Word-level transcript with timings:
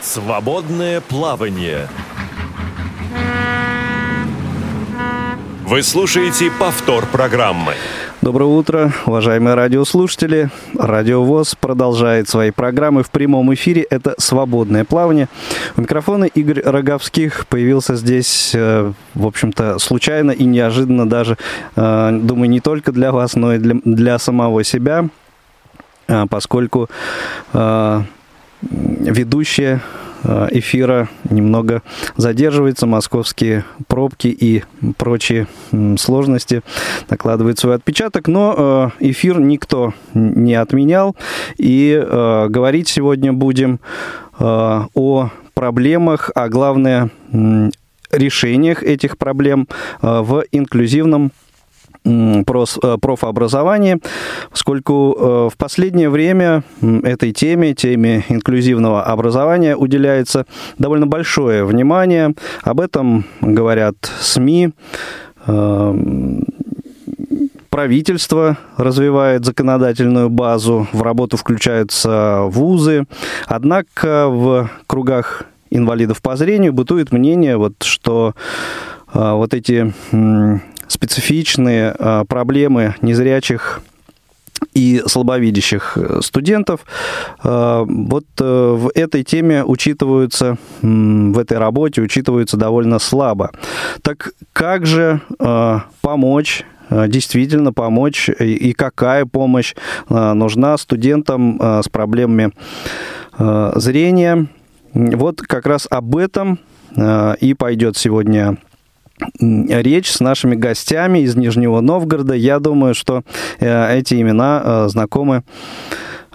Свободное 0.00 1.00
плавание. 1.00 1.88
Вы 5.64 5.82
слушаете 5.82 6.50
повтор 6.50 7.06
программы. 7.06 7.72
Доброе 8.22 8.46
утро, 8.46 8.92
уважаемые 9.06 9.54
радиослушатели. 9.54 10.50
Радио 10.78 11.24
ВОЗ 11.24 11.56
продолжает 11.56 12.28
свои 12.28 12.52
программы 12.52 13.02
в 13.02 13.10
прямом 13.10 13.52
эфире. 13.54 13.82
Это 13.82 14.14
«Свободное 14.18 14.84
плавание». 14.84 15.28
У 15.76 15.80
микрофона 15.80 16.24
Игорь 16.24 16.62
Роговских 16.64 17.46
появился 17.48 17.96
здесь, 17.96 18.52
э, 18.54 18.92
в 19.14 19.26
общем-то, 19.26 19.78
случайно 19.78 20.30
и 20.30 20.44
неожиданно 20.44 21.08
даже, 21.08 21.36
э, 21.74 22.10
думаю, 22.22 22.48
не 22.48 22.60
только 22.60 22.92
для 22.92 23.12
вас, 23.12 23.34
но 23.34 23.54
и 23.54 23.58
для, 23.58 23.76
для 23.84 24.18
самого 24.18 24.62
себя, 24.64 25.08
поскольку 26.28 26.88
ведущая 28.62 29.80
Э, 30.24 30.48
эфира 30.50 31.08
немного 31.30 31.82
задерживается, 32.16 32.86
московские 32.86 33.64
пробки 33.86 34.28
и 34.28 34.64
прочие 34.96 35.46
сложности 35.96 36.62
накладывают 37.08 37.58
свой 37.58 37.76
отпечаток, 37.76 38.26
но 38.26 38.92
э, 39.00 39.10
эфир 39.10 39.40
никто 39.40 39.94
не 40.14 40.54
отменял, 40.54 41.16
и 41.56 42.02
говорить 42.48 42.88
сегодня 42.88 43.32
будем 43.32 43.80
о 44.38 45.30
проблемах, 45.54 46.30
а 46.34 46.48
главное 46.48 47.10
решениях 48.10 48.82
этих 48.82 49.18
проблем 49.18 49.68
в 50.00 50.44
инклюзивном 50.52 51.32
профобразования, 52.44 53.98
поскольку 54.50 55.16
э, 55.18 55.48
в 55.52 55.56
последнее 55.56 56.08
время 56.10 56.62
этой 57.02 57.32
теме, 57.32 57.74
теме 57.74 58.24
инклюзивного 58.28 59.02
образования 59.04 59.76
уделяется 59.76 60.46
довольно 60.78 61.06
большое 61.06 61.64
внимание. 61.64 62.34
Об 62.62 62.80
этом 62.80 63.24
говорят 63.40 63.96
СМИ, 64.20 64.70
э, 65.46 65.94
правительство 67.70 68.56
развивает 68.76 69.44
законодательную 69.44 70.30
базу, 70.30 70.88
в 70.92 71.02
работу 71.02 71.36
включаются 71.36 72.42
вузы. 72.46 73.04
Однако 73.46 74.28
в 74.28 74.70
кругах 74.86 75.44
инвалидов 75.70 76.22
по 76.22 76.36
зрению 76.36 76.72
бытует 76.72 77.12
мнение, 77.12 77.56
вот, 77.56 77.82
что 77.82 78.34
вот 79.12 79.54
эти 79.54 79.92
специфичные 80.88 81.94
а, 81.96 82.24
проблемы 82.24 82.96
незрячих 83.02 83.80
и 84.74 85.02
слабовидящих 85.06 85.96
э, 85.96 86.20
студентов. 86.20 86.80
А, 87.44 87.84
вот 87.86 88.24
э, 88.40 88.44
в 88.44 88.90
этой 88.94 89.22
теме 89.22 89.64
учитываются, 89.64 90.58
в 90.82 91.38
этой 91.38 91.58
работе 91.58 92.02
учитываются 92.02 92.56
довольно 92.56 92.98
слабо. 92.98 93.52
Так 94.02 94.32
как 94.52 94.86
же 94.86 95.20
помочь 96.00 96.64
действительно 96.90 97.72
помочь 97.72 98.30
и 98.30 98.72
какая 98.72 99.26
помощь 99.26 99.74
нужна 100.08 100.76
студентам 100.78 101.60
с 101.60 101.88
проблемами 101.88 102.52
зрения. 103.38 104.46
Вот 104.94 105.42
как 105.42 105.66
раз 105.66 105.86
об 105.90 106.16
этом 106.16 106.58
и 106.96 107.54
пойдет 107.54 107.98
сегодня 107.98 108.56
речь 109.40 110.10
с 110.10 110.20
нашими 110.20 110.54
гостями 110.54 111.20
из 111.20 111.36
Нижнего 111.36 111.80
Новгорода. 111.80 112.34
Я 112.34 112.58
думаю, 112.58 112.94
что 112.94 113.22
э, 113.60 113.98
эти 113.98 114.20
имена 114.20 114.62
э, 114.64 114.88
знакомы 114.88 115.44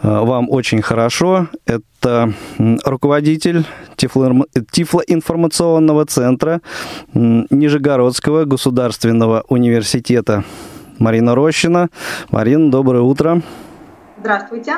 э, 0.01 0.07
вам 0.07 0.49
очень 0.49 0.81
хорошо. 0.81 1.47
Это 1.65 2.33
руководитель 2.85 3.65
Тифлоинформационного 3.97 6.05
центра 6.05 6.61
Нижегородского 7.13 8.45
государственного 8.45 9.43
университета 9.47 10.43
Марина 10.99 11.35
Рощина. 11.35 11.89
Марина, 12.31 12.71
доброе 12.71 13.01
утро. 13.01 13.41
Здравствуйте. 14.19 14.75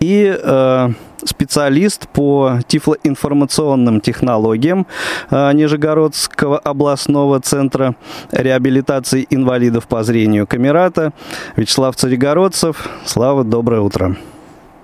И 0.00 0.36
э, 0.36 0.88
специалист 1.24 2.08
по 2.08 2.58
тифлоинформационным 2.66 4.00
технологиям 4.00 4.86
э, 5.30 5.52
Нижегородского 5.52 6.58
областного 6.58 7.40
центра 7.40 7.94
реабилитации 8.30 9.26
инвалидов 9.30 9.86
по 9.86 10.02
зрению 10.02 10.46
Камерата 10.46 11.12
Вячеслав 11.56 11.96
Царегородцев. 11.96 12.88
Слава, 13.04 13.44
доброе 13.44 13.80
утро. 13.80 14.16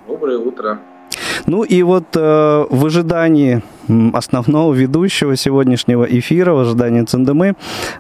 Доброе 0.07 0.39
утро. 0.39 0.79
Ну 1.47 1.63
и 1.63 1.83
вот 1.83 2.05
э, 2.15 2.67
в 2.69 2.87
ожидании 2.87 3.63
основного 4.13 4.73
ведущего 4.73 5.37
сегодняшнего 5.37 6.05
эфира, 6.05 6.53
в 6.53 6.61
ожидании 6.61 7.03
Цендемы, 7.03 7.55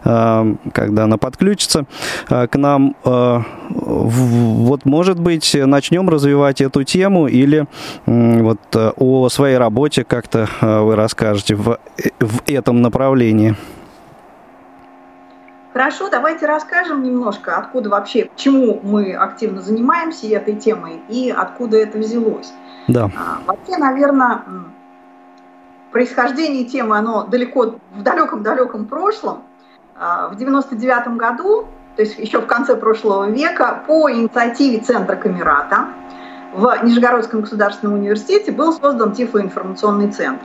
э, 0.05 0.55
когда 0.73 1.05
она 1.05 1.19
подключится 1.19 1.85
э, 2.31 2.47
к 2.47 2.57
нам, 2.57 2.95
э, 3.05 3.41
вот, 3.69 4.85
может 4.85 5.19
быть, 5.19 5.55
начнем 5.55 6.09
развивать 6.09 6.61
эту 6.61 6.85
тему 6.85 7.27
или 7.27 7.67
э, 8.07 8.43
вот 8.43 8.61
э, 8.75 8.93
о 8.97 9.29
своей 9.29 9.57
работе 9.57 10.05
как-то 10.05 10.49
э, 10.61 10.81
вы 10.81 10.97
расскажете 10.97 11.55
в, 11.55 11.79
в 12.21 12.43
этом 12.47 12.83
направлении. 12.83 13.57
Хорошо, 15.73 16.11
давайте 16.11 16.45
расскажем 16.45 17.03
немножко, 17.03 17.57
откуда 17.57 17.89
вообще, 17.89 18.29
чему 18.37 18.79
мы 18.83 19.15
активно 19.15 19.63
занимаемся 19.63 20.27
этой 20.27 20.55
темой 20.55 21.01
и 21.09 21.31
откуда 21.35 21.79
это 21.79 21.97
взялось. 21.97 22.53
Да. 22.89 23.11
Вообще, 23.47 23.77
наверное, 23.77 24.43
происхождение 25.93 26.65
темы, 26.65 26.97
оно 26.97 27.25
далеко, 27.25 27.77
в 27.93 28.03
далеком-далеком 28.03 28.87
прошлом. 28.87 29.43
А, 29.97 30.29
в 30.29 30.37
99 30.37 31.17
году, 31.17 31.67
то 31.97 32.03
есть 32.03 32.19
еще 32.19 32.41
в 32.41 32.47
конце 32.47 32.75
прошлого 32.75 33.29
века, 33.29 33.85
по 33.87 34.11
инициативе 34.11 34.79
Центра 34.79 35.17
Камерата 35.17 35.89
в 36.55 36.79
Нижегородском 36.83 37.43
государственном 37.43 37.99
университете 37.99 38.53
был 38.53 38.73
создан 38.73 39.13
тифлоинформационный 39.13 40.11
центр, 40.11 40.45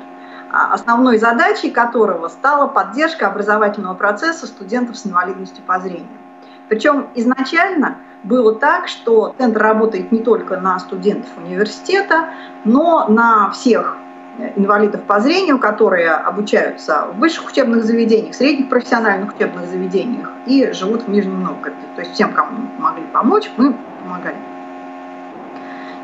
а, 0.52 0.74
основной 0.74 1.18
задачей 1.18 1.72
которого 1.72 2.28
стала 2.28 2.68
поддержка 2.68 3.28
образовательного 3.28 3.96
процесса 3.96 4.48
студентов 4.48 4.98
с 4.98 5.06
инвалидностью 5.08 5.64
по 5.66 5.80
зрению. 5.80 6.08
Причем 6.70 7.08
изначально 7.16 7.98
было 8.24 8.56
так, 8.56 8.88
что 8.88 9.34
центр 9.38 9.62
работает 9.62 10.12
не 10.12 10.20
только 10.20 10.60
на 10.60 10.80
студентов 10.80 11.30
университета, 11.38 12.30
но 12.66 13.08
на 13.08 13.52
всех 13.52 13.96
инвалидов 14.56 15.02
по 15.04 15.20
зрению, 15.20 15.60
которые 15.60 16.12
обучаются 16.12 17.08
в 17.14 17.20
высших 17.20 17.48
учебных 17.50 17.84
заведениях, 17.84 18.36
средних 18.36 18.70
профессиональных 18.70 19.36
учебных 19.36 19.66
заведениях 19.68 20.30
и 20.46 20.72
живут 20.74 21.04
в 21.04 21.10
Нижнем 21.10 21.44
Новгороде. 21.44 21.78
То 21.96 22.02
есть 22.02 22.14
всем, 22.14 22.34
кому 22.34 22.68
могли 22.78 23.04
помочь, 23.14 23.50
мы 23.58 23.76
помогали. 24.04 24.38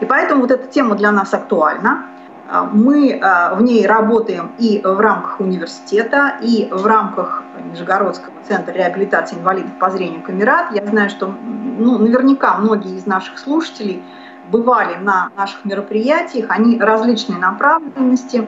И 0.01 0.05
поэтому 0.05 0.41
вот 0.41 0.51
эта 0.51 0.67
тема 0.67 0.95
для 0.95 1.11
нас 1.11 1.33
актуальна. 1.33 2.05
А, 2.49 2.65
мы 2.65 3.19
а, 3.21 3.55
в 3.55 3.61
ней 3.61 3.85
работаем 3.87 4.51
и 4.57 4.81
в 4.83 4.99
рамках 4.99 5.39
университета, 5.39 6.37
и 6.41 6.67
в 6.71 6.85
рамках 6.85 7.43
Нижегородского 7.71 8.33
центра 8.47 8.73
реабилитации 8.73 9.35
инвалидов 9.35 9.71
по 9.79 9.89
зрению 9.89 10.21
Камерат. 10.21 10.73
Я 10.73 10.85
знаю, 10.85 11.09
что 11.09 11.27
ну, 11.27 11.97
наверняка 11.97 12.55
многие 12.57 12.97
из 12.97 13.05
наших 13.05 13.39
слушателей 13.39 14.03
бывали 14.49 14.95
на 14.95 15.29
наших 15.37 15.65
мероприятиях, 15.65 16.47
они 16.49 16.79
различной 16.79 17.37
направленности, 17.37 18.47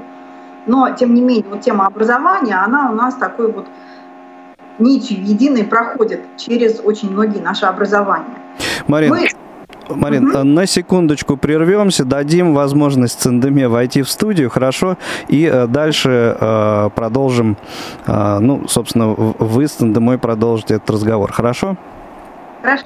но 0.66 0.90
тем 0.92 1.14
не 1.14 1.22
менее 1.22 1.46
вот 1.50 1.62
тема 1.62 1.88
образования, 1.88 2.56
она 2.56 2.92
у 2.92 2.96
нас 2.96 3.16
такой 3.16 3.52
вот 3.52 3.68
нитью 4.80 5.24
единой 5.24 5.64
проходит 5.64 6.22
через 6.38 6.82
очень 6.84 7.12
многие 7.12 7.40
наши 7.40 7.66
образования. 7.66 8.36
Марина, 8.88 9.16
Мы 9.16 9.30
Марин, 9.90 10.56
на 10.56 10.66
секундочку 10.66 11.38
прервемся, 11.38 12.06
дадим 12.06 12.54
возможность 12.54 13.20
Цендеме 13.20 13.68
войти 13.68 14.02
в 14.02 14.10
студию, 14.10 14.50
хорошо, 14.50 14.98
и 15.28 15.50
э, 15.52 15.68
дальше 15.68 16.36
э, 16.40 16.90
продолжим, 16.96 17.58
э, 18.06 18.38
ну, 18.40 18.68
собственно, 18.68 19.08
вы 19.08 19.68
с 19.68 19.72
Цендемой 19.72 20.18
продолжите 20.18 20.76
этот 20.76 20.90
разговор, 20.90 21.32
хорошо? 21.32 21.78
Хорошо. 22.62 22.84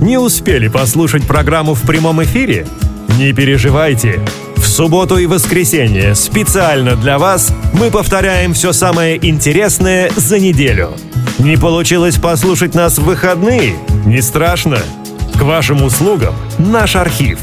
Не 0.00 0.18
успели 0.18 0.68
послушать 0.68 1.26
программу 1.26 1.74
в 1.74 1.82
прямом 1.86 2.22
эфире? 2.24 2.66
Не 3.18 3.32
переживайте. 3.32 4.20
В 4.56 4.66
субботу 4.66 5.18
и 5.18 5.26
воскресенье 5.26 6.14
специально 6.14 6.96
для 6.96 7.18
вас 7.18 7.54
мы 7.72 7.90
повторяем 7.90 8.54
все 8.54 8.72
самое 8.72 9.16
интересное 9.24 10.10
за 10.16 10.40
неделю. 10.40 10.90
Не 11.38 11.56
получилось 11.56 12.16
послушать 12.16 12.74
нас 12.74 12.98
в 12.98 13.04
выходные? 13.04 13.76
Не 14.04 14.20
страшно. 14.20 14.78
К 15.38 15.42
вашим 15.42 15.82
услугам 15.82 16.34
наш 16.58 16.96
архив. 16.96 17.38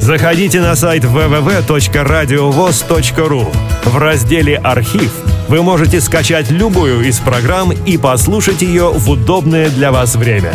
Заходите 0.00 0.60
на 0.60 0.74
сайт 0.76 1.04
www.radiovoz.ru. 1.04 3.46
В 3.84 3.98
разделе 3.98 4.56
«Архив» 4.58 5.12
вы 5.48 5.62
можете 5.62 6.00
скачать 6.00 6.50
любую 6.50 7.06
из 7.06 7.20
программ 7.20 7.72
и 7.72 7.96
послушать 7.98 8.62
ее 8.62 8.90
в 8.90 9.10
удобное 9.10 9.68
для 9.70 9.92
вас 9.92 10.16
время. 10.16 10.54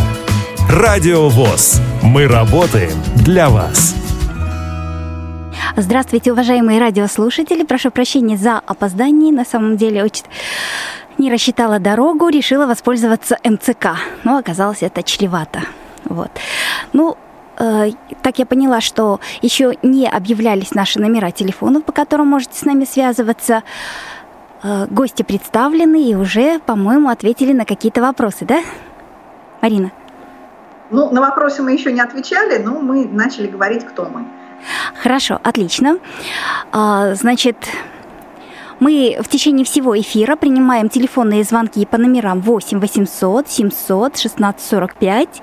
Радио 0.70 1.28
ВОЗ. 1.28 1.80
Мы 2.02 2.26
работаем 2.26 2.90
для 3.16 3.50
вас. 3.50 3.94
Здравствуйте, 5.76 6.32
уважаемые 6.32 6.80
радиослушатели. 6.80 7.64
Прошу 7.64 7.90
прощения 7.90 8.36
за 8.36 8.58
опоздание. 8.58 9.32
На 9.32 9.44
самом 9.44 9.76
деле 9.76 10.04
очень 10.04 10.24
не 11.18 11.30
рассчитала 11.30 11.78
дорогу, 11.78 12.28
решила 12.28 12.66
воспользоваться 12.66 13.38
МЦК. 13.44 13.98
Но 14.24 14.38
оказалось 14.38 14.82
это 14.82 15.02
чревато. 15.02 15.60
Вот. 16.08 16.30
Ну, 16.92 17.16
э, 17.58 17.90
так 18.22 18.38
я 18.38 18.46
поняла, 18.46 18.80
что 18.80 19.20
еще 19.42 19.76
не 19.82 20.08
объявлялись 20.08 20.74
наши 20.74 21.00
номера 21.00 21.30
телефонов, 21.30 21.84
по 21.84 21.92
которым 21.92 22.28
можете 22.28 22.58
с 22.58 22.64
нами 22.64 22.84
связываться. 22.84 23.62
Э, 24.62 24.86
гости 24.90 25.22
представлены 25.22 26.10
и 26.10 26.14
уже, 26.14 26.58
по-моему, 26.60 27.08
ответили 27.08 27.52
на 27.52 27.64
какие-то 27.64 28.00
вопросы, 28.00 28.44
да? 28.44 28.62
Марина? 29.60 29.92
Ну, 30.90 31.10
на 31.10 31.20
вопросы 31.20 31.62
мы 31.62 31.72
еще 31.72 31.92
не 31.92 32.00
отвечали, 32.00 32.58
но 32.62 32.80
мы 32.80 33.06
начали 33.06 33.46
говорить, 33.46 33.84
кто 33.84 34.06
мы. 34.06 34.26
Хорошо, 35.02 35.38
отлично. 35.42 35.98
А, 36.72 37.14
значит, 37.14 37.56
мы 38.80 39.18
в 39.20 39.28
течение 39.28 39.64
всего 39.64 39.98
эфира 39.98 40.36
принимаем 40.36 40.88
телефонные 40.88 41.44
звонки 41.44 41.84
по 41.86 41.98
номерам 41.98 42.40
8 42.40 42.80
800 42.80 43.48
700 43.48 44.18
16 44.18 44.60
45, 44.60 45.42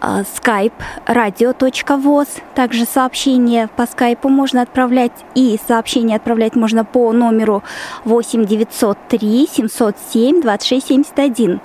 skype 0.00 0.72
radio.voz, 1.06 2.28
также 2.54 2.84
сообщения 2.84 3.68
по 3.76 3.86
скайпу 3.86 4.28
можно 4.28 4.62
отправлять, 4.62 5.12
и 5.34 5.58
сообщения 5.66 6.16
отправлять 6.16 6.56
можно 6.56 6.84
по 6.84 7.12
номеру 7.12 7.62
8 8.04 8.44
903 8.44 9.48
707 9.52 10.42
26 10.42 10.86
71, 10.86 11.60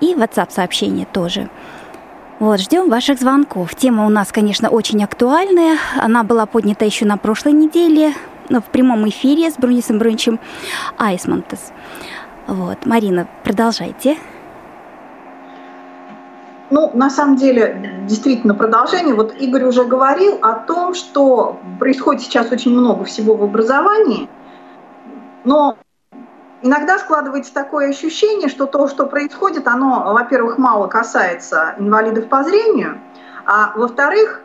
и 0.00 0.14
WhatsApp 0.14 0.50
сообщения 0.50 1.06
тоже– 1.10 1.48
вот, 2.40 2.60
ждем 2.60 2.90
ваших 2.90 3.20
звонков. 3.20 3.76
Тема 3.76 4.06
у 4.06 4.08
нас, 4.08 4.32
конечно, 4.32 4.68
очень 4.68 5.02
актуальная. 5.04 5.78
Она 5.96 6.24
была 6.24 6.46
поднята 6.46 6.84
еще 6.84 7.04
на 7.04 7.16
прошлой 7.16 7.52
неделе 7.52 8.12
ну, 8.48 8.60
в 8.60 8.64
прямом 8.64 9.08
эфире 9.08 9.50
с 9.50 9.54
Брунисом 9.54 9.98
Брунчем 9.98 10.38
Айсмантес. 10.98 11.72
Вот, 12.46 12.84
Марина, 12.84 13.26
продолжайте. 13.42 14.16
Ну, 16.70 16.90
на 16.94 17.10
самом 17.10 17.36
деле, 17.36 18.02
действительно, 18.08 18.54
продолжение. 18.54 19.14
Вот 19.14 19.34
Игорь 19.38 19.64
уже 19.64 19.84
говорил 19.84 20.38
о 20.42 20.54
том, 20.54 20.94
что 20.94 21.60
происходит 21.78 22.22
сейчас 22.22 22.50
очень 22.50 22.72
много 22.72 23.04
всего 23.04 23.34
в 23.36 23.44
образовании, 23.44 24.28
но 25.44 25.76
иногда 26.62 26.98
складывается 26.98 27.52
такое 27.52 27.90
ощущение, 27.90 28.48
что 28.48 28.66
то, 28.66 28.88
что 28.88 29.06
происходит, 29.06 29.68
оно, 29.68 30.12
во-первых, 30.14 30.58
мало 30.58 30.88
касается 30.88 31.74
инвалидов 31.78 32.28
по 32.28 32.42
зрению, 32.42 32.98
а 33.46 33.72
во-вторых, 33.76 34.40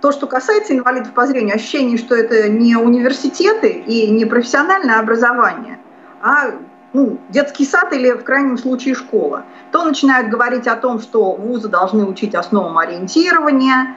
то, 0.00 0.12
что 0.12 0.26
касается 0.26 0.76
инвалидов 0.76 1.12
по 1.12 1.26
зрению, 1.26 1.54
ощущение, 1.54 1.98
что 1.98 2.14
это 2.14 2.48
не 2.48 2.76
университеты 2.76 3.68
и 3.68 4.10
не 4.10 4.24
профессиональное 4.24 4.98
образование, 4.98 5.78
а 6.22 6.52
ну, 6.92 7.18
детский 7.28 7.64
сад 7.64 7.92
или, 7.92 8.12
в 8.12 8.24
крайнем 8.24 8.58
случае, 8.58 8.94
школа. 8.94 9.44
То 9.70 9.84
начинают 9.84 10.28
говорить 10.28 10.66
о 10.66 10.76
том, 10.76 11.00
что 11.00 11.32
вузы 11.32 11.68
должны 11.68 12.04
учить 12.04 12.34
основам 12.34 12.78
ориентирования, 12.78 13.94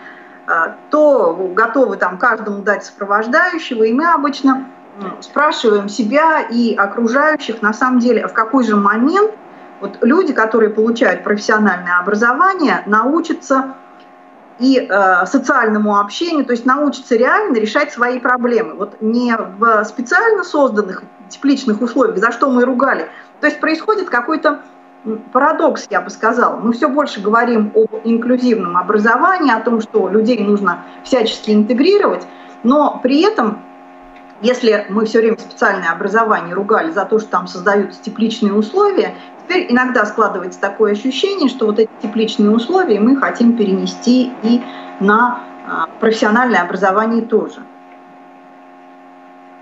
э, 0.47 0.51
то 0.91 1.51
готовы 1.55 1.97
там 1.97 2.17
каждому 2.17 2.61
дать 2.61 2.85
сопровождающего, 2.85 3.83
и 3.83 3.93
мы 3.93 4.11
обычно 4.11 4.67
спрашиваем 5.21 5.89
себя 5.89 6.41
и 6.41 6.75
окружающих, 6.75 7.61
на 7.61 7.73
самом 7.73 7.99
деле, 7.99 8.27
в 8.27 8.33
какой 8.33 8.63
же 8.63 8.75
момент 8.75 9.31
вот 9.81 9.97
люди, 10.01 10.33
которые 10.33 10.69
получают 10.69 11.23
профессиональное 11.23 11.99
образование, 11.99 12.83
научатся 12.85 13.73
и 14.59 14.77
э, 14.77 15.25
социальному 15.25 15.99
общению, 15.99 16.45
то 16.45 16.51
есть 16.51 16.65
научатся 16.65 17.15
реально 17.15 17.57
решать 17.57 17.91
свои 17.91 18.19
проблемы. 18.19 18.75
Вот 18.75 19.01
не 19.01 19.35
в 19.35 19.83
специально 19.85 20.43
созданных 20.43 21.03
тепличных 21.29 21.81
условиях, 21.81 22.17
за 22.17 22.31
что 22.31 22.49
мы 22.49 22.65
ругали. 22.65 23.07
То 23.41 23.47
есть 23.47 23.59
происходит 23.59 24.09
какой-то 24.09 24.61
парадокс, 25.31 25.87
я 25.89 26.01
бы 26.01 26.09
сказала. 26.09 26.57
Мы 26.57 26.73
все 26.73 26.87
больше 26.87 27.19
говорим 27.19 27.71
об 27.75 28.01
инклюзивном 28.03 28.77
образовании, 28.77 29.53
о 29.53 29.59
том, 29.59 29.81
что 29.81 30.07
людей 30.07 30.39
нужно 30.43 30.83
всячески 31.03 31.51
интегрировать, 31.51 32.25
но 32.63 32.99
при 33.03 33.21
этом 33.21 33.59
если 34.43 34.85
мы 34.89 35.05
все 35.05 35.19
время 35.19 35.37
специальное 35.39 35.89
образование 35.89 36.53
ругали 36.53 36.91
за 36.91 37.05
то, 37.05 37.17
что 37.17 37.29
там 37.29 37.47
создаются 37.47 38.03
тепличные 38.03 38.53
условия, 38.53 39.15
теперь 39.41 39.71
иногда 39.71 40.05
складывается 40.05 40.59
такое 40.59 40.91
ощущение, 40.91 41.47
что 41.47 41.65
вот 41.65 41.79
эти 41.79 41.89
тепличные 42.01 42.51
условия 42.51 42.99
мы 42.99 43.15
хотим 43.15 43.55
перенести 43.55 44.33
и 44.43 44.61
на 44.99 45.43
а, 45.65 45.87
профессиональное 46.01 46.61
образование 46.61 47.21
тоже. 47.21 47.61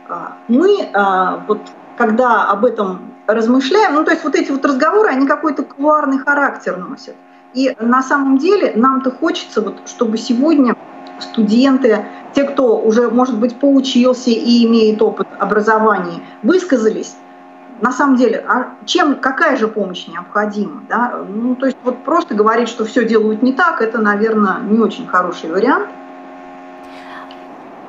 А, 0.09 0.37
мы 0.47 0.89
а, 0.93 1.43
вот 1.47 1.61
когда 1.95 2.45
об 2.45 2.65
этом 2.65 3.13
размышляем, 3.27 3.93
ну 3.93 4.03
то 4.03 4.11
есть 4.11 4.23
вот 4.23 4.33
эти 4.33 4.49
вот 4.49 4.65
разговоры, 4.65 5.09
они 5.09 5.27
какой-то 5.27 5.61
кулуарный 5.61 6.17
характер 6.17 6.77
носят. 6.77 7.15
И 7.53 7.75
на 7.79 8.01
самом 8.01 8.39
деле 8.39 8.73
нам-то 8.75 9.11
хочется, 9.11 9.61
вот, 9.61 9.87
чтобы 9.87 10.17
сегодня 10.17 10.75
студенты, 11.23 12.05
те, 12.33 12.43
кто 12.43 12.77
уже, 12.77 13.09
может 13.09 13.37
быть, 13.37 13.59
поучился 13.59 14.29
и 14.29 14.65
имеет 14.65 15.01
опыт 15.01 15.27
образования, 15.39 16.21
высказались, 16.43 17.15
на 17.81 17.91
самом 17.91 18.15
деле, 18.15 18.43
а 18.47 18.75
чем, 18.85 19.15
какая 19.15 19.57
же 19.57 19.67
помощь 19.67 20.07
необходима? 20.07 20.83
Да? 20.87 21.23
Ну, 21.27 21.55
то 21.55 21.65
есть 21.65 21.77
вот 21.83 22.03
просто 22.03 22.35
говорить, 22.35 22.69
что 22.69 22.85
все 22.85 23.05
делают 23.05 23.41
не 23.41 23.53
так, 23.53 23.81
это, 23.81 23.99
наверное, 23.99 24.59
не 24.59 24.79
очень 24.79 25.07
хороший 25.07 25.49
вариант. 25.49 25.87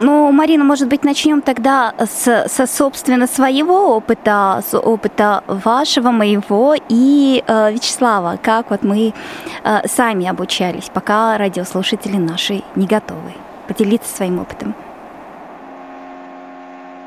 Ну, 0.03 0.33
Марина, 0.33 0.65
может 0.65 0.89
быть, 0.89 1.05
начнем 1.05 1.43
тогда 1.43 1.95
с, 1.99 2.49
со, 2.49 2.67
собственно, 2.67 3.29
своего 3.29 3.97
опыта, 3.97 4.61
с 4.69 4.77
опыта 4.77 5.45
вашего, 5.47 6.11
моего 6.11 6.75
и 6.89 7.45
э, 7.47 7.73
Вячеслава, 7.73 8.37
как 8.43 8.71
вот 8.71 8.83
мы 8.83 9.15
э, 9.63 9.87
сами 9.87 10.27
обучались, 10.27 10.91
пока 10.93 11.39
радиослушатели 11.39 12.17
наши 12.17 12.63
не 12.75 12.87
готовы. 12.87 13.33
Поделиться 13.69 14.13
своим 14.13 14.41
опытом. 14.41 14.75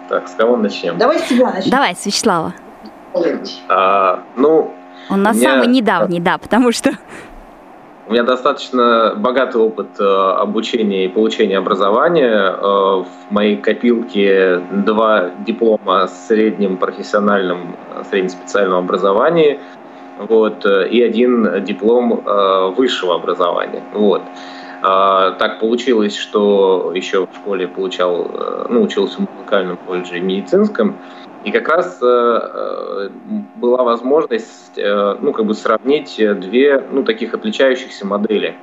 Так, 0.08 0.30
с 0.30 0.32
кого 0.36 0.56
начнем? 0.56 0.98
Давай 0.98 1.20
с 1.20 1.24
тебя 1.24 1.52
начнем. 1.52 1.72
Давай, 1.72 1.96
с 1.96 2.06
Вячеслава. 2.06 2.54
А, 3.68 4.24
ну, 4.38 4.74
Он 5.10 5.22
на 5.22 5.34
меня... 5.34 5.50
самый 5.50 5.68
недавний, 5.68 6.22
да, 6.22 6.38
потому 6.38 6.72
что 6.72 6.92
у 8.08 8.12
меня 8.12 8.24
достаточно 8.24 9.14
богатый 9.16 9.58
опыт 9.58 10.00
э, 10.00 10.04
обучения 10.04 11.06
и 11.06 11.08
получения 11.08 11.58
образования. 11.58 12.56
Э, 12.56 13.04
в 13.04 13.32
моей 13.32 13.58
копилке 13.58 14.62
два 14.72 15.32
диплома 15.46 16.08
с 16.08 16.28
средним 16.28 16.78
профессиональным, 16.78 17.76
э, 17.96 18.04
среднеспециальным 18.10 18.78
образованием 18.78 19.60
вот, 20.18 20.66
и 20.66 21.02
один 21.02 21.66
диплом 21.66 22.24
высшего 22.78 23.16
образования. 23.16 23.84
Вот. 23.94 24.22
Так 24.82 25.60
получилось, 25.60 26.16
что 26.16 26.94
еще 26.96 27.28
в 27.28 27.36
школе 27.36 27.68
получал, 27.68 28.32
ну, 28.70 28.84
учился 28.84 29.18
в 29.18 29.30
музыкальном 29.36 29.76
колледже 29.76 30.20
и 30.20 30.22
медицинском. 30.22 30.96
И 31.46 31.52
как 31.52 31.68
раз 31.70 32.00
э, 32.02 32.06
э, 32.06 33.10
была 33.58 33.84
возможность 33.84 34.78
э, 34.78 35.16
ну, 35.22 35.32
как 35.32 35.46
бы 35.46 35.54
сравнить 35.54 36.16
две 36.18 36.84
ну, 36.92 37.04
таких 37.04 37.36
отличающихся 37.36 38.08
модели. 38.08 38.56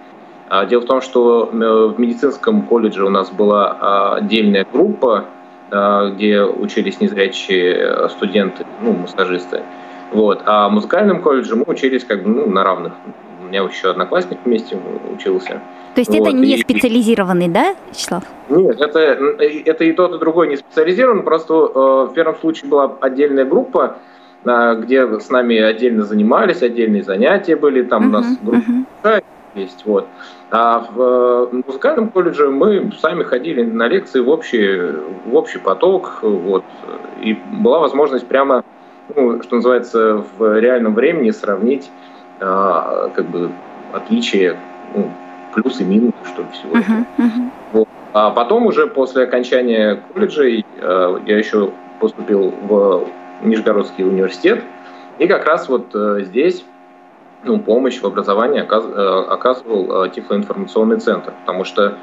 А, 0.48 0.66
дело 0.66 0.80
в 0.80 0.86
том, 0.86 1.00
что 1.00 1.46
в 1.46 1.98
медицинском 1.98 2.62
колледже 2.66 3.06
у 3.06 3.08
нас 3.08 3.30
была 3.30 4.16
отдельная 4.16 4.66
группа, 4.70 5.24
где 5.70 6.42
учились 6.42 7.00
незрячие 7.00 8.10
студенты, 8.10 8.66
ну, 8.82 8.92
массажисты. 8.92 9.62
Вот. 10.10 10.42
А 10.44 10.68
в 10.68 10.72
музыкальном 10.72 11.22
колледже 11.22 11.56
мы 11.56 11.64
учились 11.66 12.04
как 12.04 12.22
бы 12.22 12.28
ну, 12.28 12.50
на 12.50 12.64
равных. 12.64 12.92
Меня 13.52 13.64
еще 13.64 13.90
одноклассник 13.90 14.38
вместе 14.46 14.78
учился. 15.14 15.60
То 15.94 15.98
есть 16.00 16.10
вот, 16.10 16.26
это 16.26 16.32
не 16.32 16.54
и, 16.54 16.62
специализированный, 16.62 17.48
да, 17.48 17.74
Вячеслав? 17.90 18.24
Нет, 18.48 18.80
это, 18.80 18.98
это 18.98 19.84
и 19.84 19.92
тот, 19.92 20.14
и 20.14 20.18
другой 20.18 20.48
не 20.48 20.56
специализирован, 20.56 21.22
просто 21.22 21.52
э, 21.52 21.78
в 22.10 22.12
первом 22.14 22.36
случае 22.36 22.70
была 22.70 22.96
отдельная 23.02 23.44
группа, 23.44 23.98
э, 24.46 24.74
где 24.80 25.20
с 25.20 25.28
нами 25.28 25.58
отдельно 25.58 26.04
занимались, 26.04 26.62
отдельные 26.62 27.02
занятия 27.02 27.54
были, 27.54 27.82
там 27.82 28.04
uh-huh, 28.04 28.08
у 28.08 28.10
нас 28.10 28.26
группа 28.40 28.86
uh-huh. 29.02 29.24
есть, 29.54 29.84
вот. 29.84 30.06
А 30.50 30.86
в 30.90 31.50
э, 31.52 31.62
музыкальном 31.66 32.08
колледже 32.08 32.48
мы 32.48 32.90
сами 33.02 33.22
ходили 33.22 33.62
на 33.64 33.86
лекции 33.86 34.20
в 34.20 34.30
общий, 34.30 34.94
в 35.26 35.34
общий 35.34 35.58
поток, 35.58 36.20
вот, 36.22 36.64
и 37.20 37.36
была 37.60 37.80
возможность 37.80 38.26
прямо, 38.26 38.64
ну, 39.14 39.42
что 39.42 39.56
называется, 39.56 40.24
в 40.38 40.58
реальном 40.58 40.94
времени 40.94 41.32
сравнить 41.32 41.90
как 43.14 43.26
бы 43.30 43.50
отличия 43.92 44.56
ну, 44.94 45.10
плюс 45.54 45.80
и 45.80 45.84
минус, 45.84 46.14
что 46.24 46.42
ли, 46.42 46.48
всего 46.52 46.74
uh-huh, 46.74 47.06
uh-huh. 47.18 47.50
Вот. 47.72 47.88
А 48.12 48.30
потом 48.30 48.66
уже 48.66 48.86
после 48.86 49.24
окончания 49.24 50.02
колледжа 50.12 50.44
э, 50.44 50.62
я 51.26 51.38
еще 51.38 51.70
поступил 52.00 52.52
в 52.62 53.06
Нижегородский 53.42 54.04
университет, 54.04 54.62
и 55.18 55.26
как 55.26 55.44
раз 55.46 55.68
вот 55.68 55.94
э, 55.94 56.20
здесь 56.24 56.64
ну, 57.44 57.58
помощь 57.58 58.00
в 58.00 58.04
образовании 58.06 58.60
э, 58.60 58.64
оказывал 58.64 60.04
э, 60.04 60.10
Тифлоинформационный 60.10 61.00
центр, 61.00 61.32
потому 61.40 61.64
что 61.64 61.98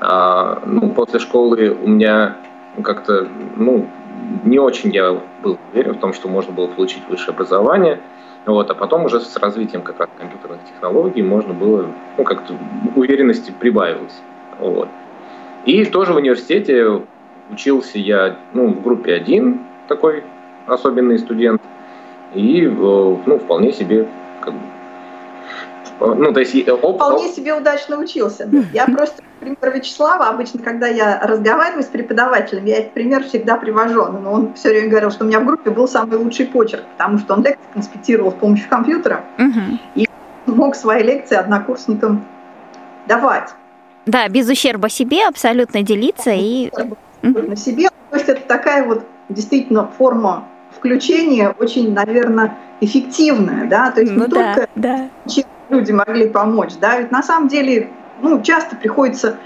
э, 0.00 0.56
ну, 0.66 0.90
после 0.90 1.20
школы 1.20 1.70
у 1.70 1.88
меня 1.88 2.36
как-то, 2.82 3.26
ну, 3.56 3.88
не 4.44 4.58
очень 4.58 4.92
я 4.94 5.18
был 5.42 5.58
уверен 5.72 5.94
в 5.94 6.00
том, 6.00 6.12
что 6.12 6.28
можно 6.28 6.52
было 6.52 6.66
получить 6.66 7.02
высшее 7.08 7.34
образование. 7.34 8.00
Вот, 8.46 8.70
а 8.70 8.74
потом 8.74 9.04
уже 9.04 9.20
с 9.20 9.36
развитием 9.36 9.82
как 9.82 9.98
раз 9.98 10.08
компьютерных 10.16 10.60
технологий 10.64 11.20
можно 11.20 11.52
было, 11.52 11.86
ну, 12.16 12.22
как-то 12.22 12.54
уверенности 12.94 13.52
прибавилось. 13.58 14.22
Вот. 14.60 14.88
И 15.64 15.84
тоже 15.84 16.12
в 16.12 16.16
университете 16.16 17.02
учился 17.50 17.98
я 17.98 18.36
ну, 18.52 18.68
в 18.68 18.82
группе 18.82 19.14
один, 19.14 19.62
такой 19.88 20.22
особенный 20.66 21.18
студент, 21.18 21.60
и 22.34 22.64
э, 22.64 22.68
ну, 22.70 23.38
вполне 23.38 23.72
себе 23.72 24.06
как 24.40 24.54
бы, 24.54 24.60
ну, 26.00 26.32
то 26.32 26.40
есть, 26.40 26.54
э, 26.54 26.72
оп, 26.72 26.96
Вполне 26.96 27.28
себе 27.28 27.54
удачно 27.54 27.98
учился. 27.98 28.48
Я 28.72 28.86
просто 28.86 29.22
пример 29.40 29.74
Вячеслава, 29.74 30.28
обычно, 30.28 30.60
когда 30.62 30.86
я 30.86 31.20
разговариваю 31.20 31.82
с 31.82 31.86
преподавателем, 31.86 32.64
я 32.64 32.78
этот 32.78 32.92
пример 32.92 33.24
всегда 33.24 33.56
привожу. 33.56 34.06
Но 34.06 34.32
он 34.32 34.54
все 34.54 34.70
время 34.70 34.88
говорил, 34.88 35.10
что 35.10 35.24
у 35.24 35.28
меня 35.28 35.40
в 35.40 35.46
группе 35.46 35.70
был 35.70 35.88
самый 35.88 36.18
лучший 36.18 36.46
почерк, 36.46 36.84
потому 36.96 37.18
что 37.18 37.34
он 37.34 37.42
лекции 37.42 37.68
конспектировал 37.72 38.32
с 38.32 38.34
помощью 38.34 38.68
компьютера 38.68 39.24
угу. 39.38 39.78
и 39.94 40.06
мог 40.46 40.74
свои 40.74 41.02
лекции 41.02 41.36
однокурсникам 41.36 42.24
давать. 43.06 43.50
Да, 44.06 44.28
без 44.28 44.48
ущерба 44.48 44.88
себе 44.88 45.26
абсолютно 45.26 45.82
делиться 45.82 46.30
и... 46.32 46.70
На 47.22 47.56
себе. 47.56 47.88
То 48.10 48.16
есть 48.16 48.28
это 48.28 48.40
такая 48.46 48.84
вот 48.84 49.04
действительно 49.28 49.90
форма 49.98 50.44
включения 50.76 51.54
очень, 51.58 51.92
наверное, 51.92 52.56
эффективная, 52.80 53.66
да, 53.66 53.90
то 53.90 54.00
есть 54.00 54.12
ну, 54.12 54.26
не 54.26 54.30
да, 54.30 54.54
только 54.54 54.68
да. 54.76 55.08
Люди 55.68 55.92
могли 55.92 56.28
помочь, 56.28 56.74
да, 56.80 56.98
ведь 56.98 57.10
на 57.10 57.22
самом 57.22 57.48
деле, 57.48 57.90
ну, 58.20 58.42
часто 58.42 58.76
приходится 58.76 59.36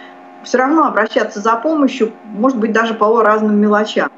все 0.42 0.58
равно 0.58 0.86
обращаться 0.86 1.40
за 1.40 1.54
помощью, 1.56 2.12
может 2.24 2.58
быть, 2.58 2.72
даже 2.72 2.94
по 2.94 3.22
разным 3.22 3.60
мелочам. 3.60 4.10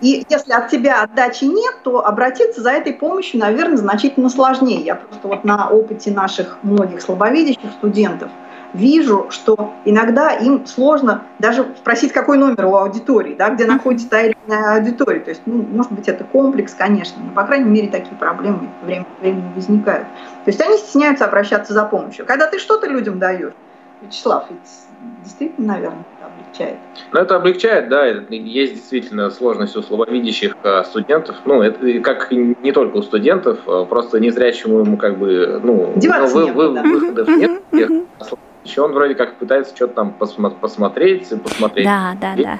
И 0.00 0.24
если 0.28 0.52
от 0.52 0.68
тебя 0.68 1.02
отдачи 1.02 1.44
нет, 1.44 1.82
то 1.82 2.06
обратиться 2.06 2.60
за 2.60 2.70
этой 2.70 2.92
помощью, 2.92 3.40
наверное, 3.40 3.76
значительно 3.76 4.28
сложнее. 4.28 4.82
Я 4.82 4.94
просто 4.94 5.26
вот 5.26 5.42
на 5.42 5.68
опыте 5.68 6.12
наших 6.12 6.58
многих 6.62 7.00
слабовидящих 7.00 7.72
студентов– 7.78 8.30
вижу, 8.74 9.26
что 9.30 9.72
иногда 9.84 10.32
им 10.32 10.66
сложно 10.66 11.22
даже 11.38 11.66
спросить, 11.78 12.12
какой 12.12 12.38
номер 12.38 12.66
у 12.66 12.76
аудитории, 12.76 13.34
да, 13.34 13.50
где 13.50 13.66
находится 13.66 14.08
та 14.08 14.22
или 14.22 14.36
иная 14.46 14.76
аудитория. 14.78 15.20
То 15.20 15.30
есть, 15.30 15.42
ну, 15.46 15.62
может 15.62 15.92
быть, 15.92 16.08
это 16.08 16.24
комплекс, 16.24 16.74
конечно, 16.74 17.22
но, 17.22 17.32
по 17.32 17.44
крайней 17.44 17.70
мере, 17.70 17.88
такие 17.88 18.16
проблемы 18.16 18.68
время 18.82 19.02
от 19.02 19.20
времени 19.20 19.52
возникают. 19.54 20.06
То 20.44 20.50
есть 20.50 20.60
они 20.60 20.76
стесняются 20.78 21.24
обращаться 21.24 21.72
за 21.72 21.84
помощью. 21.84 22.26
Когда 22.26 22.46
ты 22.46 22.58
что-то 22.58 22.86
людям 22.88 23.18
даешь, 23.18 23.52
Вячеслав, 24.00 24.44
ведь 24.48 24.60
действительно, 25.24 25.74
наверное, 25.74 26.04
это 26.16 26.26
облегчает. 26.26 26.76
Ну, 27.12 27.20
это 27.20 27.36
облегчает, 27.36 27.88
да. 27.88 28.06
Есть 28.06 28.74
действительно 28.74 29.30
сложность 29.30 29.76
у 29.76 29.82
слабовидящих 29.82 30.56
а, 30.62 30.84
студентов. 30.84 31.36
Ну, 31.44 31.62
это 31.62 32.00
как 32.00 32.30
не 32.30 32.72
только 32.72 32.96
у 32.96 33.02
студентов, 33.02 33.58
а 33.66 33.84
просто 33.84 34.20
незрячему 34.20 34.80
ему 34.80 34.96
как 34.96 35.18
бы, 35.18 35.60
ну, 35.62 35.92
Деваться 35.96 36.36
вы, 36.36 36.46
некуда. 36.46 36.82
вы, 36.82 36.98
выходов 37.00 37.28
нет. 37.28 37.90
Еще 38.68 38.82
он 38.82 38.92
вроде 38.92 39.14
как 39.14 39.36
пытается 39.36 39.74
что-то 39.74 39.94
там 39.94 40.12
посмотреть, 40.12 41.28
посмотреть. 41.42 41.86
Да, 41.86 42.16
да, 42.20 42.34
да. 42.36 42.58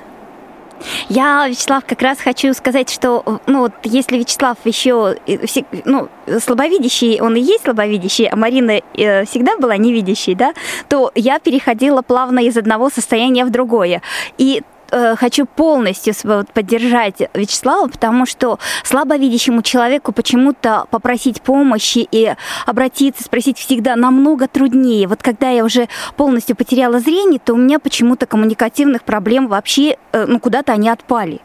Я, 1.08 1.46
Вячеслав, 1.48 1.84
как 1.84 2.00
раз 2.02 2.20
хочу 2.20 2.54
сказать, 2.54 2.88
что, 2.88 3.40
ну, 3.46 3.60
вот 3.60 3.72
если 3.82 4.16
Вячеслав 4.16 4.56
еще, 4.64 5.16
э, 5.26 5.38
ну, 5.84 6.08
слабовидящий, 6.38 7.20
он 7.20 7.36
и 7.36 7.40
есть 7.40 7.64
слабовидящий, 7.64 8.28
а 8.28 8.36
Марина 8.36 8.80
э, 8.94 9.24
всегда 9.24 9.56
была 9.56 9.76
невидящей, 9.76 10.34
да, 10.34 10.54
то 10.88 11.10
я 11.14 11.40
переходила 11.40 12.02
плавно 12.02 12.40
из 12.40 12.56
одного 12.56 12.90
состояния 12.90 13.44
в 13.44 13.50
другое. 13.50 14.02
И 14.38 14.62
Э, 14.90 15.16
хочу 15.16 15.44
полностью 15.44 16.14
поддержать 16.54 17.16
Вячеслава, 17.34 17.88
потому 17.88 18.24
что 18.24 18.58
слабовидящему 18.84 19.62
человеку 19.62 20.12
почему-то 20.12 20.86
попросить 20.90 21.42
помощи 21.42 22.08
и 22.10 22.34
обратиться, 22.64 23.22
спросить 23.22 23.58
всегда 23.58 23.96
намного 23.96 24.48
труднее. 24.48 25.06
Вот 25.06 25.22
когда 25.22 25.50
я 25.50 25.64
уже 25.64 25.88
полностью 26.16 26.56
потеряла 26.56 27.00
зрение, 27.00 27.38
то 27.38 27.52
у 27.52 27.56
меня 27.56 27.78
почему-то 27.78 28.26
коммуникативных 28.26 29.02
проблем 29.02 29.48
вообще, 29.48 29.98
э, 30.12 30.24
ну, 30.26 30.40
куда-то 30.40 30.72
они 30.72 30.88
отпали. 30.88 31.40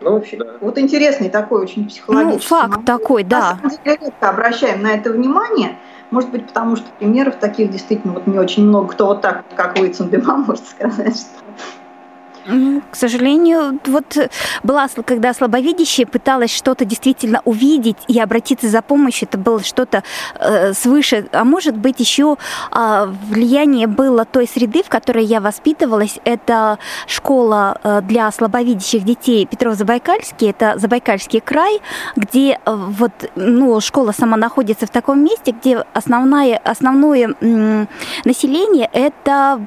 Ну, 0.00 0.22
да. 0.32 0.44
Вот 0.60 0.78
интересный 0.78 1.28
такой 1.28 1.62
очень 1.62 1.88
психологический 1.88 2.32
ну, 2.34 2.38
факт 2.38 2.70
момент. 2.70 2.86
такой, 2.86 3.24
да. 3.24 3.58
На 3.62 3.70
самом 3.70 3.84
деле, 3.84 3.98
редко 4.00 4.28
обращаем 4.28 4.82
на 4.82 4.94
это 4.94 5.12
внимание, 5.12 5.76
может 6.10 6.30
быть, 6.30 6.46
потому 6.46 6.76
что 6.76 6.86
примеров 6.98 7.36
таких 7.36 7.70
действительно 7.70 8.14
вот 8.14 8.26
не 8.26 8.38
очень 8.38 8.64
много. 8.64 8.88
Кто 8.88 9.06
вот 9.06 9.20
так, 9.20 9.44
как 9.54 9.78
вы, 9.78 9.88
Цундема, 9.92 10.36
может 10.46 10.66
сказать, 10.66 11.16
что 11.16 11.44
ну, 12.48 12.82
к 12.90 12.96
сожалению, 12.96 13.78
вот 13.86 14.16
была, 14.62 14.88
когда 15.04 15.34
слабовидящая 15.34 16.06
пыталась 16.06 16.54
что-то 16.54 16.84
действительно 16.84 17.42
увидеть 17.44 17.98
и 18.08 18.18
обратиться 18.18 18.68
за 18.68 18.80
помощью, 18.80 19.28
это 19.28 19.38
было 19.38 19.62
что-то 19.62 20.02
э, 20.38 20.72
свыше. 20.72 21.28
А 21.32 21.44
может 21.44 21.76
быть, 21.76 22.00
еще 22.00 22.36
э, 22.72 23.12
влияние 23.28 23.86
было 23.86 24.24
той 24.24 24.46
среды, 24.46 24.82
в 24.82 24.88
которой 24.88 25.24
я 25.24 25.40
воспитывалась. 25.40 26.18
Это 26.24 26.78
школа 27.06 27.78
э, 27.82 28.00
для 28.02 28.30
слабовидящих 28.32 29.04
детей 29.04 29.46
Петров-Забайкальский, 29.46 30.50
это 30.50 30.78
Забайкальский 30.78 31.40
край, 31.40 31.80
где 32.16 32.52
э, 32.52 32.58
вот, 32.64 33.12
ну, 33.36 33.80
школа 33.80 34.12
сама 34.12 34.36
находится 34.36 34.86
в 34.86 34.90
таком 34.90 35.22
месте, 35.22 35.52
где 35.52 35.84
основное, 35.92 36.56
основное 36.64 37.34
м, 37.40 37.88
население 38.24 38.88
это 38.92 39.28
Э, 39.38 39.60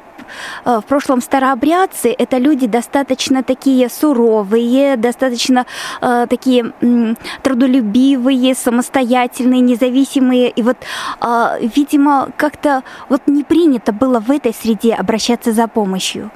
в 0.65 0.83
прошлом 0.87 1.21
старообрядцы 1.21 2.13
это 2.17 2.37
люди 2.37 2.67
достаточно 2.67 3.43
такие 3.43 3.89
суровые, 3.89 4.97
достаточно 4.97 5.65
э, 6.01 6.25
такие 6.29 6.73
э, 6.81 7.13
трудолюбивые, 7.43 8.55
самостоятельные, 8.55 9.61
независимые. 9.61 10.49
И 10.49 10.61
вот, 10.61 10.77
э, 11.21 11.67
видимо, 11.75 12.29
как-то 12.37 12.83
вот 13.09 13.21
не 13.27 13.43
принято 13.43 13.91
было 13.91 14.19
в 14.19 14.31
этой 14.31 14.53
среде 14.53 14.93
обращаться 14.93 15.51
за 15.51 15.67
помощью. 15.67 16.31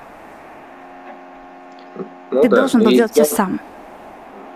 Ну, 2.32 2.42
Ты 2.42 2.50
да. 2.50 2.58
должен 2.58 2.84
был 2.84 2.92
делать 2.92 3.12
все 3.12 3.26
сам. 3.26 3.60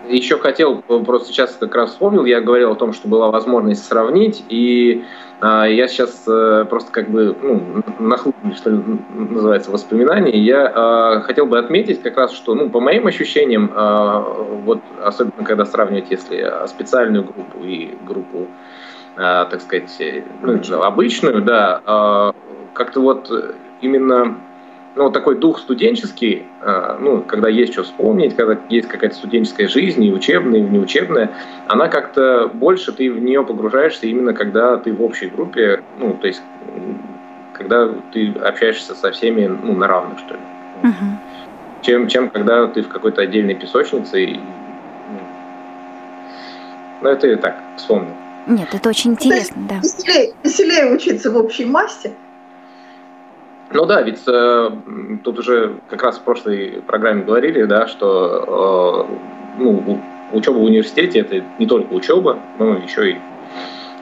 Еще 0.08 0.38
хотел, 0.38 0.82
просто 0.82 1.28
сейчас 1.28 1.56
как 1.60 1.74
раз 1.74 1.90
вспомнил, 1.90 2.24
я 2.24 2.40
говорил 2.40 2.72
о 2.72 2.74
том, 2.74 2.92
что 2.92 3.06
была 3.06 3.30
возможность 3.30 3.86
сравнить, 3.86 4.44
и 4.48 5.04
я 5.42 5.88
сейчас 5.88 6.24
э, 6.26 6.66
просто 6.68 6.92
как 6.92 7.08
бы 7.08 7.34
ну, 7.40 7.82
нахлынули, 7.98 8.54
что 8.54 8.70
называется, 8.70 9.70
воспоминания. 9.70 10.38
Я 10.38 10.66
э, 10.66 11.20
хотел 11.22 11.46
бы 11.46 11.58
отметить 11.58 12.02
как 12.02 12.18
раз, 12.18 12.32
что, 12.32 12.54
ну, 12.54 12.68
по 12.68 12.80
моим 12.80 13.06
ощущениям, 13.06 13.72
э, 13.74 14.24
вот 14.64 14.80
особенно 15.02 15.44
когда 15.44 15.64
сравнивать, 15.64 16.10
если 16.10 16.66
специальную 16.66 17.24
группу 17.24 17.64
и 17.64 17.96
группу, 18.06 18.48
э, 19.16 19.46
так 19.50 19.62
сказать, 19.62 19.96
ну, 20.42 20.60
обычную, 20.82 21.42
да, 21.42 21.80
э, 21.86 22.32
как-то 22.74 23.00
вот 23.00 23.30
именно 23.80 24.36
ну, 24.96 25.10
такой 25.10 25.36
дух 25.36 25.60
студенческий, 25.60 26.46
а, 26.60 26.98
ну, 27.00 27.22
когда 27.22 27.48
есть 27.48 27.72
что 27.72 27.84
вспомнить, 27.84 28.34
когда 28.34 28.58
есть 28.68 28.88
какая-то 28.88 29.14
студенческая 29.14 29.68
жизнь, 29.68 30.04
и 30.04 30.12
учебная, 30.12 30.60
и 30.60 30.62
неучебная, 30.62 31.30
она 31.68 31.88
как-то 31.88 32.50
больше, 32.52 32.92
ты 32.92 33.10
в 33.10 33.20
нее 33.20 33.44
погружаешься 33.44 34.06
именно 34.06 34.34
когда 34.34 34.76
ты 34.78 34.92
в 34.92 35.02
общей 35.02 35.28
группе, 35.28 35.82
ну, 35.98 36.14
то 36.14 36.26
есть, 36.26 36.42
когда 37.52 37.88
ты 38.12 38.32
общаешься 38.32 38.94
со 38.94 39.10
всеми, 39.12 39.46
ну, 39.46 39.74
на 39.74 39.86
равных, 39.86 40.18
что 40.18 40.34
ли. 40.34 40.40
Угу. 40.82 41.06
Чем, 41.82 42.08
чем 42.08 42.30
когда 42.30 42.66
ты 42.66 42.82
в 42.82 42.88
какой-то 42.88 43.22
отдельной 43.22 43.54
песочнице. 43.54 44.24
И, 44.24 44.34
ну, 44.34 45.20
ну, 47.02 47.08
это 47.10 47.28
я 47.28 47.36
так 47.36 47.62
вспомнил. 47.76 48.14
Нет, 48.46 48.68
это 48.72 48.88
очень 48.88 49.12
интересно, 49.12 49.62
да. 49.68 49.76
Веселее, 49.76 50.32
веселее 50.42 50.94
учиться 50.94 51.30
в 51.30 51.36
общей 51.36 51.66
массе, 51.66 52.12
ну 53.72 53.86
да, 53.86 54.02
ведь 54.02 54.20
э, 54.26 54.70
тут 55.22 55.38
уже 55.38 55.76
как 55.88 56.02
раз 56.02 56.18
в 56.18 56.22
прошлой 56.22 56.82
программе 56.86 57.22
говорили, 57.22 57.64
да, 57.64 57.86
что 57.86 59.06
э, 59.58 59.60
ну, 59.62 60.00
учеба 60.32 60.56
в 60.56 60.64
университете 60.64 61.20
это 61.20 61.44
не 61.58 61.66
только 61.66 61.92
учеба, 61.92 62.38
но 62.58 62.76
еще 62.78 63.12
и 63.12 63.18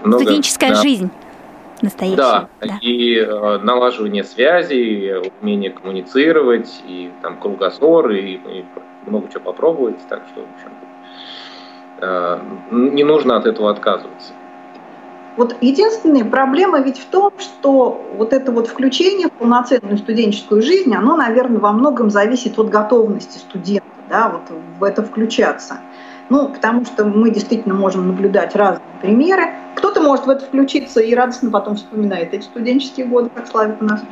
много, 0.02 0.24
Студенческая 0.24 0.70
да, 0.70 0.82
жизнь 0.82 1.10
настоящая. 1.82 2.16
Да, 2.16 2.48
да. 2.60 2.78
и 2.80 3.16
э, 3.16 3.58
налаживание 3.58 4.24
связей, 4.24 5.14
умение 5.40 5.70
коммуницировать, 5.70 6.82
и 6.86 7.10
там 7.22 7.38
кругозор, 7.38 8.10
и, 8.10 8.34
и 8.34 8.64
много 9.06 9.28
чего 9.30 9.44
попробовать, 9.44 9.98
так 10.08 10.22
что, 10.32 10.40
в 10.40 10.54
общем, 10.54 10.72
э, 12.00 12.38
не 12.70 13.04
нужно 13.04 13.36
от 13.36 13.46
этого 13.46 13.70
отказываться. 13.70 14.32
Вот 15.38 15.54
единственная 15.60 16.24
проблема 16.24 16.80
ведь 16.80 16.98
в 16.98 17.04
том, 17.04 17.30
что 17.38 18.04
вот 18.16 18.32
это 18.32 18.50
вот 18.50 18.66
включение 18.66 19.28
в 19.28 19.32
полноценную 19.34 19.96
студенческую 19.96 20.62
жизнь, 20.62 20.92
оно, 20.92 21.16
наверное, 21.16 21.60
во 21.60 21.70
многом 21.70 22.10
зависит 22.10 22.58
от 22.58 22.68
готовности 22.70 23.38
студента, 23.38 23.86
да, 24.08 24.30
вот 24.30 24.58
в 24.80 24.82
это 24.82 25.04
включаться. 25.04 25.78
Ну, 26.28 26.48
потому 26.48 26.84
что 26.84 27.04
мы 27.04 27.30
действительно 27.30 27.76
можем 27.76 28.08
наблюдать 28.08 28.56
разные 28.56 28.82
примеры. 29.00 29.54
Кто-то 29.76 30.00
может 30.00 30.26
в 30.26 30.30
это 30.30 30.44
включиться 30.44 31.00
и 31.00 31.14
радостно 31.14 31.52
потом 31.52 31.76
вспоминает 31.76 32.34
эти 32.34 32.42
студенческие 32.42 33.06
годы, 33.06 33.30
как 33.32 33.46
Славик 33.46 33.80
у 33.80 33.84
нас. 33.84 34.02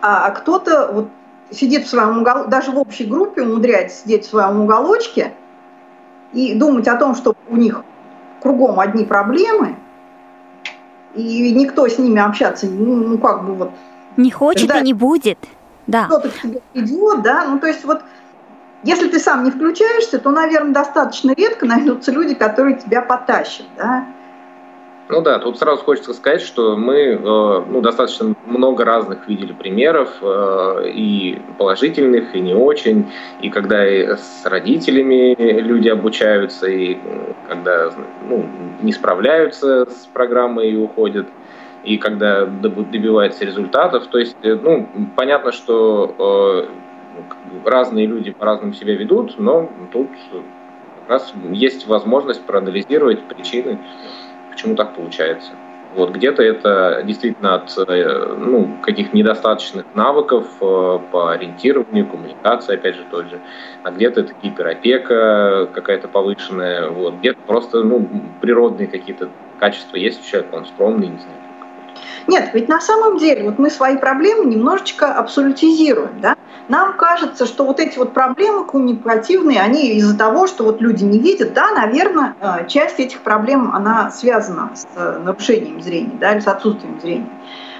А, 0.00 0.26
а 0.26 0.30
кто-то 0.32 0.90
вот 0.92 1.08
сидит 1.52 1.86
в 1.86 1.88
своем 1.88 2.18
уголке, 2.18 2.50
даже 2.50 2.72
в 2.72 2.78
общей 2.80 3.04
группе 3.04 3.42
умудряется 3.42 4.02
сидеть 4.02 4.26
в 4.26 4.30
своем 4.30 4.62
уголочке 4.62 5.34
и 6.32 6.52
думать 6.56 6.88
о 6.88 6.96
том, 6.96 7.14
что 7.14 7.36
у 7.48 7.56
них 7.56 7.84
кругом 8.40 8.80
одни 8.80 9.04
проблемы, 9.04 9.76
и 11.14 11.52
никто 11.52 11.88
с 11.88 11.98
ними 11.98 12.20
общаться, 12.20 12.66
ну, 12.66 12.96
ну 12.96 13.18
как 13.18 13.44
бы 13.44 13.54
вот... 13.54 13.70
Не 14.16 14.30
хочет 14.30 14.64
ждать, 14.64 14.82
и 14.82 14.84
не 14.84 14.92
будет, 14.92 15.38
да. 15.86 16.04
Кто-то 16.04 16.28
к 16.28 16.34
тебе 16.40 16.60
идет, 16.74 17.22
да, 17.22 17.46
ну 17.46 17.58
то 17.58 17.66
есть 17.66 17.84
вот 17.84 18.02
если 18.82 19.08
ты 19.08 19.18
сам 19.18 19.44
не 19.44 19.50
включаешься, 19.50 20.18
то, 20.18 20.30
наверное, 20.30 20.72
достаточно 20.72 21.32
редко 21.36 21.66
найдутся 21.66 22.10
люди, 22.10 22.34
которые 22.34 22.76
тебя 22.76 23.02
потащат, 23.02 23.66
да. 23.76 24.06
Ну 25.08 25.20
да, 25.20 25.38
тут 25.38 25.58
сразу 25.58 25.82
хочется 25.82 26.14
сказать, 26.14 26.40
что 26.40 26.76
мы 26.76 26.94
э, 26.94 27.18
ну, 27.18 27.80
достаточно 27.80 28.34
много 28.46 28.84
разных 28.84 29.28
видели 29.28 29.52
примеров, 29.52 30.10
э, 30.22 30.90
и 30.94 31.40
положительных, 31.58 32.34
и 32.36 32.40
не 32.40 32.54
очень, 32.54 33.10
и 33.40 33.50
когда 33.50 33.86
и 33.86 34.16
с 34.16 34.46
родителями 34.46 35.34
люди 35.60 35.88
обучаются, 35.88 36.66
и 36.68 36.98
когда 37.48 37.90
ну, 38.28 38.46
не 38.80 38.92
справляются 38.92 39.86
с 39.90 40.06
программой 40.12 40.70
и 40.70 40.76
уходят, 40.76 41.26
и 41.82 41.98
когда 41.98 42.46
добиваются 42.46 43.44
результатов. 43.44 44.06
То 44.06 44.18
есть, 44.18 44.36
э, 44.42 44.54
ну, 44.54 44.88
понятно, 45.16 45.50
что 45.50 46.68
разные 47.64 48.06
люди 48.06 48.30
по-разному 48.30 48.72
себя 48.72 48.94
ведут, 48.94 49.38
но 49.38 49.68
тут 49.92 50.08
как 51.00 51.10
раз 51.10 51.34
есть 51.50 51.86
возможность 51.86 52.42
проанализировать 52.46 53.22
причины, 53.24 53.78
почему 54.52 54.76
так 54.76 54.94
получается. 54.94 55.52
Вот 55.94 56.10
где-то 56.10 56.42
это 56.42 57.02
действительно 57.04 57.54
от 57.54 57.70
э, 57.76 58.36
ну, 58.38 58.78
каких 58.82 59.12
недостаточных 59.12 59.84
навыков 59.94 60.46
э, 60.60 60.98
по 61.10 61.32
ориентированию, 61.32 62.06
коммуникации, 62.06 62.74
опять 62.74 62.96
же, 62.96 63.04
тот 63.10 63.28
же. 63.28 63.40
А 63.82 63.90
где-то 63.90 64.20
это 64.20 64.32
гиперопека 64.42 65.68
какая-то 65.74 66.08
повышенная. 66.08 66.88
Вот. 66.88 67.16
Где-то 67.16 67.40
просто 67.46 67.82
ну, 67.82 68.08
природные 68.40 68.88
какие-то 68.88 69.28
качества 69.58 69.96
есть 69.96 70.22
у 70.22 70.30
человека, 70.30 70.54
он 70.54 70.66
скромный, 70.66 71.08
не 71.08 71.18
знаю. 71.18 71.41
Нет, 72.26 72.50
ведь 72.52 72.68
на 72.68 72.80
самом 72.80 73.18
деле 73.18 73.44
вот 73.44 73.58
мы 73.58 73.70
свои 73.70 73.96
проблемы 73.96 74.44
немножечко 74.44 75.12
абсолютизируем. 75.12 76.20
Да? 76.20 76.36
Нам 76.68 76.96
кажется, 76.96 77.46
что 77.46 77.64
вот 77.64 77.80
эти 77.80 77.98
вот 77.98 78.12
проблемы 78.12 78.64
коммуникативные, 78.64 79.60
они 79.60 79.90
из-за 79.94 80.16
того, 80.16 80.46
что 80.46 80.64
вот 80.64 80.80
люди 80.80 81.04
не 81.04 81.18
видят, 81.18 81.52
да, 81.54 81.72
наверное, 81.72 82.34
э, 82.40 82.66
часть 82.68 83.00
этих 83.00 83.20
проблем, 83.20 83.74
она 83.74 84.10
связана 84.10 84.70
с 84.74 84.86
э, 84.94 85.18
нарушением 85.24 85.80
зрения, 85.82 86.16
да, 86.20 86.32
или 86.32 86.40
с 86.40 86.46
отсутствием 86.46 87.00
зрения. 87.00 87.28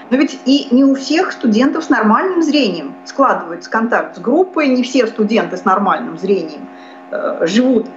Но 0.09 0.17
ведь 0.17 0.39
и 0.45 0.67
не 0.71 0.83
у 0.83 0.95
всех 0.95 1.31
студентов 1.31 1.85
с 1.85 1.89
нормальным 1.89 2.41
зрением 2.41 2.93
складывается 3.05 3.69
контакт 3.69 4.17
с 4.17 4.19
группой, 4.19 4.67
не 4.67 4.83
все 4.83 5.07
студенты 5.07 5.57
с 5.57 5.65
нормальным 5.65 6.17
зрением 6.17 6.67
э, 7.11 7.47
живут 7.47 7.87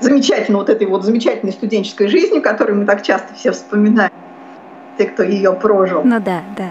замечательно 0.00 0.58
вот 0.58 0.68
этой 0.68 0.86
вот 0.86 1.04
замечательной 1.04 1.52
студенческой 1.52 2.08
жизнью, 2.08 2.42
которую 2.42 2.80
мы 2.80 2.86
так 2.86 3.02
часто 3.02 3.34
все 3.34 3.52
вспоминаем 3.52 4.12
те, 4.96 5.06
кто 5.06 5.22
ее 5.22 5.52
прожил. 5.52 6.02
Ну 6.04 6.20
да, 6.20 6.42
да. 6.56 6.70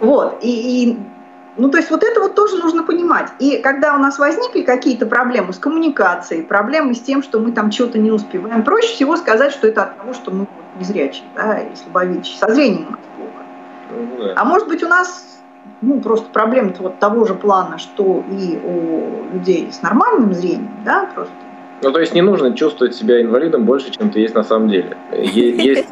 Вот, 0.00 0.38
и, 0.42 0.90
и 0.90 0.98
ну, 1.56 1.70
то 1.70 1.78
есть 1.78 1.90
вот 1.90 2.02
это 2.02 2.20
вот 2.20 2.34
тоже 2.34 2.56
нужно 2.58 2.82
понимать. 2.82 3.30
И 3.38 3.58
когда 3.58 3.94
у 3.94 3.98
нас 3.98 4.18
возникли 4.18 4.62
какие-то 4.62 5.06
проблемы 5.06 5.52
с 5.52 5.58
коммуникацией, 5.58 6.42
проблемы 6.42 6.94
с 6.94 7.00
тем, 7.00 7.22
что 7.22 7.40
мы 7.40 7.52
там 7.52 7.70
чего-то 7.70 7.98
не 7.98 8.10
успеваем, 8.10 8.62
проще 8.62 8.88
всего 8.88 9.16
сказать, 9.16 9.52
что 9.52 9.66
это 9.66 9.84
от 9.84 9.96
того, 9.96 10.12
что 10.12 10.30
мы 10.30 10.46
незрячие, 10.78 11.24
да, 11.34 11.60
и 11.60 11.74
слабовидящие. 11.74 12.38
Со 12.38 12.52
зрением 12.52 12.88
у 12.88 12.90
нас 12.90 13.00
плохо. 13.16 14.34
А 14.36 14.44
может 14.44 14.68
быть 14.68 14.82
у 14.82 14.88
нас 14.88 15.40
ну, 15.80 16.00
просто 16.00 16.28
проблемы 16.30 16.74
вот 16.78 16.98
того 16.98 17.24
же 17.24 17.34
плана, 17.34 17.78
что 17.78 18.22
и 18.30 18.58
у 18.62 19.34
людей 19.34 19.68
с 19.72 19.80
нормальным 19.80 20.34
зрением, 20.34 20.70
да, 20.84 21.08
просто. 21.14 21.32
Ну, 21.82 21.92
то 21.92 22.00
есть 22.00 22.14
не 22.14 22.22
нужно 22.22 22.54
чувствовать 22.54 22.94
себя 22.94 23.20
инвалидом 23.20 23.64
больше, 23.64 23.90
чем 23.90 24.10
ты 24.10 24.20
есть 24.20 24.34
на 24.34 24.44
самом 24.44 24.68
деле. 24.68 24.96
Есть 25.12 25.88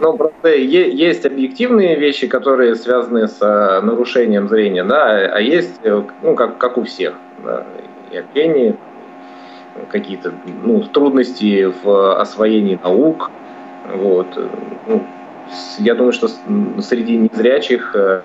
ну, 0.00 0.16
просто 0.16 0.54
есть 0.54 1.26
объективные 1.26 1.96
вещи, 1.96 2.28
которые 2.28 2.76
связаны 2.76 3.26
с 3.26 3.38
э, 3.40 3.80
нарушением 3.80 4.48
зрения, 4.48 4.84
да, 4.84 5.26
а 5.26 5.40
есть, 5.40 5.80
э, 5.82 6.02
ну, 6.22 6.34
как, 6.34 6.58
как 6.58 6.78
у 6.78 6.84
всех, 6.84 7.14
да, 7.44 7.66
и 8.12 8.16
опение, 8.16 8.76
какие-то 9.90 10.32
ну, 10.62 10.82
трудности 10.82 11.72
в 11.82 12.20
освоении 12.20 12.78
наук. 12.82 13.30
Вот. 13.94 14.26
Ну, 14.86 15.04
я 15.78 15.94
думаю, 15.94 16.12
что 16.12 16.28
среди 16.80 17.16
незрячих 17.16 17.94
э, 17.94 18.22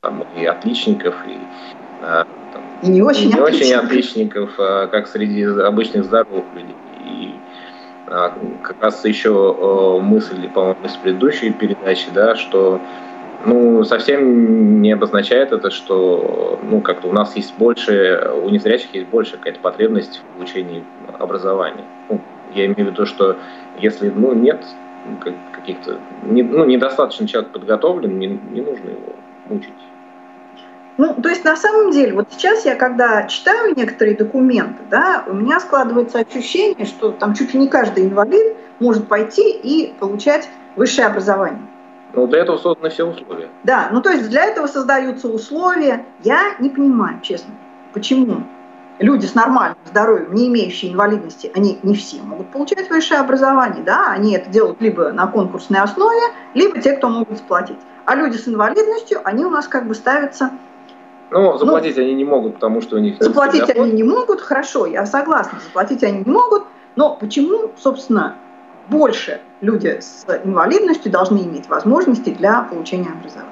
там, 0.00 0.24
и 0.36 0.44
отличников, 0.44 1.14
и, 1.26 1.38
там, 2.00 2.26
и 2.82 2.88
не 2.88 3.02
очень, 3.02 3.32
не 3.32 3.40
очень 3.40 3.74
отличников, 3.74 4.56
как 4.56 5.06
среди 5.06 5.44
обычных 5.44 6.04
здоровых 6.04 6.44
людей. 6.54 6.74
А, 7.06 7.43
как 8.06 8.76
раз 8.80 9.04
еще 9.04 10.00
мысль, 10.02 10.48
по-моему, 10.48 10.84
из 10.84 10.92
предыдущей 10.96 11.50
передачи, 11.50 12.08
да, 12.14 12.34
что 12.34 12.80
ну, 13.46 13.84
совсем 13.84 14.80
не 14.80 14.92
обозначает 14.92 15.52
это, 15.52 15.70
что 15.70 16.58
ну, 16.62 16.80
как-то 16.80 17.08
у 17.08 17.12
нас 17.12 17.36
есть 17.36 17.56
больше, 17.58 18.30
у 18.42 18.48
незрячих 18.48 18.94
есть 18.94 19.08
больше 19.08 19.36
какая-то 19.36 19.60
потребность 19.60 20.18
в 20.18 20.36
получении 20.36 20.84
образования. 21.18 21.84
Ну, 22.08 22.20
я 22.54 22.66
имею 22.66 22.88
в 22.88 22.92
виду, 22.92 23.06
что 23.06 23.36
если 23.78 24.08
ну, 24.08 24.32
нет 24.32 24.64
каких-то, 25.52 25.98
не, 26.22 26.42
ну, 26.42 26.64
недостаточно 26.64 27.28
человек 27.28 27.50
подготовлен, 27.52 28.18
не, 28.18 28.26
не 28.26 28.60
нужно 28.60 28.90
его 28.90 29.14
мучить. 29.48 29.72
Ну, 30.96 31.14
то 31.20 31.28
есть 31.28 31.44
на 31.44 31.56
самом 31.56 31.90
деле, 31.90 32.14
вот 32.14 32.28
сейчас 32.30 32.64
я, 32.64 32.76
когда 32.76 33.24
читаю 33.24 33.74
некоторые 33.74 34.16
документы, 34.16 34.82
да, 34.90 35.24
у 35.26 35.34
меня 35.34 35.58
складывается 35.58 36.20
ощущение, 36.20 36.86
что 36.86 37.10
там 37.10 37.34
чуть 37.34 37.52
ли 37.52 37.60
не 37.60 37.68
каждый 37.68 38.04
инвалид 38.04 38.56
может 38.78 39.08
пойти 39.08 39.50
и 39.50 39.92
получать 39.98 40.48
высшее 40.76 41.08
образование. 41.08 41.62
Ну, 42.12 42.28
для 42.28 42.42
этого 42.42 42.58
созданы 42.58 42.90
все 42.90 43.04
условия. 43.04 43.48
Да, 43.64 43.88
ну 43.90 44.00
то 44.00 44.10
есть 44.10 44.30
для 44.30 44.44
этого 44.44 44.68
создаются 44.68 45.26
условия. 45.28 46.04
Я 46.22 46.54
не 46.60 46.70
понимаю, 46.70 47.20
честно, 47.22 47.52
почему 47.92 48.44
люди 49.00 49.26
с 49.26 49.34
нормальным 49.34 49.78
здоровьем, 49.84 50.32
не 50.32 50.46
имеющие 50.46 50.92
инвалидности, 50.92 51.50
они 51.56 51.80
не 51.82 51.96
все 51.96 52.22
могут 52.22 52.50
получать 52.52 52.88
высшее 52.88 53.18
образование, 53.18 53.82
да, 53.82 54.12
они 54.12 54.34
это 54.34 54.48
делают 54.48 54.80
либо 54.80 55.10
на 55.10 55.26
конкурсной 55.26 55.80
основе, 55.80 56.22
либо 56.54 56.80
те, 56.80 56.92
кто 56.92 57.08
могут 57.08 57.38
заплатить. 57.38 57.78
А 58.04 58.14
люди 58.14 58.36
с 58.36 58.46
инвалидностью, 58.46 59.20
они 59.24 59.44
у 59.44 59.50
нас 59.50 59.66
как 59.66 59.88
бы 59.88 59.94
ставятся 59.94 60.52
ну, 61.34 61.58
заплатить 61.58 61.96
ну, 61.96 62.02
они 62.02 62.14
не 62.14 62.24
могут, 62.24 62.54
потому 62.54 62.80
что 62.80 62.96
у 62.96 63.00
них... 63.00 63.16
Заплатить 63.18 63.68
они 63.68 63.90
не 63.92 64.04
могут, 64.04 64.40
хорошо, 64.40 64.86
я 64.86 65.04
согласна, 65.04 65.58
заплатить 65.60 66.04
они 66.04 66.18
не 66.24 66.30
могут, 66.30 66.62
но 66.94 67.16
почему, 67.16 67.72
собственно, 67.76 68.36
больше 68.88 69.40
люди 69.60 69.98
с 70.00 70.24
инвалидностью 70.44 71.10
должны 71.10 71.38
иметь 71.38 71.68
возможности 71.68 72.30
для 72.30 72.62
получения 72.62 73.10
образования? 73.10 73.50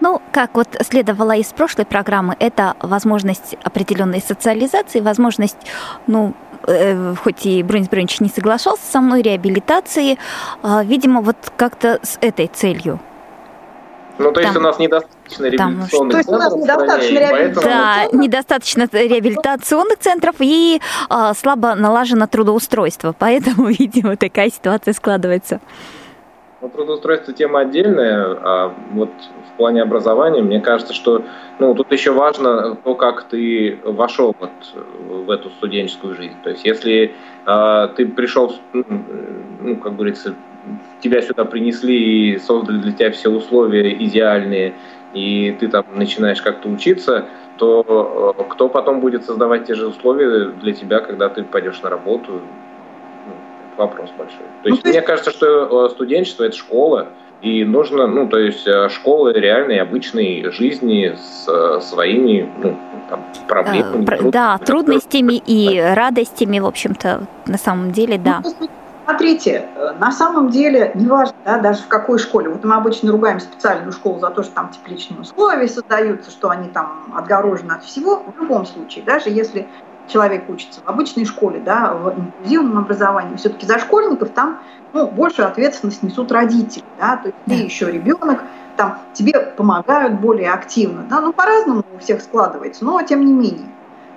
Ну, 0.00 0.20
как 0.32 0.50
вот 0.54 0.66
следовало 0.80 1.36
из 1.36 1.46
прошлой 1.52 1.84
программы, 1.84 2.34
это 2.40 2.74
возможность 2.80 3.56
определенной 3.62 4.20
социализации, 4.20 4.98
возможность, 4.98 5.58
ну, 6.08 6.34
э, 6.66 7.14
хоть 7.22 7.46
и 7.46 7.62
Брунис 7.62 7.88
Брунич 7.88 8.18
не 8.18 8.28
соглашался 8.28 8.82
со 8.90 9.00
мной, 9.00 9.22
реабилитации, 9.22 10.18
э, 10.64 10.84
видимо, 10.84 11.20
вот 11.20 11.36
как-то 11.56 12.00
с 12.02 12.18
этой 12.20 12.48
целью– 12.48 12.98
ну, 14.18 14.32
то 14.32 14.40
есть 14.40 14.56
у 14.56 14.60
нас 14.60 14.78
недостаточно 14.78 15.46
реабилитационных 15.46 16.26
там, 16.26 16.38
центров. 16.40 16.56
недостаточно 16.56 17.20
поэтому... 17.30 17.66
Да, 17.66 18.06
недостаточно 18.12 18.88
реабилитационных 18.92 19.98
центров 19.98 20.36
и 20.40 20.80
а, 21.08 21.34
слабо 21.34 21.74
налажено 21.74 22.26
трудоустройство. 22.26 23.14
Поэтому, 23.18 23.66
видимо, 23.68 24.16
такая 24.16 24.50
ситуация 24.50 24.94
складывается. 24.94 25.60
Ну, 26.60 26.68
трудоустройство 26.68 27.34
тема 27.34 27.60
отдельная, 27.60 28.38
а 28.40 28.74
вот 28.92 29.10
в 29.52 29.56
плане 29.56 29.82
образования, 29.82 30.42
мне 30.42 30.60
кажется, 30.60 30.94
что 30.94 31.24
ну, 31.58 31.74
тут 31.74 31.90
еще 31.90 32.12
важно 32.12 32.76
то, 32.76 32.94
как 32.94 33.24
ты 33.24 33.78
вошел 33.84 34.36
вот 34.38 34.50
в 35.08 35.30
эту 35.30 35.50
студенческую 35.50 36.14
жизнь. 36.14 36.36
То 36.44 36.50
есть, 36.50 36.64
если 36.64 37.14
э, 37.46 37.88
ты 37.96 38.06
пришел, 38.06 38.54
ну, 38.72 39.76
как 39.76 39.96
говорится, 39.96 40.34
тебя 41.00 41.22
сюда 41.22 41.44
принесли 41.44 42.34
и 42.34 42.38
создали 42.38 42.78
для 42.78 42.92
тебя 42.92 43.10
все 43.10 43.28
условия 43.28 43.92
идеальные, 43.92 44.74
и 45.14 45.56
ты 45.58 45.68
там 45.68 45.84
начинаешь 45.94 46.40
как-то 46.40 46.68
учиться, 46.68 47.26
то 47.58 48.34
э, 48.38 48.44
кто 48.50 48.68
потом 48.68 49.00
будет 49.00 49.24
создавать 49.24 49.66
те 49.66 49.74
же 49.74 49.86
условия 49.88 50.50
для 50.50 50.72
тебя, 50.72 51.00
когда 51.00 51.28
ты 51.28 51.44
пойдешь 51.44 51.80
на 51.82 51.90
работу? 51.90 52.32
Ну, 52.32 53.32
вопрос 53.76 54.10
большой. 54.16 54.46
То 54.62 54.68
есть, 54.68 54.84
ну, 54.84 54.90
мне 54.90 55.02
кажется, 55.02 55.30
что 55.30 55.86
э, 55.86 55.90
студенчество 55.90 56.44
это 56.44 56.56
школа, 56.56 57.08
и 57.42 57.64
нужно, 57.64 58.06
ну, 58.06 58.28
то 58.28 58.38
есть 58.38 58.66
э, 58.66 58.88
школы 58.88 59.32
реальной, 59.32 59.80
обычной 59.80 60.50
жизни 60.52 61.14
с 61.16 61.80
своими 61.82 62.48
ну, 62.62 62.76
там, 63.10 63.24
проблемами. 63.48 64.30
Да, 64.30 64.58
трудностями 64.58 65.42
и 65.46 65.78
радостями, 65.78 66.58
в 66.58 66.66
общем-то, 66.66 67.26
на 67.46 67.58
самом 67.58 67.92
деле, 67.92 68.16
да. 68.16 68.42
Ну, 68.42 68.68
Смотрите, 69.04 69.68
э, 69.74 69.92
на 69.98 70.12
самом 70.12 70.50
деле, 70.50 70.92
неважно, 70.94 71.34
да, 71.44 71.58
даже 71.58 71.82
в 71.82 71.88
какой 71.88 72.18
школе, 72.18 72.50
вот 72.50 72.62
мы 72.64 72.76
обычно 72.76 73.10
ругаем 73.10 73.40
специальную 73.40 73.92
школу 73.92 74.20
за 74.20 74.30
то, 74.30 74.42
что 74.42 74.54
там 74.54 74.70
тепличные 74.70 75.20
условия 75.20 75.66
создаются, 75.68 76.30
что 76.30 76.50
они 76.50 76.68
там 76.68 77.12
отгорожены 77.14 77.72
от 77.72 77.84
всего, 77.84 78.22
в 78.24 78.40
любом 78.40 78.64
случае, 78.64 79.04
даже 79.04 79.28
если 79.28 79.66
человек 80.08 80.48
учится 80.48 80.80
в 80.80 80.88
обычной 80.88 81.24
школе, 81.24 81.60
да, 81.60 81.94
в 81.94 82.14
инклюзивном 82.14 82.78
образовании, 82.78 83.36
все-таки 83.36 83.66
за 83.66 83.78
школьников 83.78 84.30
там 84.30 84.60
ну, 84.92 85.08
большую 85.08 85.48
ответственность 85.48 86.02
несут 86.02 86.30
родители, 86.30 86.84
да, 86.98 87.16
то 87.16 87.28
есть 87.28 87.38
ты 87.46 87.54
еще 87.54 87.90
ребенок, 87.90 88.42
там 88.76 88.98
тебе 89.14 89.38
помогают 89.40 90.20
более 90.20 90.52
активно, 90.52 91.04
да, 91.08 91.20
ну 91.20 91.32
по-разному 91.32 91.84
у 91.94 91.98
всех 91.98 92.22
складывается, 92.22 92.84
но 92.84 93.02
тем 93.02 93.24
не 93.24 93.32
менее. 93.32 93.68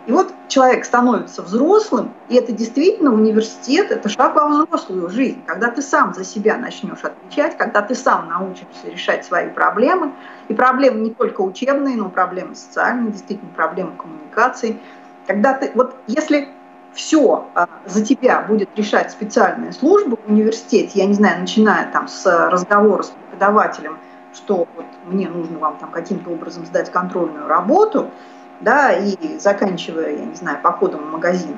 И 0.06 0.12
вот 0.12 0.32
человек 0.48 0.86
становится 0.86 1.42
взрослым, 1.42 2.14
и 2.30 2.36
это 2.36 2.52
действительно 2.52 3.12
университет, 3.12 3.90
это 3.90 4.08
шаг 4.08 4.36
во 4.36 4.48
взрослую 4.48 5.10
жизнь, 5.10 5.42
когда 5.46 5.72
ты 5.72 5.82
сам 5.82 6.14
за 6.14 6.24
себя 6.24 6.58
начнешь 6.58 7.04
отвечать, 7.04 7.58
когда 7.58 7.82
ты 7.82 7.96
сам 7.96 8.30
научишься 8.30 8.88
решать 8.88 9.26
свои 9.26 9.50
проблемы, 9.50 10.12
и 10.48 10.54
проблемы 10.54 11.00
не 11.00 11.10
только 11.10 11.42
учебные, 11.42 11.96
но 11.96 12.10
проблемы 12.10 12.54
социальные, 12.56 13.14
действительно 13.14 13.52
проблемы 13.56 13.94
коммуникации. 13.98 14.80
Когда 15.26 15.54
ты, 15.54 15.72
вот 15.74 15.96
если 16.06 16.50
все 16.94 17.48
а, 17.56 17.68
за 17.86 18.06
тебя 18.06 18.42
будет 18.42 18.70
решать 18.76 19.12
специальная 19.12 19.72
служба 19.72 20.18
в 20.18 20.30
университете, 20.30 21.00
я 21.00 21.08
не 21.08 21.14
знаю, 21.14 21.42
начиная 21.42 21.92
там 21.92 22.08
с 22.08 22.26
разговора 22.50 23.02
с 23.02 23.10
преподавателем, 23.10 23.98
что 24.34 24.68
вот 24.76 24.86
мне 25.06 25.28
нужно 25.28 25.58
вам 25.58 25.78
там 25.78 25.90
каким-то 25.90 26.30
образом 26.30 26.66
сдать 26.66 26.92
контрольную 26.92 27.48
работу, 27.48 28.12
да, 28.62 28.94
и 28.94 29.38
заканчивая, 29.40 30.18
я 30.18 30.26
не 30.26 30.36
знаю, 30.36 30.60
походом 30.62 31.02
в 31.02 31.12
магазин 31.12 31.58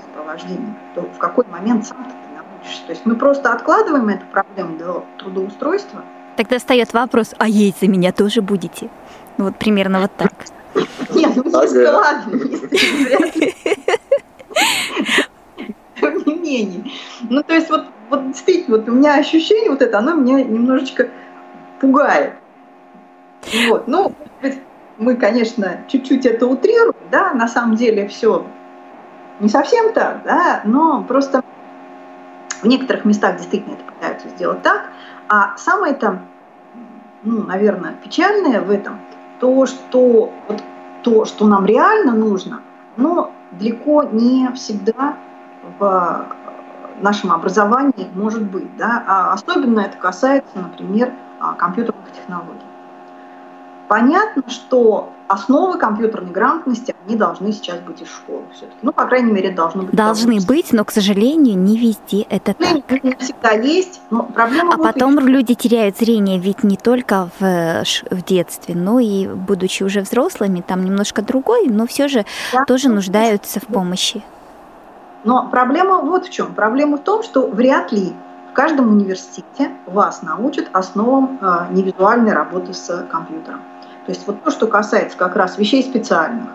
сопровождением, 0.00 0.76
то 0.94 1.02
в 1.02 1.18
какой 1.18 1.44
момент 1.46 1.86
сам 1.86 2.04
ты 2.04 2.12
научишься. 2.34 2.86
То 2.86 2.92
есть 2.92 3.06
мы 3.06 3.16
просто 3.16 3.52
откладываем 3.52 4.08
эту 4.08 4.24
проблему 4.26 4.78
до 4.78 5.04
трудоустройства. 5.18 6.02
Тогда 6.36 6.58
встает 6.58 6.92
вопрос, 6.92 7.34
а 7.38 7.48
есть 7.48 7.80
за 7.80 7.88
меня 7.88 8.12
тоже 8.12 8.40
будете? 8.40 8.88
Ну, 9.36 9.46
вот 9.46 9.56
примерно 9.56 10.00
вот 10.00 10.12
так. 10.16 10.32
Нет, 11.14 11.36
ну 11.36 11.44
не 11.44 11.86
ладно, 11.88 12.38
Тем 16.00 16.18
не 16.24 16.34
менее. 16.34 16.84
Ну, 17.28 17.42
то 17.42 17.54
есть 17.54 17.68
вот, 17.70 17.84
вот 18.08 18.28
действительно, 18.28 18.78
вот 18.78 18.88
у 18.88 18.92
меня 18.92 19.16
ощущение 19.16 19.70
вот 19.70 19.82
это, 19.82 19.98
оно 19.98 20.14
меня 20.14 20.42
немножечко 20.42 21.10
пугает. 21.80 22.34
Вот, 23.68 23.86
ну, 23.88 24.14
мы, 24.98 25.16
конечно, 25.16 25.78
чуть-чуть 25.88 26.26
это 26.26 26.46
утрируем, 26.46 26.94
да, 27.10 27.32
на 27.34 27.48
самом 27.48 27.76
деле 27.76 28.08
все 28.08 28.46
не 29.40 29.48
совсем 29.48 29.92
так, 29.92 30.22
да, 30.24 30.60
но 30.64 31.02
просто 31.02 31.42
в 32.60 32.66
некоторых 32.66 33.04
местах 33.04 33.36
действительно 33.38 33.74
это 33.74 33.84
пытаются 33.84 34.28
сделать 34.28 34.62
так. 34.62 34.90
А 35.28 35.56
самое 35.56 35.94
там, 35.94 36.26
ну, 37.24 37.42
наверное, 37.42 37.94
печальное 38.04 38.60
в 38.60 38.70
этом, 38.70 39.00
то, 39.40 39.66
что 39.66 40.32
вот 40.48 40.62
то, 41.02 41.24
что 41.24 41.46
нам 41.46 41.66
реально 41.66 42.12
нужно, 42.12 42.60
но 42.96 43.32
далеко 43.52 44.04
не 44.04 44.48
всегда 44.52 45.16
в 45.78 46.26
нашем 47.00 47.32
образовании 47.32 48.08
может 48.14 48.42
быть. 48.42 48.76
Да? 48.76 49.02
А 49.06 49.32
особенно 49.32 49.80
это 49.80 49.96
касается, 49.96 50.52
например, 50.54 51.12
компьютерных 51.58 52.12
технологий. 52.12 52.60
Понятно, 53.92 54.42
что 54.48 55.10
основы 55.28 55.76
компьютерной 55.76 56.32
грамотности, 56.32 56.94
они 57.06 57.14
должны 57.14 57.52
сейчас 57.52 57.78
быть 57.80 58.00
из 58.00 58.08
школы 58.08 58.40
все-таки. 58.54 58.78
Ну, 58.80 58.90
по 58.90 59.04
крайней 59.04 59.30
мере, 59.30 59.50
должны 59.50 59.82
быть. 59.82 59.94
Должны 59.94 60.40
быть, 60.40 60.72
но, 60.72 60.86
к 60.86 60.90
сожалению, 60.90 61.58
не 61.58 61.76
везде 61.76 62.22
это 62.22 62.54
так. 62.54 63.04
Не 63.04 63.14
всегда 63.16 63.50
есть, 63.50 64.00
но 64.08 64.22
проблема... 64.22 64.76
А 64.76 64.78
потом 64.78 65.18
еще. 65.18 65.26
люди 65.26 65.52
теряют 65.52 65.98
зрение 65.98 66.38
ведь 66.38 66.64
не 66.64 66.78
только 66.78 67.28
в, 67.38 67.84
в 68.10 68.24
детстве, 68.24 68.74
но 68.74 68.98
и 68.98 69.26
будучи 69.26 69.82
уже 69.82 70.00
взрослыми, 70.00 70.62
там 70.66 70.86
немножко 70.86 71.20
другой, 71.20 71.68
но 71.68 71.86
все 71.86 72.08
же 72.08 72.24
да. 72.50 72.64
тоже 72.64 72.88
нуждаются 72.88 73.60
в 73.60 73.66
помощи. 73.66 74.22
Но 75.24 75.50
проблема 75.50 75.98
вот 75.98 76.28
в 76.28 76.30
чем. 76.30 76.54
Проблема 76.54 76.96
в 76.96 77.02
том, 77.02 77.22
что 77.22 77.46
вряд 77.46 77.92
ли 77.92 78.14
в 78.50 78.54
каждом 78.54 78.88
университете 78.88 79.70
вас 79.86 80.22
научат 80.22 80.70
основам 80.72 81.38
э, 81.42 81.66
невизуальной 81.72 82.32
работы 82.32 82.72
с 82.72 83.06
компьютером. 83.10 83.60
То 84.06 84.10
есть 84.10 84.26
вот 84.26 84.42
то, 84.42 84.50
что 84.50 84.66
касается 84.66 85.16
как 85.16 85.36
раз 85.36 85.58
вещей 85.58 85.82
специальных, 85.82 86.48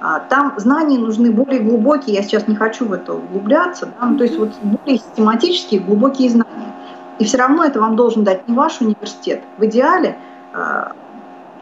а, 0.00 0.20
там 0.20 0.54
знания 0.58 0.98
нужны 0.98 1.30
более 1.30 1.60
глубокие, 1.60 2.16
я 2.16 2.22
сейчас 2.22 2.46
не 2.48 2.56
хочу 2.56 2.86
в 2.86 2.92
это 2.92 3.14
углубляться, 3.14 3.86
да, 3.86 4.06
ну, 4.06 4.18
то 4.18 4.24
есть 4.24 4.38
вот 4.38 4.50
более 4.62 4.98
систематические, 4.98 5.80
глубокие 5.80 6.28
знания. 6.30 6.74
И 7.18 7.24
все 7.24 7.38
равно 7.38 7.64
это 7.64 7.80
вам 7.80 7.96
должен 7.96 8.24
дать 8.24 8.48
не 8.48 8.54
ваш 8.54 8.80
университет. 8.80 9.42
В 9.56 9.64
идеале 9.64 10.16
а, 10.52 10.92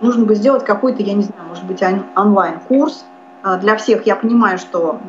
нужно 0.01 0.25
бы 0.25 0.35
сделать 0.35 0.65
какой-то, 0.65 1.03
я 1.03 1.15
не 1.15 1.23
знаю, 1.23 1.49
может 1.49 1.65
быть, 1.65 1.83
онлайн-курс 2.17 3.05
а, 3.43 3.59
для 3.59 3.77
всех. 3.77 4.07
Я 4.07 4.17
понимаю, 4.17 4.59
что 4.59 5.01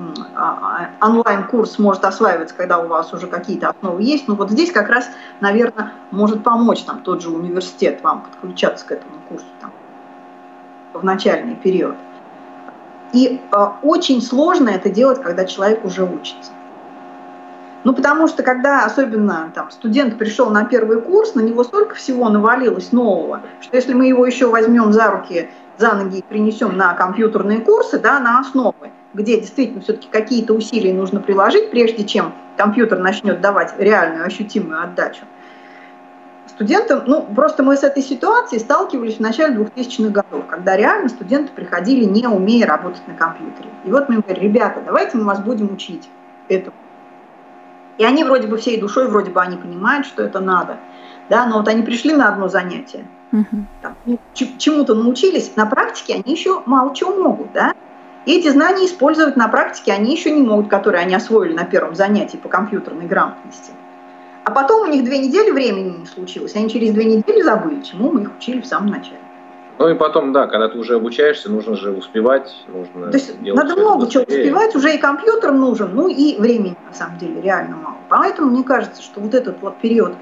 онлайн-курс 1.02 1.80
может 1.80 2.06
осваиваться, 2.06 2.56
когда 2.56 2.80
у 2.80 2.88
вас 2.88 3.14
уже 3.14 3.28
какие-то 3.28 3.70
основы 3.70 4.04
есть, 4.04 4.28
но 4.28 4.36
вот 4.36 4.52
здесь 4.52 4.72
как 4.72 4.90
раз, 4.90 5.10
наверное, 5.42 5.94
может 6.12 6.44
помочь 6.44 6.84
там 6.84 7.00
тот 7.02 7.22
же 7.22 7.30
университет 7.30 8.02
вам 8.04 8.22
подключаться 8.22 8.86
к 8.86 8.92
этому 8.92 9.14
курсу. 9.30 9.46
Там, 9.62 9.72
в 10.94 11.04
начальный 11.04 11.56
период. 11.56 11.96
И 13.14 13.40
э, 13.52 13.66
очень 13.84 14.22
сложно 14.22 14.70
это 14.70 14.90
делать, 14.90 15.22
когда 15.22 15.46
человек 15.46 15.86
уже 15.86 16.04
учится. 16.04 16.52
Ну, 17.84 17.94
потому 17.94 18.28
что 18.28 18.44
когда 18.44 18.86
особенно 18.86 19.52
там, 19.54 19.70
студент 19.70 20.18
пришел 20.18 20.50
на 20.50 20.64
первый 20.66 21.02
курс, 21.02 21.36
на 21.36 21.42
него 21.42 21.64
столько 21.64 21.96
всего 21.96 22.30
навалилось 22.30 22.92
нового, 22.92 23.42
что 23.62 23.76
если 23.76 23.94
мы 23.94 24.08
его 24.08 24.26
еще 24.26 24.48
возьмем 24.48 24.94
за 24.94 25.12
руки, 25.12 25.50
за 25.78 25.94
ноги 25.94 26.20
и 26.20 26.24
принесем 26.24 26.78
на 26.78 26.94
компьютерные 26.94 27.60
курсы, 27.60 28.00
да, 28.00 28.20
на 28.20 28.40
основы, 28.40 28.92
где 29.14 29.40
действительно 29.40 29.82
все-таки 29.82 30.08
какие-то 30.10 30.54
усилия 30.54 30.94
нужно 30.94 31.20
приложить, 31.20 31.72
прежде 31.72 32.06
чем 32.06 32.34
компьютер 32.58 33.00
начнет 33.00 33.42
давать 33.42 33.74
реальную 33.78 34.26
ощутимую 34.26 34.82
отдачу, 34.82 35.26
студентам, 36.54 37.04
ну, 37.06 37.22
просто 37.36 37.64
мы 37.64 37.76
с 37.76 37.84
этой 37.84 38.02
ситуацией 38.02 38.60
сталкивались 38.60 39.18
в 39.18 39.20
начале 39.20 39.56
2000-х 39.56 40.10
годов, 40.10 40.46
когда 40.48 40.78
реально 40.78 41.10
студенты 41.10 41.52
приходили, 41.54 42.06
не 42.06 42.28
умея 42.28 42.66
работать 42.68 43.06
на 43.08 43.16
компьютере. 43.16 43.70
И 43.86 43.92
вот 43.92 44.10
мы 44.10 44.16
им 44.16 44.22
говорим, 44.22 44.44
ребята, 44.44 44.82
давайте 44.86 45.18
мы 45.18 45.26
вас 45.26 45.40
будем 45.40 45.74
учить 45.74 46.10
этому. 46.48 46.76
И 47.98 48.06
они 48.06 48.24
вроде 48.24 48.48
бы 48.48 48.58
всей 48.58 48.80
душой, 48.80 49.08
вроде 49.08 49.32
бы 49.32 49.42
они 49.42 49.58
понимают, 49.58 50.06
что 50.06 50.24
это 50.24 50.40
надо. 50.40 50.78
Да, 51.30 51.46
но 51.46 51.58
вот 51.58 51.68
они 51.68 51.84
пришли 51.84 52.14
на 52.14 52.28
одно 52.30 52.48
занятие, 52.48 53.06
там, 53.82 53.96
ну, 54.06 54.20
чему-то 54.34 54.94
научились, 54.94 55.56
на 55.56 55.66
практике 55.66 56.16
они 56.16 56.36
еще 56.36 56.62
мало 56.66 56.94
чего 56.94 57.16
могут, 57.16 57.52
да. 57.54 57.74
И 58.26 58.38
эти 58.38 58.50
знания 58.50 58.86
использовать 58.86 59.36
на 59.36 59.48
практике 59.48 59.92
они 59.94 60.14
еще 60.16 60.32
не 60.32 60.42
могут, 60.42 60.70
которые 60.70 61.02
они 61.02 61.16
освоили 61.16 61.54
на 61.54 61.66
первом 61.66 61.96
занятии 61.96 62.38
по 62.38 62.48
компьютерной 62.48 63.06
грамотности. 63.06 63.72
А 64.46 64.52
потом 64.52 64.90
у 64.90 64.92
них 64.92 65.04
две 65.04 65.20
недели 65.20 65.52
времени 65.52 66.00
не 66.00 66.06
случилось. 66.06 66.56
Они 66.56 66.70
через 66.70 66.92
две 66.92 67.06
недели 67.06 67.42
забыли, 67.42 67.82
чему 67.82 68.12
мы 68.12 68.24
их 68.24 68.36
учили 68.38 68.62
в 68.62 68.66
самом 68.66 68.88
начале. 68.88 69.20
Ну 69.80 69.90
и 69.90 69.96
потом, 69.96 70.34
да, 70.34 70.48
когда 70.48 70.70
ты 70.70 70.78
уже 70.78 70.96
обучаешься, 70.96 71.50
нужно 71.50 71.76
же 71.76 71.92
успевать, 71.92 72.54
нужно. 72.68 73.10
То 73.10 73.18
есть 73.18 73.42
надо 73.42 73.76
много 73.76 74.08
чего 74.08 74.24
успевать, 74.24 74.76
уже 74.76 74.96
и 74.96 74.98
компьютер 74.98 75.52
нужен, 75.52 75.96
ну 75.96 76.08
и 76.08 76.40
времени 76.40 76.76
на 76.88 76.94
самом 76.94 77.18
деле 77.18 77.42
реально 77.42 77.78
мало. 77.78 77.98
Поэтому 78.10 78.52
мне 78.52 78.64
кажется, 78.64 79.02
что 79.02 79.20
вот 79.20 79.34
этот 79.34 79.62
вот 79.62 79.78
период 79.78 80.14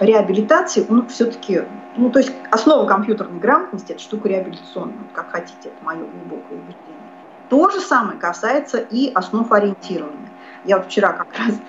реабилитации, 0.00 0.86
он 0.88 1.06
все-таки, 1.08 1.64
ну 1.96 2.10
то 2.10 2.20
есть 2.20 2.32
основа 2.50 2.86
компьютерной 2.86 3.38
грамотности– 3.38 3.92
это 3.92 4.00
штука 4.00 4.28
реабилитационная, 4.28 5.04
как 5.12 5.30
хотите, 5.30 5.68
это 5.68 5.84
мое 5.84 5.98
глубокое 5.98 6.58
убеждение. 6.58 7.02
То 7.50 7.68
же 7.68 7.80
самое 7.80 8.18
касается 8.18 8.78
и 8.78 9.12
основ 9.12 9.52
ориентирования. 9.52 10.30
Я 10.64 10.78
вот 10.78 10.86
вчера 10.86 11.12
как 11.12 11.28
раз 11.38 11.60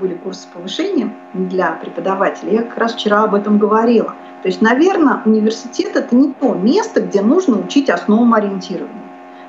были 0.00 0.14
курсы 0.14 0.48
повышения 0.52 1.14
для 1.34 1.72
преподавателей, 1.72 2.54
я 2.54 2.62
как 2.62 2.78
раз 2.78 2.94
вчера 2.94 3.24
об 3.24 3.34
этом 3.34 3.58
говорила. 3.58 4.14
То 4.42 4.48
есть, 4.48 4.60
наверное, 4.60 5.22
университет– 5.24 5.92
это 5.94 6.14
не 6.16 6.32
то 6.32 6.54
место, 6.54 7.00
где 7.00 7.22
нужно 7.22 7.58
учить 7.58 7.88
основам 7.88 8.34
ориентирования. 8.34 9.02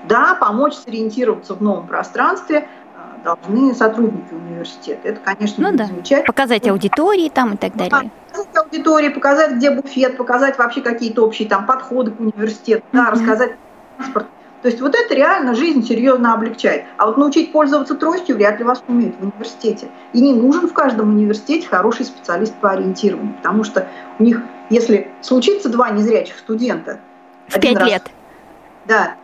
Да, 0.08 0.36
помочь 0.36 0.73
сориентироваться 0.73 1.56
в 1.56 1.62
новом 1.62 1.88
пространстве 1.88 2.67
э, 2.95 3.23
должны 3.23 3.73
сотрудники 3.73 4.34
университета. 4.34 5.08
Это, 5.08 5.19
конечно, 5.21 5.71
ну, 5.71 5.77
да. 5.77 5.86
замечательно. 5.86 6.27
Показать 6.27 6.67
аудитории 6.67 7.29
там 7.29 7.53
и 7.53 7.58
так 7.58 7.75
далее. 7.75 8.12
Показать 8.29 8.58
аудитории, 8.58 9.10
показать, 9.10 9.53
где 9.53 9.71
буфет, 9.71 10.17
показать 10.17 10.58
вообще 10.58 10.82
какие-то 10.82 11.25
общие 11.25 11.47
там 11.47 11.65
подходы 11.65 12.12
к 12.12 12.19
университету, 12.19 12.84
mm-hmm. 12.91 12.97
да, 12.97 13.12
рассказать 13.12 13.56
транспорт. 13.97 14.27
То 14.63 14.69
есть 14.69 14.80
вот 14.80 14.95
это 14.95 15.13
реально 15.13 15.56
жизнь 15.56 15.86
серьезно 15.86 16.34
облегчает. 16.34 16.86
А 16.95 17.08
вот 17.08 17.17
научить 17.17 17.52
пользоваться 17.52 17.95
тростью 17.95 18.38
вряд 18.38 18.60
ли 18.60 18.63
вас 18.63 18.82
умеют 18.88 19.17
в 19.17 19.21
университете. 19.21 19.89
И 20.13 20.21
не 20.21 20.34
нужен 20.34 20.69
в 20.69 20.73
каждом 20.73 21.10
университете 21.10 21.67
хороший 21.67 22.06
специалист 22.06 22.56
по 22.56 22.71
ориентированию, 22.71 23.36
потому 23.36 23.65
что 23.65 23.89
у 24.19 24.23
них, 24.23 24.41
если 24.69 25.12
случится 25.21 25.67
два 25.67 25.89
незрячих 25.89 26.39
студента... 26.39 27.02
В 27.49 27.60
пять 27.60 27.78
раз, 27.78 27.89
лет. 27.89 28.04
Да, 28.86 29.15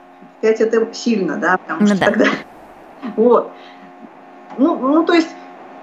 пять 0.41 0.59
это 0.59 0.93
сильно, 0.93 1.37
да, 1.37 1.57
потому 1.57 1.81
ну, 1.81 1.87
что 1.87 1.97
да. 1.97 2.05
тогда... 2.05 2.25
Вот. 3.15 3.53
Ну, 4.57 4.75
ну, 4.75 5.05
то 5.05 5.13
есть 5.13 5.29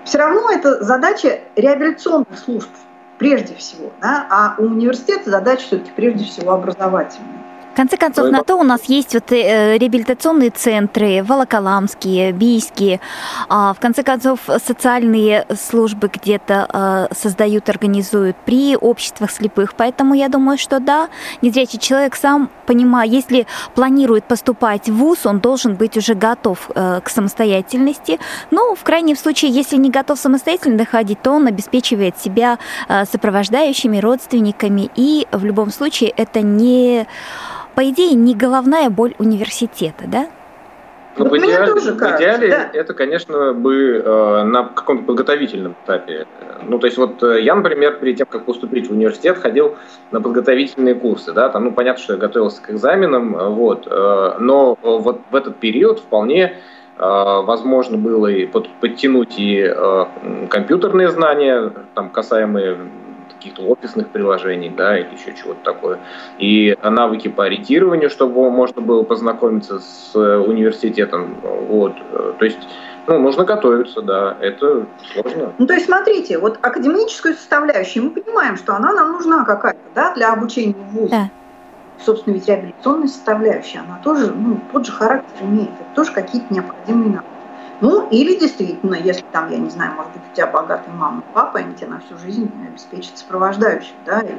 все 0.04 0.18
равно 0.18 0.50
это 0.50 0.84
задача 0.84 1.40
реабилитационных 1.56 2.38
служб 2.38 2.68
прежде 3.16 3.54
всего, 3.54 3.90
да, 4.02 4.26
а 4.28 4.54
у 4.58 4.64
университета 4.64 5.30
задача 5.30 5.62
все-таки 5.62 5.92
прежде 5.96 6.24
всего 6.26 6.52
образовательная. 6.52 7.45
В 7.76 7.78
конце 7.78 7.98
концов, 7.98 8.30
на 8.30 8.42
то 8.42 8.56
у 8.56 8.62
нас 8.62 8.84
есть 8.84 9.12
вот 9.12 9.30
э, 9.32 9.76
реабилитационные 9.76 10.48
центры, 10.48 11.22
Волоколамские, 11.22 12.32
Бийские, 12.32 13.02
а, 13.50 13.74
в 13.74 13.80
конце 13.80 14.02
концов, 14.02 14.40
социальные 14.64 15.44
службы 15.54 16.10
где-то 16.10 16.66
а, 16.72 17.08
создают, 17.14 17.68
организуют 17.68 18.34
при 18.46 18.76
обществах 18.76 19.30
слепых. 19.30 19.74
Поэтому 19.74 20.14
я 20.14 20.30
думаю, 20.30 20.56
что 20.56 20.80
да, 20.80 21.10
незрячий 21.42 21.78
человек 21.78 22.16
сам 22.16 22.48
понимает, 22.64 23.12
если 23.12 23.46
планирует 23.74 24.24
поступать 24.24 24.88
в 24.88 24.96
ВУЗ, 24.96 25.26
он 25.26 25.40
должен 25.40 25.74
быть 25.74 25.98
уже 25.98 26.14
готов 26.14 26.70
э, 26.74 27.02
к 27.04 27.10
самостоятельности. 27.10 28.18
Но 28.50 28.74
в 28.74 28.82
крайнем 28.84 29.16
случае, 29.16 29.50
если 29.50 29.76
не 29.76 29.90
готов 29.90 30.18
самостоятельно 30.18 30.86
ходить, 30.86 31.20
то 31.20 31.32
он 31.32 31.46
обеспечивает 31.46 32.18
себя 32.18 32.58
э, 32.88 33.04
сопровождающими 33.04 33.98
родственниками. 33.98 34.88
И 34.96 35.26
в 35.30 35.44
любом 35.44 35.70
случае 35.70 36.08
это 36.16 36.40
не 36.40 37.06
по 37.76 37.88
идее, 37.90 38.14
не 38.14 38.34
головная 38.34 38.88
боль 38.88 39.14
университета, 39.18 40.04
да? 40.06 40.26
Ну, 41.18 41.28
в 41.28 41.38
идеале, 41.38 41.72
тоже 41.72 41.92
в 41.92 41.96
идеале 41.96 42.48
да. 42.48 42.70
это, 42.72 42.94
конечно, 42.94 43.52
бы 43.52 44.02
э, 44.04 44.42
на 44.44 44.64
каком-то 44.64 45.04
подготовительном 45.04 45.76
этапе. 45.84 46.26
Ну, 46.62 46.78
то 46.78 46.86
есть 46.86 46.98
вот 46.98 47.22
э, 47.22 47.42
я, 47.42 47.54
например, 47.54 47.96
перед 47.96 48.16
тем, 48.16 48.26
как 48.30 48.44
поступить 48.46 48.88
в 48.88 48.92
университет, 48.92 49.38
ходил 49.38 49.76
на 50.10 50.20
подготовительные 50.20 50.94
курсы, 50.94 51.32
да, 51.32 51.48
там, 51.50 51.64
ну, 51.64 51.72
понятно, 51.72 52.02
что 52.02 52.14
я 52.14 52.18
готовился 52.18 52.62
к 52.62 52.70
экзаменам, 52.70 53.54
вот, 53.54 53.86
э, 53.90 54.36
но 54.40 54.78
вот 54.82 55.20
в 55.30 55.34
этот 55.34 55.56
период 55.56 56.00
вполне 56.00 56.44
э, 56.44 56.52
возможно 56.98 57.98
было 57.98 58.26
и 58.26 58.46
под, 58.46 58.68
подтянуть 58.80 59.38
и 59.38 59.60
э, 59.60 60.04
компьютерные 60.48 61.10
знания, 61.10 61.72
там, 61.94 62.10
касаемые 62.10 62.78
каких-то 63.36 63.62
офисных 63.62 64.08
приложений, 64.08 64.74
да, 64.76 64.98
или 64.98 65.14
еще 65.14 65.34
чего-то 65.34 65.60
такое. 65.62 65.98
И 66.38 66.76
навыки 66.82 67.28
по 67.28 67.44
ориентированию, 67.44 68.10
чтобы 68.10 68.50
можно 68.50 68.82
было 68.82 69.02
познакомиться 69.02 69.78
с 69.78 70.12
э, 70.14 70.36
университетом. 70.38 71.36
Вот. 71.68 71.94
То 72.38 72.44
есть 72.44 72.58
ну, 73.06 73.18
нужно 73.18 73.44
готовиться, 73.44 74.02
да, 74.02 74.36
это 74.40 74.86
сложно. 75.12 75.52
Ну, 75.58 75.66
то 75.66 75.74
есть, 75.74 75.86
смотрите, 75.86 76.38
вот 76.38 76.58
академическую 76.62 77.34
составляющую, 77.34 78.04
мы 78.04 78.10
понимаем, 78.10 78.56
что 78.56 78.74
она 78.74 78.92
нам 78.92 79.12
нужна 79.12 79.44
какая-то, 79.44 79.78
да, 79.94 80.12
для 80.14 80.32
обучения 80.32 80.74
в 80.74 80.92
ВУЗе. 80.92 81.10
Да. 81.10 81.30
Собственно, 82.04 82.34
ведь 82.34 82.48
реабилитационная 82.48 83.08
составляющая, 83.08 83.78
она 83.78 84.00
тоже, 84.02 84.32
ну, 84.32 84.60
тот 84.72 84.86
же 84.86 84.92
характер 84.92 85.32
имеет, 85.42 85.70
это 85.70 85.94
тоже 85.94 86.12
какие-то 86.12 86.52
необходимые 86.52 87.10
навыки. 87.10 87.35
Ну, 87.80 88.08
или 88.10 88.38
действительно, 88.38 88.94
если 88.94 89.24
там, 89.32 89.50
я 89.50 89.58
не 89.58 89.68
знаю, 89.68 89.94
может 89.94 90.12
быть, 90.12 90.22
у 90.32 90.34
тебя 90.34 90.46
богатый 90.46 90.90
мама 90.94 91.22
папа, 91.34 91.58
они 91.58 91.74
тебе 91.74 91.88
на 91.88 92.00
всю 92.00 92.16
жизнь 92.18 92.50
обеспечат 92.66 93.18
сопровождающих, 93.18 93.92
да, 94.06 94.20
и, 94.20 94.32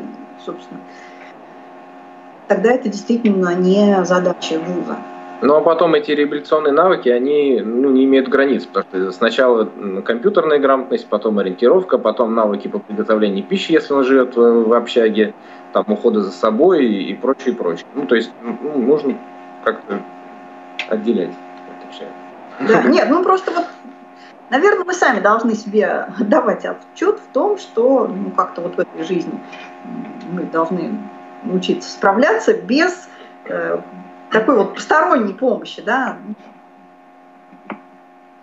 собственно, 0.43 0.80
тогда 2.47 2.71
это 2.71 2.89
действительно 2.89 3.54
не 3.54 4.04
задача 4.06 4.60
вуза. 4.60 4.97
Ну 5.41 5.56
а 5.56 5.62
потом 5.62 5.93
эти 5.93 6.12
реабилитационные 6.12 6.73
навыки, 6.73 7.10
они 7.10 7.62
ну, 7.63 7.91
не 7.91 8.06
имеют 8.06 8.28
границ, 8.28 8.65
потому 8.65 8.86
что 8.89 9.12
сначала 9.12 9.69
компьютерная 10.04 10.58
грамотность, 10.58 11.08
потом 11.08 11.38
ориентировка, 11.38 12.00
потом 12.00 12.34
навыки 12.34 12.67
по 12.67 12.80
приготовлению 12.80 13.43
пищи, 13.43 13.73
если 13.73 13.93
он 13.93 14.04
живет 14.04 14.36
в, 14.36 14.73
общаге, 14.73 15.36
там 15.73 15.86
ухода 15.89 16.23
за 16.23 16.32
собой 16.32 16.88
и, 16.88 17.13
прочее, 17.13 17.54
и 17.54 17.56
прочее. 17.56 17.86
Ну 17.93 18.08
то 18.08 18.15
есть 18.15 18.32
ну, 18.41 18.82
нужно 18.82 19.15
как-то 19.63 20.02
отделять. 20.89 21.34
Да, 22.60 22.84
нет, 22.84 23.10
ну 23.10 23.24
просто 23.24 23.52
вот, 23.52 23.65
наверное, 24.50 24.86
мы 24.86 24.93
сами 24.93 25.20
должны 25.20 25.56
себе 25.56 26.10
давать 26.20 26.65
отчет 26.65 27.20
в 27.20 27.34
том, 27.34 27.58
что 27.58 28.08
ну, 28.08 28.32
как-то 28.32 28.62
вот 28.62 28.76
в 28.76 28.80
этой 28.80 29.04
жизни 29.04 29.39
мы 30.32 30.43
должны 30.43 31.00
учиться 31.46 31.89
справляться 31.89 32.54
без 32.54 33.10
э, 33.46 33.80
такой 34.32 34.58
вот 34.58 34.76
посторонней 34.76 35.34
помощи, 35.34 35.82
да. 35.82 36.17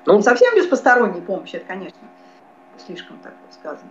Ну, 0.06 0.16
Не 0.16 0.22
совсем 0.22 0.54
без 0.54 0.66
посторонней 0.66 1.20
помощи, 1.20 1.56
это, 1.56 1.66
конечно, 1.66 1.98
слишком 2.86 3.18
так 3.18 3.32
вот 3.42 3.54
сказано. 3.54 3.90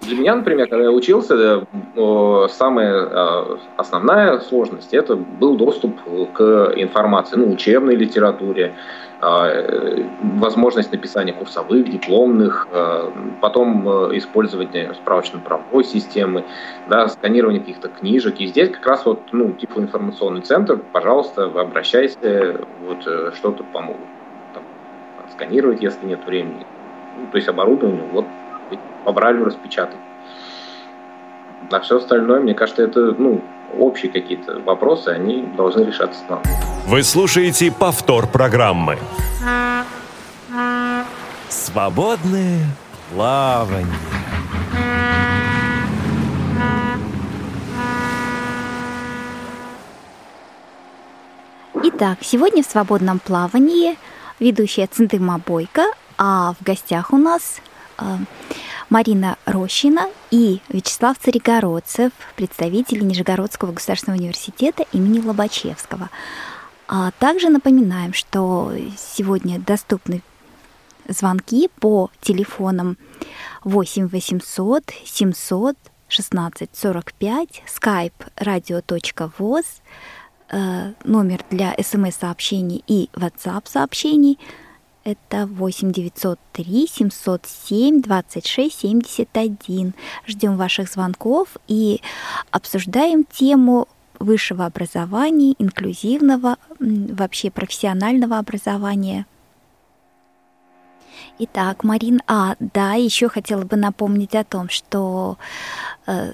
Для 0.00 0.16
меня, 0.16 0.36
например, 0.36 0.68
когда 0.68 0.84
я 0.84 0.90
учился, 0.92 1.66
самая 2.50 2.94
а, 2.94 3.58
основная 3.76 4.38
сложность 4.40 4.94
это 4.94 5.16
был 5.16 5.56
доступ 5.56 5.96
к 6.34 6.72
информации, 6.76 7.36
ну, 7.36 7.52
учебной 7.52 7.96
литературе, 7.96 8.74
а, 9.20 9.50
возможность 10.38 10.92
написания 10.92 11.32
курсовых, 11.32 11.90
дипломных, 11.90 12.68
а, 12.70 13.12
потом 13.40 14.16
использование 14.16 14.94
справочно-правовой 14.94 15.82
системы, 15.82 16.44
да, 16.88 17.08
сканирование 17.08 17.60
каких-то 17.60 17.88
книжек. 17.88 18.36
И 18.38 18.46
здесь 18.46 18.70
как 18.70 18.86
раз 18.86 19.04
вот, 19.04 19.20
ну, 19.32 19.52
типа 19.52 19.80
информационный 19.80 20.42
центр, 20.42 20.78
пожалуйста, 20.92 21.44
обращайся, 21.44 22.60
вот 22.86 23.02
что-то 23.34 23.64
помогут. 23.72 24.06
Сканировать, 25.32 25.82
если 25.82 26.06
нет 26.06 26.24
времени. 26.24 26.64
Ну, 27.18 27.26
то 27.30 27.36
есть 27.36 27.48
оборудование, 27.48 28.04
вот 28.12 28.24
по 29.08 29.12
Брайлю 29.14 29.46
распечатать. 29.46 29.96
А 31.70 31.80
все 31.80 31.96
остальное, 31.96 32.40
мне 32.40 32.52
кажется, 32.52 32.82
это 32.82 33.14
ну, 33.18 33.42
общие 33.78 34.12
какие-то 34.12 34.60
вопросы, 34.60 35.08
они 35.08 35.46
должны 35.56 35.84
решаться 35.84 36.20
с 36.20 36.28
нами. 36.28 36.42
Вы 36.86 37.02
слушаете 37.02 37.72
повтор 37.72 38.26
программы. 38.26 38.98
Свободное 41.48 42.66
плавание. 43.10 43.86
Итак, 51.82 52.18
сегодня 52.20 52.62
в 52.62 52.66
свободном 52.66 53.20
плавании 53.20 53.96
ведущая 54.38 54.86
Центыма 54.86 55.40
Бойко, 55.46 55.86
а 56.18 56.52
в 56.60 56.62
гостях 56.62 57.14
у 57.14 57.16
нас 57.16 57.62
э, 57.98 58.02
Марина 58.90 59.36
Рощина 59.44 60.08
и 60.30 60.60
Вячеслав 60.70 61.18
Царегородцев, 61.18 62.10
представители 62.36 63.04
Нижегородского 63.04 63.72
государственного 63.72 64.18
университета 64.18 64.84
имени 64.92 65.20
Лобачевского. 65.20 66.08
А 66.86 67.10
также 67.18 67.50
напоминаем, 67.50 68.14
что 68.14 68.72
сегодня 68.96 69.58
доступны 69.58 70.22
звонки 71.06 71.68
по 71.80 72.10
телефонам 72.22 72.96
8 73.64 74.08
800 74.08 74.84
700 75.04 75.76
16 76.08 76.70
45, 76.72 77.62
skype 77.66 78.12
radio.voz, 78.38 79.66
номер 81.04 81.44
для 81.50 81.74
смс-сообщений 81.78 82.82
и 82.86 83.10
WhatsApp-сообщений– 83.12 84.38
это 85.08 85.46
8 85.46 85.90
903 85.90 86.86
707 86.86 88.02
26 88.02 88.78
71. 88.78 89.94
Ждем 90.26 90.56
ваших 90.56 90.90
звонков 90.90 91.56
и 91.66 92.02
обсуждаем 92.50 93.24
тему 93.24 93.88
высшего 94.18 94.66
образования, 94.66 95.54
инклюзивного, 95.58 96.56
вообще 96.78 97.50
профессионального 97.50 98.38
образования. 98.38 99.26
Итак, 101.38 101.84
Марин, 101.84 102.20
а, 102.26 102.56
да, 102.58 102.94
еще 102.94 103.28
хотела 103.28 103.64
бы 103.64 103.76
напомнить 103.76 104.34
о 104.34 104.44
том, 104.44 104.68
что 104.68 105.38
э, 106.06 106.32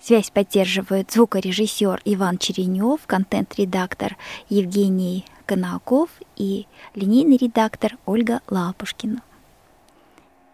связь 0.00 0.30
поддерживают 0.30 1.10
звукорежиссер 1.10 2.02
Иван 2.04 2.38
Черенев, 2.38 3.00
контент-редактор 3.06 4.16
Евгений 4.50 5.24
Конаков 5.46 6.08
и 6.36 6.66
линейный 6.94 7.36
редактор 7.36 7.96
Ольга 8.06 8.40
Лапушкина. 8.48 9.20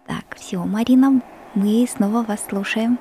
Так, 0.07 0.35
все, 0.35 0.57
Марина, 0.65 1.21
мы 1.55 1.87
снова 1.89 2.23
вас 2.23 2.45
слушаем. 2.49 2.99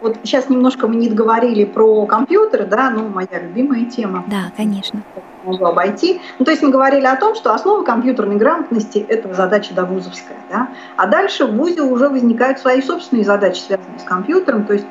Вот 0.00 0.18
сейчас 0.24 0.50
немножко 0.50 0.88
мы 0.88 0.96
не 0.96 1.08
говорили 1.08 1.64
про 1.64 2.04
компьютеры, 2.06 2.66
да, 2.66 2.90
ну, 2.90 3.08
моя 3.08 3.40
любимая 3.40 3.86
тема. 3.86 4.24
Да, 4.28 4.52
конечно. 4.56 5.02
Могу 5.44 5.64
обойти. 5.64 6.20
Ну, 6.38 6.44
то 6.44 6.50
есть 6.50 6.62
мы 6.62 6.70
говорили 6.70 7.06
о 7.06 7.16
том, 7.16 7.34
что 7.34 7.54
основа 7.54 7.84
компьютерной 7.84 8.36
грамотности– 8.36 8.98
это 9.08 9.32
задача 9.32 9.72
довузовская, 9.74 10.38
да. 10.50 10.68
А 10.96 11.06
дальше 11.06 11.46
в 11.46 11.56
ВУЗе 11.56 11.82
уже 11.82 12.08
возникают 12.08 12.58
свои 12.58 12.82
собственные 12.82 13.24
задачи, 13.24 13.60
связанные 13.60 13.98
с 13.98 14.02
компьютером. 14.02 14.66
То 14.66 14.74
есть 14.74 14.86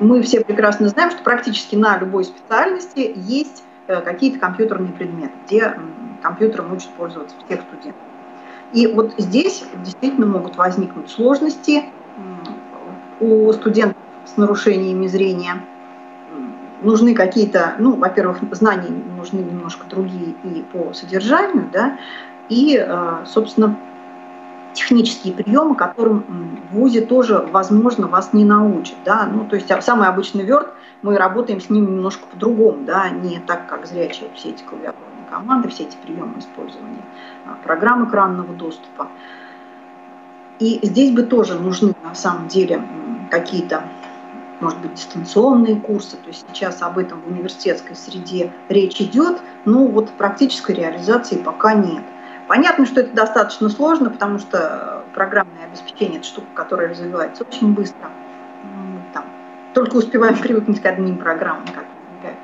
мы 0.00 0.22
все 0.22 0.44
прекрасно 0.44 0.88
знаем, 0.88 1.10
что 1.10 1.22
практически 1.22 1.74
на 1.74 1.98
любой 1.98 2.24
специальности 2.24 3.14
есть 3.16 3.64
какие-то 3.86 4.38
компьютерные 4.38 4.92
предметы, 4.92 5.32
где 5.46 5.78
компьютером 6.22 6.72
учат 6.72 6.90
пользоваться 6.90 7.36
всех 7.44 7.62
студентов. 7.62 8.02
И 8.72 8.86
вот 8.86 9.14
здесь 9.18 9.64
действительно 9.84 10.26
могут 10.26 10.56
возникнуть 10.56 11.10
сложности 11.10 11.84
у 13.20 13.52
студентов 13.52 13.96
с 14.24 14.36
нарушениями 14.36 15.06
зрения. 15.06 15.64
Нужны 16.82 17.14
какие-то, 17.14 17.74
ну, 17.78 17.96
во-первых, 17.96 18.38
знания 18.50 18.90
нужны 19.16 19.38
немножко 19.38 19.86
другие 19.88 20.34
и 20.44 20.64
по 20.72 20.92
содержанию, 20.92 21.68
да, 21.72 21.98
и, 22.48 22.76
э, 22.76 23.24
собственно, 23.26 23.76
технические 24.74 25.32
приемы, 25.32 25.76
которым 25.76 26.24
в 26.70 26.74
ВУЗе 26.74 27.00
тоже, 27.02 27.46
возможно, 27.52 28.08
вас 28.08 28.32
не 28.32 28.44
научат. 28.44 28.96
Да? 29.04 29.26
Ну, 29.32 29.44
то 29.44 29.56
есть 29.56 29.70
а, 29.70 29.80
самый 29.80 30.08
обычный 30.08 30.44
Word, 30.44 30.68
мы 31.04 31.18
работаем 31.18 31.60
с 31.60 31.68
ним 31.68 31.84
немножко 31.84 32.26
по-другому, 32.26 32.82
да? 32.86 33.10
не 33.10 33.38
так, 33.38 33.68
как 33.68 33.86
зрячие 33.86 34.30
все 34.34 34.50
эти 34.50 34.62
клавиатурные 34.62 35.26
команды, 35.30 35.68
все 35.68 35.82
эти 35.84 35.96
приемы 35.96 36.38
использования 36.38 37.04
а, 37.44 37.58
программ 37.62 38.08
экранного 38.08 38.54
доступа. 38.54 39.08
И 40.60 40.80
здесь 40.82 41.10
бы 41.10 41.24
тоже 41.24 41.58
нужны 41.58 41.92
на 42.02 42.14
самом 42.14 42.48
деле 42.48 42.82
какие-то, 43.30 43.84
может 44.60 44.80
быть, 44.80 44.94
дистанционные 44.94 45.76
курсы. 45.76 46.16
То 46.16 46.28
есть 46.28 46.46
сейчас 46.48 46.80
об 46.80 46.96
этом 46.96 47.20
в 47.20 47.28
университетской 47.28 47.96
среде 47.96 48.50
речь 48.70 48.98
идет, 49.02 49.42
но 49.66 49.86
вот 49.86 50.10
практической 50.12 50.74
реализации 50.74 51.36
пока 51.36 51.74
нет. 51.74 52.02
Понятно, 52.48 52.86
что 52.86 53.00
это 53.00 53.14
достаточно 53.14 53.68
сложно, 53.68 54.08
потому 54.08 54.38
что 54.38 55.04
программное 55.12 55.66
обеспечение– 55.66 56.18
это 56.20 56.26
штука, 56.26 56.46
которая 56.54 56.88
развивается 56.88 57.44
очень 57.44 57.74
быстро. 57.74 58.08
Только 59.74 59.96
успеваем 59.96 60.38
привыкнуть 60.38 60.80
к 60.80 60.86
одним 60.86 61.18
программам, 61.18 61.66
как 61.74 61.84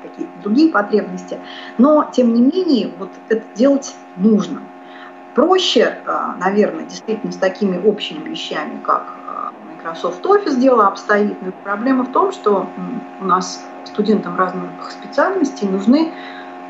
какие-то 0.03 0.31
другие 0.43 0.71
потребности. 0.71 1.39
Но, 1.77 2.09
тем 2.11 2.33
не 2.33 2.41
менее, 2.41 2.91
вот 2.99 3.09
это 3.29 3.43
делать 3.55 3.95
нужно. 4.17 4.61
Проще, 5.33 5.97
а, 6.05 6.35
наверное, 6.39 6.83
действительно 6.83 7.31
с 7.31 7.37
такими 7.37 7.81
общими 7.83 8.27
вещами, 8.27 8.79
как 8.83 9.05
а, 9.27 9.51
Microsoft 9.73 10.23
Office 10.25 10.59
дело 10.59 10.87
обстоит, 10.87 11.41
но 11.41 11.51
проблема 11.63 12.03
в 12.03 12.11
том, 12.11 12.31
что 12.31 12.67
у 13.21 13.23
нас 13.23 13.65
студентам 13.85 14.37
разных 14.37 14.69
специальностей 14.89 15.67
нужны 15.67 16.13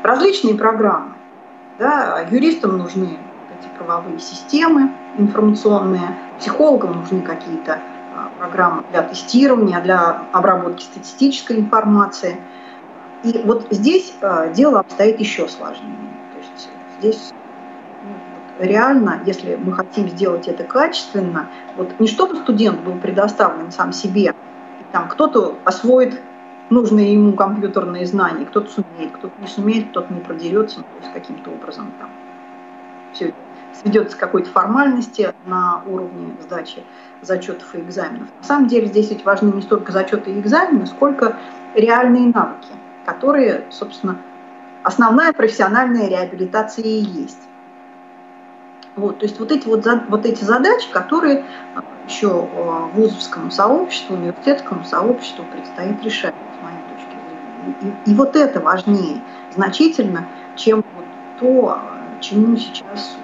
различные 0.02 0.54
программы. 0.54 1.14
Да, 1.78 2.20
юристам 2.30 2.78
нужны 2.78 3.18
эти 3.58 3.68
правовые 3.78 4.20
системы 4.20 4.92
информационные, 5.18 6.16
психологам 6.38 7.00
нужны 7.00 7.20
какие-то 7.22 7.80
программы 8.38 8.84
для 8.90 9.02
тестирования, 9.02 9.80
для 9.80 10.22
обработки 10.32 10.84
статистической 10.84 11.58
информации. 11.58 12.36
И 13.22 13.40
вот 13.44 13.66
здесь 13.70 14.14
а, 14.20 14.48
дело 14.48 14.80
обстоит 14.80 15.20
еще 15.20 15.48
сложнее. 15.48 15.96
То 16.32 16.38
есть 16.38 16.68
здесь 16.98 17.32
ну, 18.02 18.66
реально, 18.66 19.22
если 19.26 19.56
мы 19.56 19.72
хотим 19.74 20.08
сделать 20.08 20.48
это 20.48 20.64
качественно, 20.64 21.48
вот 21.76 21.98
не 22.00 22.08
чтобы 22.08 22.36
студент 22.36 22.80
был 22.80 22.94
предоставлен 22.96 23.70
сам 23.70 23.92
себе, 23.92 24.34
там 24.90 25.08
кто-то 25.08 25.58
освоит 25.64 26.20
нужные 26.70 27.12
ему 27.12 27.34
компьютерные 27.34 28.06
знания. 28.06 28.44
Кто-то 28.46 28.70
сумеет, 28.70 29.12
кто-то 29.12 29.40
не 29.40 29.46
сумеет, 29.46 29.90
кто-то 29.90 30.12
не 30.12 30.20
продерется, 30.20 30.78
ну, 30.78 30.84
то 30.84 31.02
есть 31.02 31.12
каким-то 31.12 31.50
образом 31.50 31.92
там 31.98 32.10
все 33.12 33.34
сведется 33.80 34.16
к 34.16 34.20
какой-то 34.20 34.50
формальности 34.50 35.34
на 35.46 35.82
уровне 35.86 36.34
сдачи 36.40 36.82
зачетов 37.20 37.74
и 37.74 37.80
экзаменов. 37.80 38.28
На 38.40 38.46
самом 38.46 38.68
деле 38.68 38.86
здесь 38.86 39.10
ведь 39.10 39.24
важны 39.24 39.52
не 39.52 39.62
столько 39.62 39.92
зачеты 39.92 40.32
и 40.32 40.40
экзамены, 40.40 40.86
сколько 40.86 41.36
реальные 41.74 42.32
навыки, 42.32 42.68
которые, 43.06 43.66
собственно, 43.70 44.18
основная 44.82 45.32
профессиональная 45.32 46.08
реабилитация 46.08 46.84
и 46.84 47.00
есть. 47.00 47.40
Вот, 48.94 49.20
то 49.20 49.24
есть 49.24 49.40
вот 49.40 49.50
эти, 49.50 49.66
вот, 49.66 49.86
вот 50.08 50.26
эти 50.26 50.44
задачи, 50.44 50.90
которые 50.92 51.46
еще 52.06 52.26
э, 52.28 52.88
вузовскому 52.92 53.50
сообществу, 53.50 54.16
университетскому 54.16 54.84
сообществу 54.84 55.46
предстоит 55.50 56.02
решать 56.04 56.34
и, 57.80 58.10
и 58.10 58.14
вот 58.14 58.36
это 58.36 58.60
важнее 58.60 59.22
значительно, 59.54 60.26
чем 60.56 60.84
вот 60.94 61.04
то, 61.40 61.78
чему 62.20 62.56
сейчас 62.56 63.16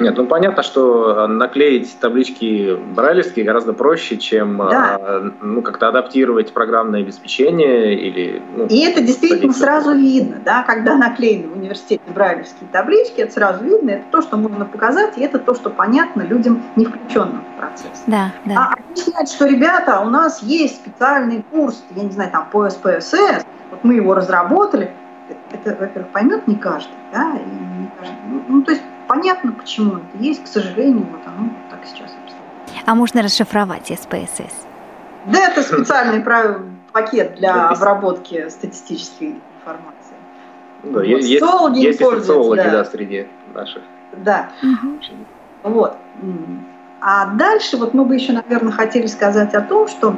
нет, 0.00 0.16
ну 0.16 0.26
понятно, 0.26 0.62
что 0.62 1.26
наклеить 1.26 1.98
таблички 2.00 2.76
брайлевские 2.94 3.44
гораздо 3.44 3.72
проще, 3.72 4.16
чем 4.16 4.58
да. 4.58 4.98
А, 5.00 5.30
ну, 5.40 5.62
как-то 5.62 5.88
адаптировать 5.88 6.52
программное 6.52 7.00
обеспечение 7.00 7.98
или. 7.98 8.42
Ну, 8.56 8.66
и 8.66 8.80
это 8.80 9.00
действительно 9.00 9.52
сразу 9.52 9.94
видно, 9.94 10.40
да, 10.44 10.62
когда 10.62 10.96
наклеены 10.96 11.48
в 11.48 11.56
университете 11.56 12.02
брайлевские 12.14 12.68
таблички, 12.70 13.20
это 13.20 13.32
сразу 13.32 13.64
видно, 13.64 13.90
это 13.90 14.04
то, 14.10 14.22
что 14.22 14.36
можно 14.36 14.64
показать, 14.64 15.18
и 15.18 15.22
это 15.22 15.38
то, 15.38 15.54
что 15.54 15.70
понятно 15.70 16.22
людям, 16.22 16.62
не 16.76 16.84
включенным 16.84 17.42
в 17.54 17.58
процесс. 17.58 18.04
Да, 18.06 18.32
да. 18.44 18.54
А 18.56 18.74
объяснять, 18.74 19.30
что, 19.30 19.46
ребята, 19.46 20.00
у 20.00 20.10
нас 20.10 20.42
есть 20.42 20.76
специальный 20.76 21.44
курс, 21.50 21.84
я 21.94 22.04
не 22.04 22.10
знаю, 22.10 22.30
там 22.30 22.48
по 22.50 22.68
СПСС, 22.68 23.44
вот 23.70 23.84
мы 23.84 23.94
его 23.94 24.14
разработали, 24.14 24.90
это, 25.50 25.76
во-первых, 25.78 26.12
поймет 26.12 26.46
не 26.48 26.56
каждый, 26.56 26.92
да, 27.12 27.34
и 27.36 27.80
не 27.80 27.90
каждый. 27.98 28.16
Ну, 28.28 28.42
ну, 28.48 28.62
то 28.62 28.72
есть 28.72 28.82
понятно, 29.08 29.52
почему 29.52 29.96
это 29.96 30.22
есть, 30.22 30.44
к 30.44 30.46
сожалению, 30.46 31.06
вот 31.10 31.20
оно 31.26 31.50
так 31.70 31.80
сейчас 31.84 32.10
обстоит. 32.22 32.84
А 32.86 32.94
можно 32.94 33.22
расшифровать 33.22 33.86
СПСС? 33.86 34.66
Да, 35.26 35.48
это 35.48 35.62
специальный 35.62 36.22
пакет 36.92 37.34
для 37.36 37.68
обработки 37.68 38.48
статистической 38.48 39.36
информации. 39.58 40.14
Да, 40.84 40.90
вот. 40.90 41.02
есть, 41.02 41.32
социологи 41.32 41.78
есть 41.80 41.98
социологи, 41.98 42.60
да. 42.60 42.70
да, 42.70 42.84
среди 42.84 43.26
наших. 43.52 43.82
Да. 44.16 44.48
Угу. 44.62 45.70
Вот. 45.74 45.96
А 47.00 47.26
дальше 47.34 47.76
вот 47.76 47.94
мы 47.94 48.04
бы 48.04 48.14
еще, 48.14 48.32
наверное, 48.32 48.72
хотели 48.72 49.06
сказать 49.06 49.54
о 49.54 49.60
том, 49.60 49.88
что 49.88 50.16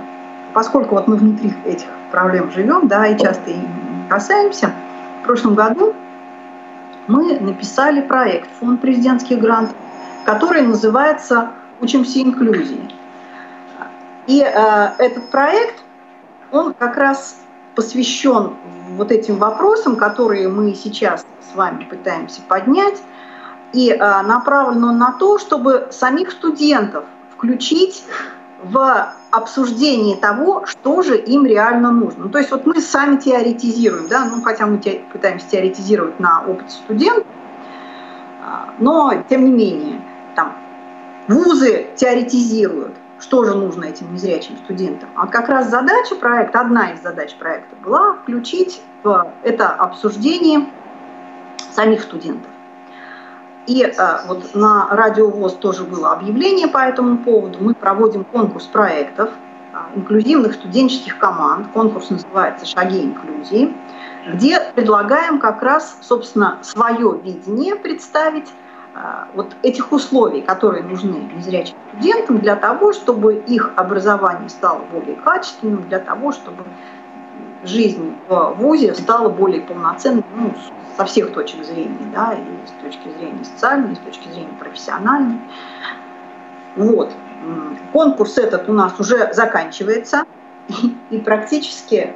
поскольку 0.52 0.96
вот 0.96 1.08
мы 1.08 1.16
внутри 1.16 1.52
этих 1.64 1.86
проблем 2.10 2.50
живем, 2.52 2.88
да, 2.88 3.06
и 3.06 3.18
часто 3.18 3.50
им 3.50 3.66
касаемся, 4.08 4.72
в 5.22 5.26
прошлом 5.26 5.54
году 5.54 5.94
мы 7.06 7.38
написали 7.40 8.00
проект, 8.00 8.48
фонд 8.58 8.80
президентских 8.80 9.38
грантов, 9.38 9.76
который 10.24 10.62
называется 10.62 11.50
«Учимся 11.80 12.20
инклюзии». 12.20 12.90
И 14.26 14.42
э, 14.42 14.88
этот 14.98 15.30
проект, 15.30 15.82
он 16.52 16.74
как 16.74 16.96
раз 16.96 17.40
посвящен 17.74 18.54
вот 18.96 19.10
этим 19.10 19.36
вопросам, 19.36 19.96
которые 19.96 20.48
мы 20.48 20.74
сейчас 20.74 21.24
с 21.50 21.56
вами 21.56 21.84
пытаемся 21.84 22.42
поднять, 22.42 23.02
и 23.72 23.90
э, 23.90 24.22
направлен 24.22 24.84
он 24.84 24.98
на 24.98 25.12
то, 25.12 25.38
чтобы 25.38 25.88
самих 25.90 26.30
студентов 26.30 27.04
включить 27.32 28.04
в 28.62 29.14
обсуждении 29.30 30.16
того, 30.16 30.66
что 30.66 31.02
же 31.02 31.16
им 31.16 31.46
реально 31.46 31.92
нужно. 31.92 32.24
Ну, 32.24 32.30
то 32.30 32.38
есть 32.38 32.50
вот 32.50 32.66
мы 32.66 32.80
сами 32.80 33.16
теоретизируем, 33.16 34.08
да, 34.08 34.24
ну, 34.24 34.42
хотя 34.42 34.66
мы 34.66 34.78
пытаемся 35.12 35.48
теоретизировать 35.48 36.18
на 36.20 36.44
опыте 36.46 36.70
студентов, 36.70 37.26
а, 38.42 38.74
но 38.78 39.12
тем 39.28 39.44
не 39.44 39.52
менее, 39.52 40.00
там, 40.34 40.56
вузы 41.28 41.86
теоретизируют, 41.96 42.94
что 43.18 43.44
же 43.44 43.54
нужно 43.54 43.84
этим 43.84 44.12
незрячим 44.12 44.56
студентам. 44.58 45.08
А 45.14 45.26
как 45.26 45.48
раз 45.48 45.70
задача 45.70 46.14
проекта, 46.16 46.60
одна 46.60 46.92
из 46.92 47.02
задач 47.02 47.34
проекта 47.36 47.76
была 47.84 48.14
включить 48.14 48.82
в 49.02 49.32
это 49.42 49.68
обсуждение 49.68 50.66
самих 51.72 52.02
студентов. 52.02 52.49
И 53.66 53.84
а, 53.84 54.22
вот 54.26 54.54
на 54.54 54.88
Радио 54.90 55.28
ВОЗ 55.28 55.54
тоже 55.54 55.84
было 55.84 56.12
объявление 56.12 56.68
по 56.68 56.78
этому 56.78 57.18
поводу. 57.18 57.58
Мы 57.60 57.74
проводим 57.74 58.24
конкурс 58.24 58.64
проектов 58.66 59.30
а, 59.72 59.90
инклюзивных 59.94 60.54
студенческих 60.54 61.18
команд. 61.18 61.68
Конкурс 61.72 62.10
называется 62.10 62.66
«Шаги 62.66 63.02
инклюзии», 63.02 63.74
где 64.26 64.60
предлагаем 64.74 65.38
как 65.38 65.62
раз, 65.62 65.98
собственно, 66.02 66.58
свое 66.62 67.18
видение 67.22 67.76
представить 67.76 68.48
а, 68.92 69.28
вот 69.34 69.54
этих 69.62 69.92
условий, 69.92 70.40
которые 70.40 70.82
нужны 70.82 71.30
незрячим 71.36 71.76
студентам 71.92 72.38
для 72.38 72.56
того, 72.56 72.92
чтобы 72.92 73.36
их 73.36 73.70
образование 73.76 74.48
стало 74.48 74.80
более 74.90 75.16
качественным, 75.16 75.82
для 75.88 76.00
того, 76.00 76.32
чтобы 76.32 76.64
жизнь 77.64 78.14
в 78.28 78.54
ВУЗе 78.58 78.94
стала 78.94 79.28
более 79.28 79.62
полноценной 79.62 80.24
ну, 80.36 80.52
со 80.96 81.04
всех 81.04 81.32
точек 81.32 81.64
зрения, 81.64 82.10
да, 82.12 82.34
и 82.34 82.68
с 82.68 82.82
точки 82.82 83.08
зрения 83.18 83.44
социальной, 83.44 83.92
и 83.92 83.96
с 83.96 83.98
точки 83.98 84.28
зрения 84.28 84.54
профессиональной. 84.58 85.40
Вот. 86.76 87.10
Конкурс 87.92 88.38
этот 88.38 88.68
у 88.68 88.72
нас 88.72 88.98
уже 88.98 89.32
заканчивается, 89.32 90.24
и, 91.10 91.18
практически, 91.18 92.12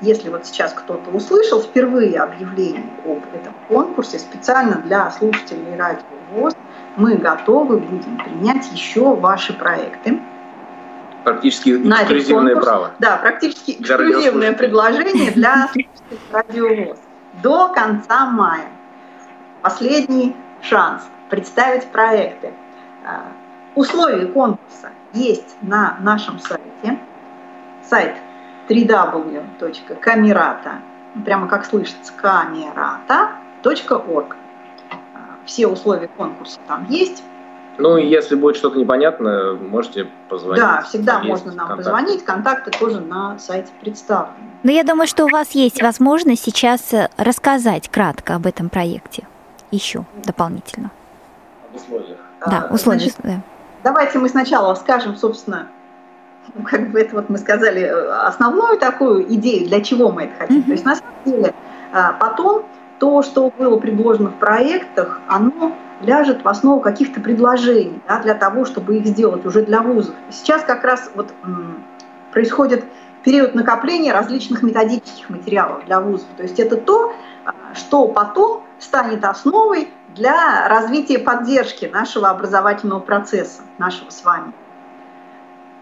если 0.00 0.30
вот 0.30 0.46
сейчас 0.46 0.72
кто-то 0.72 1.10
услышал 1.10 1.60
впервые 1.60 2.18
объявление 2.18 2.84
об 3.04 3.22
этом 3.34 3.54
конкурсе 3.68 4.18
специально 4.18 4.76
для 4.76 5.10
слушателей 5.10 5.76
радио 5.76 6.04
ВОЗ, 6.32 6.54
мы 6.96 7.16
готовы 7.16 7.78
будем 7.78 8.16
принять 8.18 8.70
еще 8.72 9.14
ваши 9.14 9.52
проекты. 9.52 10.20
Практически 11.24 11.76
эксклюзивное 11.76 12.56
право. 12.56 12.92
Да, 12.98 13.18
практически 13.18 13.72
эксклюзивное 13.72 14.52
предложение 14.52 15.32
для 15.32 15.68
слушателей 15.72 16.20
радио 16.32 16.86
ВОЗ 16.86 16.98
до 17.42 17.68
конца 17.68 18.26
мая. 18.26 18.68
Последний 19.62 20.34
шанс 20.62 21.02
представить 21.28 21.84
проекты. 21.86 22.52
А, 23.06 23.24
условия 23.74 24.26
конкурса 24.26 24.90
есть 25.12 25.56
на 25.62 25.96
нашем 26.00 26.38
сайте. 26.38 26.98
Сайт 27.82 28.16
www.camerata, 28.68 30.74
прямо 31.24 31.48
как 31.48 31.64
слышится. 31.64 32.12
А, 32.22 32.46
все 35.44 35.66
условия 35.66 36.08
конкурса 36.08 36.60
там 36.66 36.86
есть. 36.88 37.22
Ну, 37.78 37.96
если 37.96 38.34
будет 38.34 38.56
что-то 38.56 38.78
непонятно, 38.78 39.54
можете 39.54 40.06
позвонить. 40.28 40.62
Да, 40.62 40.82
всегда 40.82 41.20
можно 41.20 41.52
нам 41.52 41.68
контакты. 41.68 41.76
позвонить, 41.76 42.24
контакты 42.24 42.70
тоже 42.72 43.00
на 43.00 43.38
сайте 43.38 43.70
представлены. 43.80 44.34
Но 44.62 44.70
я 44.70 44.84
думаю, 44.84 45.06
что 45.06 45.24
у 45.24 45.28
вас 45.28 45.52
есть 45.52 45.82
возможность 45.82 46.42
сейчас 46.42 46.92
э, 46.92 47.08
рассказать 47.16 47.88
кратко 47.88 48.34
об 48.34 48.46
этом 48.46 48.68
проекте 48.68 49.26
еще 49.70 50.04
дополнительно. 50.24 50.90
Об 51.70 51.76
условиях. 51.76 52.18
Да, 52.46 52.66
а, 52.68 52.74
условия. 52.74 53.00
Значит, 53.00 53.16
да. 53.22 53.40
Давайте 53.82 54.18
мы 54.18 54.28
сначала 54.28 54.74
скажем, 54.74 55.16
собственно, 55.16 55.68
ну, 56.54 56.64
как 56.64 56.90
бы 56.90 57.00
это 57.00 57.16
вот 57.16 57.30
мы 57.30 57.38
сказали, 57.38 57.82
э, 57.82 58.10
основную 58.26 58.78
такую 58.78 59.32
идею, 59.34 59.68
для 59.68 59.80
чего 59.80 60.10
мы 60.10 60.24
это 60.24 60.34
хотим. 60.38 60.58
Mm-hmm. 60.58 60.64
То 60.64 60.72
есть 60.72 60.84
на 60.84 60.96
самом 60.96 61.14
деле 61.24 61.54
а, 61.92 62.12
потом 62.14 62.64
то, 62.98 63.22
что 63.22 63.50
было 63.50 63.78
предложено 63.78 64.30
в 64.30 64.34
проектах, 64.34 65.20
оно 65.26 65.72
ляжет 66.00 66.44
в 66.44 66.48
основу 66.48 66.80
каких-то 66.80 67.20
предложений 67.20 68.02
да, 68.08 68.20
для 68.20 68.34
того, 68.34 68.64
чтобы 68.64 68.96
их 68.96 69.06
сделать 69.06 69.44
уже 69.44 69.62
для 69.62 69.80
вузов. 69.80 70.14
Сейчас 70.30 70.62
как 70.64 70.84
раз 70.84 71.10
вот 71.14 71.32
происходит 72.32 72.84
период 73.24 73.54
накопления 73.54 74.12
различных 74.12 74.62
методических 74.62 75.28
материалов 75.28 75.84
для 75.84 76.00
вузов. 76.00 76.28
То 76.36 76.42
есть 76.42 76.58
это 76.58 76.76
то, 76.76 77.12
а, 77.44 77.74
что 77.74 78.08
потом 78.08 78.62
станет 78.78 79.24
основой 79.24 79.92
для 80.14 80.68
развития 80.68 81.18
поддержки 81.18 81.84
нашего 81.92 82.30
образовательного 82.30 83.00
процесса, 83.00 83.62
нашего 83.78 84.10
с 84.10 84.24
вами 84.24 84.52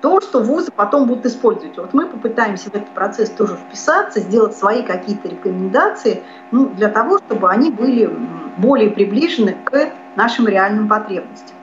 то, 0.01 0.21
что 0.21 0.41
вузы 0.41 0.71
потом 0.71 1.07
будут 1.07 1.27
использовать. 1.27 1.77
Вот 1.77 1.93
мы 1.93 2.07
попытаемся 2.07 2.71
в 2.71 2.75
этот 2.75 2.91
процесс 2.91 3.31
тоже 3.31 3.57
вписаться, 3.57 4.21
сделать 4.21 4.57
свои 4.57 4.83
какие-то 4.83 5.29
рекомендации 5.29 6.23
ну, 6.53 6.67
для 6.67 6.89
того, 6.89 7.19
чтобы 7.19 7.51
они 7.51 7.71
были 7.71 8.11
более 8.59 8.91
приближены 8.91 9.57
к 9.65 9.93
нашим 10.15 10.47
реальным 10.47 10.89
потребностям. 10.89 11.57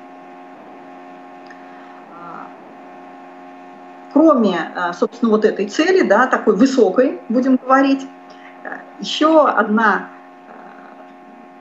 А, 2.11 2.47
кроме, 4.11 4.71
а, 4.75 4.93
собственно, 4.93 5.31
вот 5.31 5.45
этой 5.45 5.67
цели, 5.67 6.05
да, 6.05 6.27
такой 6.27 6.57
высокой, 6.57 7.21
будем 7.29 7.55
говорить, 7.55 8.05
а, 8.65 8.79
еще 8.99 9.47
одна, 9.47 10.09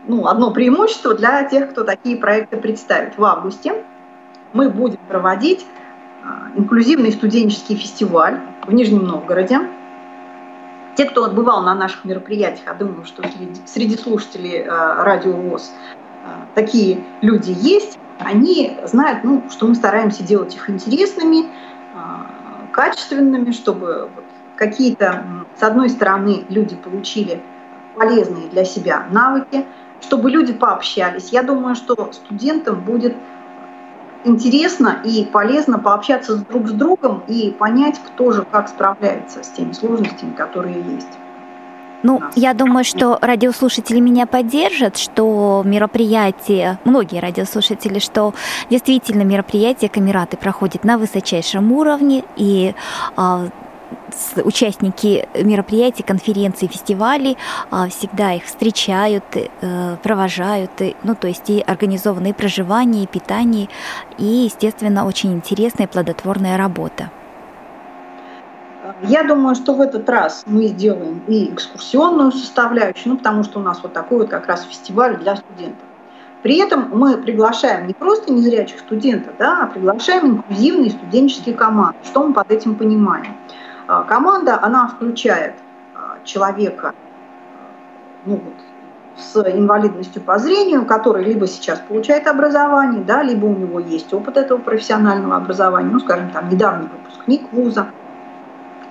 ну, 0.08 0.26
одно 0.26 0.50
преимущество 0.52 1.14
для 1.14 1.44
тех, 1.44 1.70
кто 1.70 1.84
такие 1.84 2.16
проекты 2.16 2.56
представит. 2.56 3.16
В 3.16 3.24
августе 3.24 3.84
мы 4.52 4.70
будем 4.70 4.98
проводить 5.08 5.64
инклюзивный 6.56 7.12
студенческий 7.12 7.76
фестиваль 7.76 8.40
в 8.66 8.72
Нижнем 8.72 9.04
Новгороде. 9.04 9.60
Те, 10.96 11.06
кто 11.06 11.24
отбывал 11.24 11.62
на 11.62 11.74
наших 11.74 12.04
мероприятиях, 12.04 12.66
я 12.66 12.74
думаю, 12.74 13.04
что 13.04 13.22
среди, 13.66 13.96
слушателей 13.96 14.62
а, 14.62 15.04
радио 15.04 15.32
ВОЗ 15.32 15.72
а, 16.24 16.46
такие 16.54 17.04
люди 17.20 17.50
есть, 17.50 17.98
они 18.20 18.78
знают, 18.84 19.24
ну, 19.24 19.42
что 19.50 19.66
мы 19.66 19.74
стараемся 19.74 20.22
делать 20.22 20.54
их 20.54 20.70
интересными, 20.70 21.46
качественными, 22.72 23.50
чтобы 23.50 24.08
какие-то, 24.56 25.24
с 25.58 25.62
одной 25.62 25.90
стороны, 25.90 26.44
люди 26.48 26.76
получили 26.76 27.42
полезные 27.96 28.48
для 28.48 28.64
себя 28.64 29.06
навыки, 29.10 29.64
чтобы 30.00 30.30
люди 30.30 30.52
пообщались. 30.52 31.30
Я 31.30 31.42
думаю, 31.42 31.74
что 31.74 32.12
студентам 32.12 32.80
будет 32.80 33.16
интересно 34.24 35.00
и 35.04 35.24
полезно 35.24 35.78
пообщаться 35.78 36.36
друг 36.36 36.68
с 36.68 36.72
другом 36.72 37.22
и 37.28 37.50
понять, 37.50 38.00
кто 38.04 38.32
же 38.32 38.44
как 38.50 38.68
справляется 38.68 39.42
с 39.42 39.48
теми 39.50 39.72
сложностями, 39.72 40.32
которые 40.32 40.76
есть. 40.76 41.08
Ну, 42.04 42.20
я 42.34 42.52
думаю, 42.52 42.84
что 42.84 43.18
радиослушатели 43.22 43.98
меня 43.98 44.26
поддержат, 44.26 44.98
что 44.98 45.62
мероприятие, 45.64 46.78
многие 46.84 47.18
радиослушатели, 47.18 47.98
что 47.98 48.34
действительно 48.68 49.22
мероприятие 49.22 49.88
Камераты 49.88 50.36
проходит 50.36 50.84
на 50.84 50.98
высочайшем 50.98 51.72
уровне, 51.72 52.22
и 52.36 52.74
а, 53.16 53.46
участники 54.44 55.28
мероприятий, 55.34 56.02
конференций, 56.02 56.68
фестивалей 56.68 57.36
а, 57.70 57.88
всегда 57.88 58.32
их 58.32 58.44
встречают, 58.44 59.24
э, 59.34 59.96
провожают, 60.02 60.70
ну, 61.02 61.14
то 61.14 61.28
есть 61.28 61.50
и 61.50 61.60
организованные 61.60 62.34
проживание, 62.34 63.04
и 63.04 63.06
питание, 63.06 63.68
и, 64.18 64.24
естественно, 64.24 65.06
очень 65.06 65.32
интересная 65.32 65.86
плодотворная 65.86 66.56
работа. 66.56 67.10
Я 69.02 69.24
думаю, 69.24 69.54
что 69.54 69.74
в 69.74 69.80
этот 69.80 70.08
раз 70.08 70.44
мы 70.46 70.66
сделаем 70.68 71.22
и 71.26 71.52
экскурсионную 71.52 72.32
составляющую, 72.32 73.12
ну, 73.12 73.16
потому 73.18 73.42
что 73.42 73.58
у 73.58 73.62
нас 73.62 73.80
вот 73.82 73.92
такой 73.92 74.18
вот 74.18 74.28
как 74.28 74.46
раз 74.46 74.64
фестиваль 74.64 75.16
для 75.18 75.36
студентов. 75.36 75.86
При 76.42 76.58
этом 76.58 76.90
мы 76.92 77.16
приглашаем 77.16 77.86
не 77.86 77.94
просто 77.94 78.30
незрячих 78.30 78.80
студентов, 78.80 79.32
да, 79.38 79.62
а 79.62 79.66
приглашаем 79.66 80.36
инклюзивные 80.36 80.90
студенческие 80.90 81.54
команды. 81.54 81.96
Что 82.04 82.22
мы 82.22 82.34
под 82.34 82.50
этим 82.50 82.74
понимаем? 82.74 83.34
А, 83.86 84.02
команда, 84.04 84.58
она 84.62 84.88
включает 84.88 85.54
а, 85.94 86.18
человека 86.24 86.94
ну, 88.24 88.36
вот, 88.36 88.54
с 89.16 89.36
инвалидностью 89.36 90.22
по 90.22 90.38
зрению, 90.38 90.86
который 90.86 91.24
либо 91.24 91.46
сейчас 91.46 91.80
получает 91.80 92.26
образование, 92.26 93.02
да, 93.02 93.22
либо 93.22 93.44
у 93.44 93.54
него 93.54 93.80
есть 93.80 94.12
опыт 94.14 94.36
этого 94.36 94.58
профессионального 94.58 95.36
образования, 95.36 95.90
ну, 95.90 96.00
скажем, 96.00 96.30
там, 96.30 96.48
недавний 96.48 96.88
выпускник 96.88 97.52
вуза, 97.52 97.88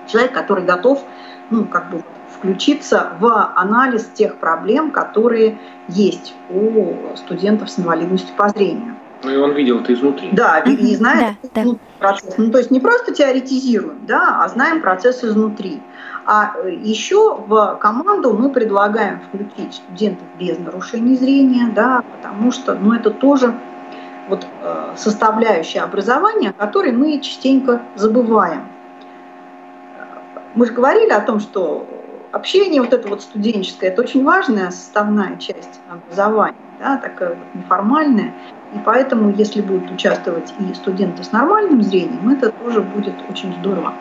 человек, 0.06 0.32
который 0.32 0.64
готов, 0.64 1.02
ну, 1.50 1.64
как 1.64 1.90
бы 1.90 2.02
включиться 2.30 3.12
в 3.18 3.52
анализ 3.56 4.04
тех 4.14 4.36
проблем, 4.36 4.90
которые 4.90 5.58
есть 5.88 6.34
у 6.50 7.16
студентов 7.16 7.70
с 7.70 7.78
инвалидностью 7.78 8.34
по 8.36 8.48
зрению. 8.48 8.94
Ну 9.24 9.30
и 9.30 9.36
он 9.36 9.52
видел 9.52 9.80
это 9.80 9.92
изнутри. 9.92 10.28
Да, 10.32 10.58
и 10.60 10.94
знает 10.94 11.36
да, 11.54 11.64
да. 11.64 11.70
процесс. 11.98 12.34
Ну 12.36 12.50
то 12.50 12.58
есть 12.58 12.70
не 12.70 12.80
просто 12.80 13.12
теоретизируем, 13.12 14.06
да, 14.06 14.42
а 14.42 14.48
знаем 14.48 14.80
процесс 14.80 15.24
изнутри. 15.24 15.80
А 16.26 16.54
э, 16.56 16.74
еще 16.74 17.36
в 17.46 17.78
команду 17.80 18.32
мы 18.32 18.50
предлагаем 18.50 19.20
включить 19.20 19.74
студентов 19.74 20.26
без 20.38 20.58
нарушений 20.58 21.16
зрения, 21.16 21.70
да, 21.74 22.02
потому 22.16 22.50
что 22.52 22.74
ну, 22.74 22.94
это 22.94 23.10
тоже 23.10 23.54
вот, 24.28 24.46
э, 24.62 24.94
составляющая 24.96 25.80
образования, 25.80 26.50
о 26.50 26.52
которой 26.52 26.92
мы 26.92 27.20
частенько 27.20 27.82
забываем. 27.94 28.62
Мы 30.54 30.66
же 30.66 30.72
говорили 30.72 31.10
о 31.10 31.20
том, 31.20 31.40
что 31.40 31.86
общение 32.32 32.80
вот 32.80 32.92
это 32.92 33.08
вот 33.08 33.22
студенческое, 33.22 33.90
это 33.90 34.02
очень 34.02 34.24
важная 34.24 34.70
составная 34.70 35.36
часть 35.36 35.80
образования, 35.90 36.56
да, 36.78 36.96
такая 36.96 37.30
вот 37.30 37.54
неформальная. 37.54 38.34
И 38.74 38.78
поэтому, 38.84 39.30
если 39.30 39.60
будут 39.60 39.90
участвовать 39.92 40.52
и 40.58 40.74
студенты 40.74 41.22
с 41.22 41.30
нормальным 41.30 41.80
зрением, 41.82 42.28
это 42.30 42.50
тоже 42.50 42.80
будет 42.80 43.14
очень 43.30 43.54
здорово. 43.60 43.94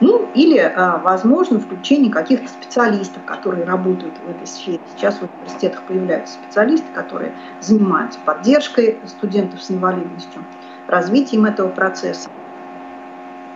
Ну, 0.00 0.30
или, 0.34 0.58
а, 0.58 0.96
возможно, 0.96 1.60
включение 1.60 2.10
каких-то 2.10 2.48
специалистов, 2.48 3.22
которые 3.26 3.66
работают 3.66 4.14
в 4.24 4.30
этой 4.30 4.46
сфере. 4.46 4.80
Сейчас 4.96 5.18
в 5.18 5.24
университетах 5.24 5.82
появляются 5.82 6.34
специалисты, 6.34 6.86
которые 6.94 7.34
занимаются 7.60 8.18
поддержкой 8.24 8.98
студентов 9.04 9.62
с 9.62 9.70
инвалидностью, 9.70 10.42
развитием 10.86 11.44
этого 11.44 11.68
процесса. 11.68 12.30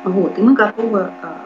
Вот. 0.04 0.38
И 0.38 0.42
мы 0.42 0.52
готовы 0.52 1.10
а, 1.22 1.38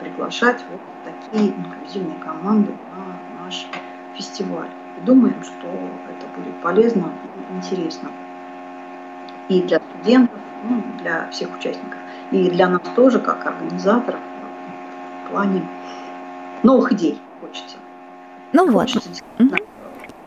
приглашать 0.00 0.64
вот 0.72 0.80
такие 1.04 1.52
инклюзивные 1.52 2.18
команды 2.18 2.72
на 2.72 3.44
наш 3.44 3.68
фестиваль. 4.16 4.70
Думаем, 5.06 5.40
что 5.44 5.68
это 5.68 6.26
будет 6.36 6.60
полезно 6.60 7.12
и 7.52 7.56
интересно 7.56 8.10
и 9.50 9.60
для 9.62 9.80
студентов, 9.80 10.38
ну, 10.64 10.82
для 11.02 11.28
всех 11.30 11.54
участников, 11.58 11.98
и 12.30 12.48
для 12.48 12.68
нас 12.68 12.82
тоже, 12.94 13.18
как 13.18 13.44
организаторов, 13.44 14.20
в 15.24 15.30
плане 15.30 15.68
новых 16.62 16.92
идей 16.92 17.20
хочется. 17.40 17.76
Ну 18.52 18.72
хочется 18.72 19.10
вот. 19.38 19.60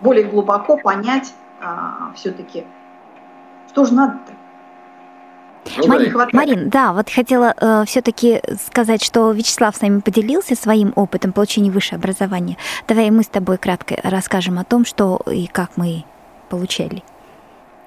более 0.02 0.26
глубоко 0.26 0.78
понять 0.78 1.34
а, 1.62 2.12
все-таки, 2.16 2.66
что 3.70 3.86
же 3.86 3.94
надо-то. 3.94 4.34
Ну, 5.78 5.88
Марин, 5.88 6.14
Марин, 6.34 6.70
да, 6.70 6.92
вот 6.92 7.10
хотела 7.10 7.54
э, 7.56 7.86
все-таки 7.86 8.42
сказать, 8.62 9.02
что 9.02 9.32
Вячеслав 9.32 9.74
с 9.74 9.80
нами 9.80 10.02
поделился 10.02 10.56
своим 10.56 10.92
опытом 10.98 11.32
получения 11.32 11.72
высшего 11.72 12.00
образования. 12.00 12.58
Давай 12.86 13.10
мы 13.12 13.24
с 13.24 13.28
тобой 13.28 13.58
кратко 13.58 13.96
расскажем 14.04 14.60
о 14.60 14.66
том, 14.66 14.84
что 14.84 15.22
и 15.26 15.48
как 15.48 15.78
мы 15.78 16.04
получали. 16.50 17.02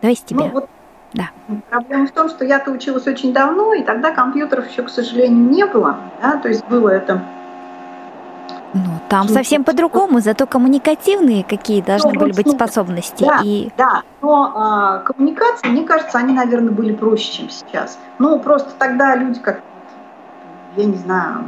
Давай 0.01 0.17
с 0.17 0.21
тебя. 0.21 0.47
Ну, 0.47 0.53
вот 0.53 0.71
да. 1.13 1.31
Проблема 1.71 2.07
в 2.07 2.11
том, 2.11 2.29
что 2.29 2.45
я-то 2.45 2.71
училась 2.71 3.07
очень 3.07 3.33
давно, 3.33 3.75
и 3.75 3.83
тогда 3.83 4.13
компьютеров 4.13 4.69
еще, 4.71 4.83
к 4.83 4.91
сожалению, 4.91 5.49
не 5.49 5.65
было. 5.65 5.97
Да? 6.21 6.37
То 6.37 6.49
есть 6.49 6.67
было 6.67 6.91
это 6.91 7.23
ну, 8.75 9.01
там 9.09 9.29
совсем 9.29 9.65
по-другому, 9.65 10.21
зато 10.21 10.47
коммуникативные 10.47 11.45
какие 11.45 11.81
должны 11.81 12.13
ну, 12.13 12.21
были 12.21 12.33
быть 12.33 12.51
способности. 12.51 13.25
Да, 13.25 13.41
и... 13.43 13.71
да. 13.77 14.03
но 14.21 14.53
а, 14.55 14.99
коммуникации, 14.99 15.69
мне 15.69 15.85
кажется, 15.85 16.19
они, 16.19 16.35
наверное, 16.35 16.73
были 16.73 16.93
проще, 16.93 17.33
чем 17.33 17.49
сейчас. 17.49 17.99
Ну, 18.19 18.39
просто 18.39 18.71
тогда 18.79 19.17
люди 19.17 19.41
как, 19.41 19.61
я 20.77 20.85
не 20.85 20.97
знаю, 20.97 21.45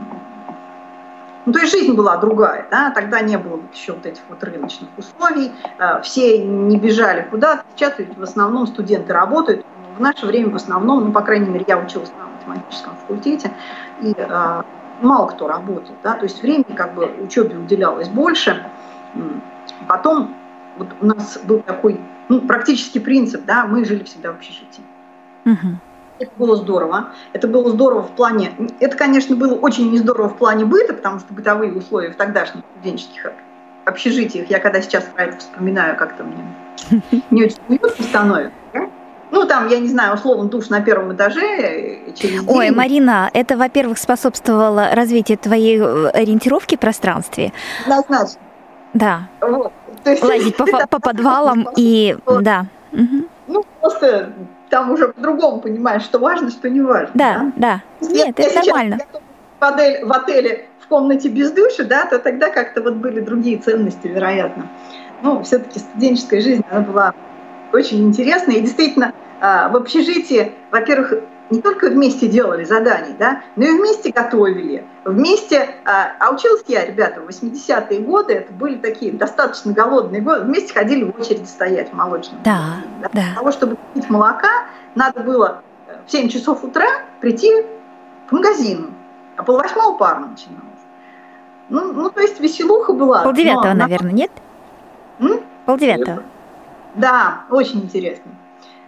ну, 1.49 1.55
то 1.55 1.61
есть 1.61 1.73
жизнь 1.73 1.95
была 1.95 2.19
другая, 2.19 2.67
да, 2.71 2.91
тогда 2.91 3.23
не 3.23 3.39
было 3.39 3.59
еще 3.73 3.93
вот 3.93 4.05
этих 4.05 4.21
вот 4.29 4.45
рыночных 4.45 4.91
условий, 4.99 5.51
э, 5.79 6.03
все 6.03 6.45
не 6.45 6.77
бежали 6.77 7.27
куда-то. 7.31 7.65
Сейчас 7.75 7.95
в 7.97 8.23
основном 8.23 8.67
студенты 8.67 9.15
работают, 9.15 9.65
в 9.97 10.01
наше 10.01 10.27
время 10.27 10.51
в 10.51 10.57
основном, 10.57 11.07
ну, 11.07 11.13
по 11.13 11.23
крайней 11.23 11.49
мере, 11.49 11.65
я 11.67 11.79
училась 11.79 12.13
на 12.19 12.27
математическом 12.27 12.97
факультете, 12.97 13.51
и 14.03 14.13
э, 14.15 14.63
мало 15.01 15.27
кто 15.29 15.49
работает, 15.49 15.99
да, 16.03 16.13
то 16.17 16.25
есть 16.25 16.43
времени 16.43 16.77
как 16.77 16.95
бы 16.95 17.11
учебе 17.19 17.57
уделялось 17.57 18.11
больше. 18.11 18.67
Потом 19.89 20.35
вот 20.77 20.89
у 21.01 21.07
нас 21.07 21.39
был 21.45 21.61
такой 21.61 21.99
ну, 22.29 22.43
практический 22.43 23.01
принцип, 23.01 23.47
да, 23.47 23.65
мы 23.65 23.87
жили 23.87 24.05
всегда 24.05 24.33
в 24.33 24.35
общежитии. 24.35 24.83
Угу. 25.47 25.79
Это 26.19 26.31
было 26.37 26.57
здорово. 26.57 27.11
Это 27.33 27.49
было 27.49 27.71
здорово 27.71 28.03
в 28.03 28.11
плане... 28.11 28.53
Это, 28.81 28.97
конечно, 28.97 29.37
было 29.37 29.55
очень 29.55 29.91
не 29.91 29.99
здорово 29.99 30.29
в 30.29 30.37
плане 30.37 30.65
быта, 30.65 30.95
потому 30.95 31.21
что 31.21 31.33
бытовые 31.33 31.73
условия 31.73 32.11
в 32.11 32.17
тогдашних 32.17 32.65
студенческих 32.75 33.33
общежитиях, 33.85 34.51
я 34.51 34.59
когда 34.59 34.83
сейчас 34.83 35.05
про 35.05 35.25
это 35.25 35.39
вспоминаю, 35.39 35.97
как-то 35.97 36.25
мне 36.25 37.23
не 37.31 37.45
очень 37.45 37.59
уютно 37.69 38.05
становится. 38.05 38.53
Да? 38.73 38.89
Ну, 39.31 39.47
там, 39.47 39.69
я 39.69 39.79
не 39.79 39.89
знаю, 39.89 40.15
условно, 40.15 40.49
душ 40.49 40.69
на 40.69 40.81
первом 40.81 41.15
этаже 41.15 41.41
э, 41.41 42.13
через 42.15 42.45
день. 42.45 42.57
Ой, 42.57 42.71
Марина, 42.71 43.31
это, 43.33 43.57
во-первых, 43.57 43.99
способствовало 43.99 44.89
развитию 44.93 45.39
твоей 45.39 45.79
э, 45.79 46.09
ориентировки 46.09 46.77
в 46.77 46.81
пространстве. 46.81 47.53
Однозначно. 47.85 48.41
Да. 48.95 49.29
Вот. 49.41 49.73
То 50.03 50.11
есть, 50.11 50.23
Лазить 50.23 50.57
по, 50.57 50.65
по 50.91 50.99
подвалам 50.99 51.69
и... 51.77 52.17
Да. 52.41 52.67
Ну, 52.93 53.65
просто 53.81 54.33
там 54.69 54.91
уже 54.91 55.09
по-другому 55.09 55.61
понимаешь, 55.61 56.03
что 56.03 56.19
важно, 56.19 56.51
что 56.51 56.69
не 56.69 56.81
важно. 56.81 57.11
Да, 57.15 57.53
да. 57.57 57.83
да. 58.01 58.09
Нет, 58.09 58.39
я, 58.39 58.45
это 58.47 58.55
я 58.55 58.63
нормально. 58.63 58.99
В, 59.61 59.65
отель, 59.65 60.05
в 60.05 60.13
отеле 60.13 60.67
в 60.81 60.89
комнате 60.89 61.29
без 61.29 61.53
души, 61.53 61.85
да, 61.85 62.07
то 62.07 62.19
тогда 62.19 62.51
как-то 62.51 62.83
вот 62.83 62.95
были 62.95 63.21
другие 63.21 63.59
ценности, 63.59 64.07
вероятно. 64.07 64.69
Ну, 65.23 65.43
все-таки 65.43 65.79
студенческая 65.79 66.41
жизнь, 66.41 66.65
она 66.71 66.81
была 66.81 67.15
очень 67.73 68.07
интересная. 68.07 68.57
И 68.57 68.61
действительно, 68.61 69.13
а, 69.41 69.69
в 69.69 69.77
общежитии, 69.77 70.53
во-первых, 70.71 71.15
не 71.51 71.61
только 71.61 71.89
вместе 71.89 72.29
делали 72.29 72.65
задания, 72.65 73.15
да, 73.19 73.43
но 73.57 73.65
и 73.65 73.71
вместе 73.71 74.13
готовили, 74.13 74.85
вместе, 75.09 75.77
а, 75.85 76.13
а 76.21 76.33
училась 76.33 76.63
я, 76.67 76.85
ребята, 76.85 77.21
в 77.21 77.29
80-е 77.29 78.01
годы, 78.01 78.35
это 78.35 78.53
были 78.53 78.77
такие 78.77 79.13
достаточно 79.13 79.73
голодные 79.73 80.21
годы, 80.21 80.43
вместе 80.43 80.73
ходили 80.73 81.05
в 81.05 81.19
очередь 81.19 81.49
стоять 81.49 81.91
в 81.91 81.95
молочном. 81.95 82.41
Да, 82.45 82.77
да. 83.03 83.09
Для 83.13 83.35
того, 83.35 83.53
чтобы 83.53 83.77
купить 83.77 84.09
молока, 84.11 84.67
надо 84.95 85.21
было 85.21 85.63
в 86.07 86.11
7 86.11 86.29
часов 86.29 86.65
утра 86.65 86.87
прийти 87.21 87.51
к 88.29 88.33
магазину, 88.33 88.91
а 89.37 89.43
полвосьмого 89.43 89.97
пар 89.97 90.21
начиналось. 90.21 90.65
Ну, 91.69 91.93
ну, 91.93 92.11
то 92.11 92.21
есть 92.21 92.41
веселуха 92.41 92.93
была. 92.93 93.23
Полдевятого, 93.23 93.75
но, 93.75 93.81
наверное, 93.81 94.13
нет? 94.13 94.31
М? 95.19 95.41
Полдевятого. 95.67 96.23
Да, 96.95 97.45
очень 97.51 97.81
интересно. 97.81 98.33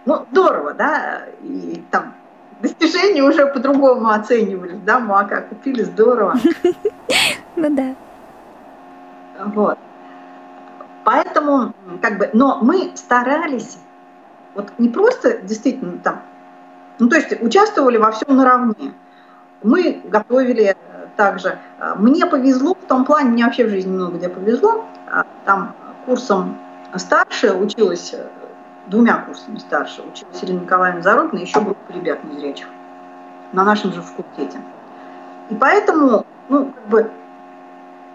Ну, 0.05 0.25
здорово, 0.31 0.73
да, 0.73 1.27
и 1.43 1.83
там 1.91 2.13
достижения 2.61 3.23
уже 3.23 3.45
по-другому 3.47 4.09
оценивались, 4.09 4.79
да, 4.85 4.99
молока 4.99 5.41
купили, 5.41 5.83
здорово. 5.83 6.35
Ну 7.57 7.75
да. 7.75 7.95
Вот. 9.53 9.77
Поэтому, 11.03 11.73
как 12.01 12.17
бы, 12.17 12.29
но 12.31 12.59
мы 12.61 12.91
старались, 12.95 13.77
вот 14.55 14.71
не 14.77 14.87
просто 14.87 15.39
действительно 15.39 15.97
там, 15.97 16.21
ну 16.97 17.09
то 17.09 17.17
есть 17.17 17.41
участвовали 17.41 17.97
во 17.97 18.11
всем 18.11 18.37
наравне. 18.37 18.93
Мы 19.63 20.01
готовили 20.05 20.77
также. 21.17 21.59
Мне 21.97 22.25
повезло 22.25 22.73
в 22.73 22.87
том 22.87 23.03
плане, 23.03 23.29
мне 23.29 23.45
вообще 23.45 23.65
в 23.65 23.69
жизни 23.69 23.91
много 23.91 24.17
где 24.17 24.29
повезло. 24.29 24.85
Там 25.45 25.75
курсом 26.05 26.57
старше 26.95 27.53
училась 27.53 28.15
двумя 28.87 29.17
курсами 29.17 29.57
старше 29.57 30.01
училась 30.01 30.43
Ирина 30.43 30.61
Николаевна 30.61 31.01
Зарубина, 31.01 31.41
еще 31.41 31.61
группа 31.61 31.91
ребят 31.91 32.23
незрячих 32.23 32.67
на 33.53 33.63
нашем 33.63 33.93
же 33.93 34.01
факультете. 34.01 34.59
И 35.49 35.55
поэтому, 35.55 36.25
ну, 36.49 36.71
как 36.73 36.87
бы, 36.87 37.11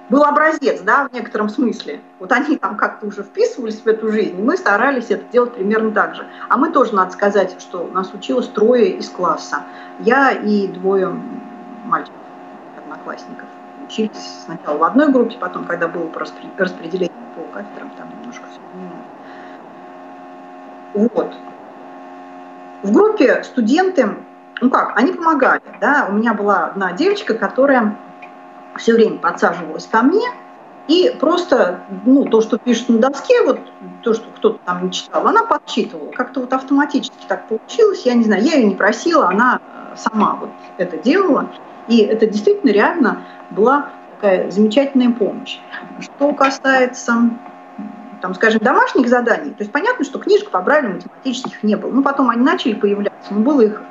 был 0.08 0.24
образец, 0.24 0.80
да, 0.82 1.08
в 1.08 1.12
некотором 1.12 1.48
смысле. 1.48 2.00
Вот 2.20 2.30
они 2.32 2.56
там 2.56 2.76
как-то 2.76 3.06
уже 3.06 3.22
вписывались 3.22 3.80
в 3.80 3.86
эту 3.86 4.10
жизнь, 4.10 4.38
и 4.38 4.42
мы 4.42 4.56
старались 4.56 5.10
это 5.10 5.24
делать 5.32 5.54
примерно 5.54 5.90
так 5.90 6.14
же. 6.14 6.26
А 6.48 6.56
мы 6.56 6.70
тоже, 6.70 6.94
надо 6.94 7.10
сказать, 7.10 7.60
что 7.60 7.88
нас 7.92 8.12
училось 8.14 8.48
трое 8.48 8.90
из 8.90 9.10
класса. 9.10 9.64
Я 10.00 10.30
и 10.30 10.68
двое 10.68 11.14
мальчиков, 11.84 12.20
одноклассников. 12.78 13.48
Учились 13.84 14.42
сначала 14.44 14.78
в 14.78 14.84
одной 14.84 15.12
группе, 15.12 15.36
потом, 15.38 15.64
когда 15.64 15.88
было 15.88 16.08
распределение 16.14 17.10
по 17.34 17.42
кафедрам, 17.52 17.90
там 17.96 18.08
немножко. 18.20 18.45
Вот. 20.94 21.34
В 22.82 22.92
группе 22.92 23.42
студенты, 23.44 24.16
ну 24.60 24.70
как, 24.70 24.96
они 24.96 25.12
помогали, 25.12 25.62
да, 25.80 26.06
у 26.08 26.12
меня 26.12 26.34
была 26.34 26.66
одна 26.66 26.92
девочка, 26.92 27.34
которая 27.34 27.96
все 28.76 28.94
время 28.94 29.18
подсаживалась 29.18 29.86
ко 29.86 30.02
мне, 30.02 30.26
и 30.88 31.16
просто, 31.18 31.80
ну, 32.04 32.24
то, 32.26 32.40
что 32.40 32.58
пишет 32.58 32.88
на 32.88 32.98
доске, 32.98 33.42
вот 33.44 33.58
то, 34.02 34.14
что 34.14 34.24
кто-то 34.36 34.60
там 34.64 34.84
не 34.84 34.92
читал, 34.92 35.26
она 35.26 35.44
подсчитывала. 35.44 36.12
Как-то 36.12 36.40
вот 36.40 36.52
автоматически 36.52 37.26
так 37.26 37.48
получилось, 37.48 38.02
я 38.04 38.14
не 38.14 38.22
знаю, 38.22 38.44
я 38.44 38.54
ее 38.54 38.66
не 38.66 38.76
просила, 38.76 39.28
она 39.28 39.60
сама 39.96 40.36
вот 40.36 40.50
это 40.78 40.96
делала. 40.96 41.50
И 41.88 41.98
это 41.98 42.26
действительно 42.26 42.70
реально 42.70 43.22
была 43.50 43.90
такая 44.14 44.50
замечательная 44.50 45.10
помощь. 45.10 45.58
Что 46.00 46.32
касается 46.32 47.30
там, 48.20 48.34
скажем, 48.34 48.60
домашних 48.60 49.08
заданий, 49.08 49.50
то 49.50 49.60
есть 49.60 49.72
понятно, 49.72 50.04
что 50.04 50.18
книжек 50.18 50.50
по 50.50 50.60
Брайлю 50.60 50.94
математических 50.94 51.62
не 51.62 51.76
было. 51.76 51.90
Ну, 51.90 52.02
потом 52.02 52.30
они 52.30 52.42
начали 52.42 52.74
появляться, 52.74 53.32
но 53.32 53.40
было 53.40 53.62
их 53.62 53.82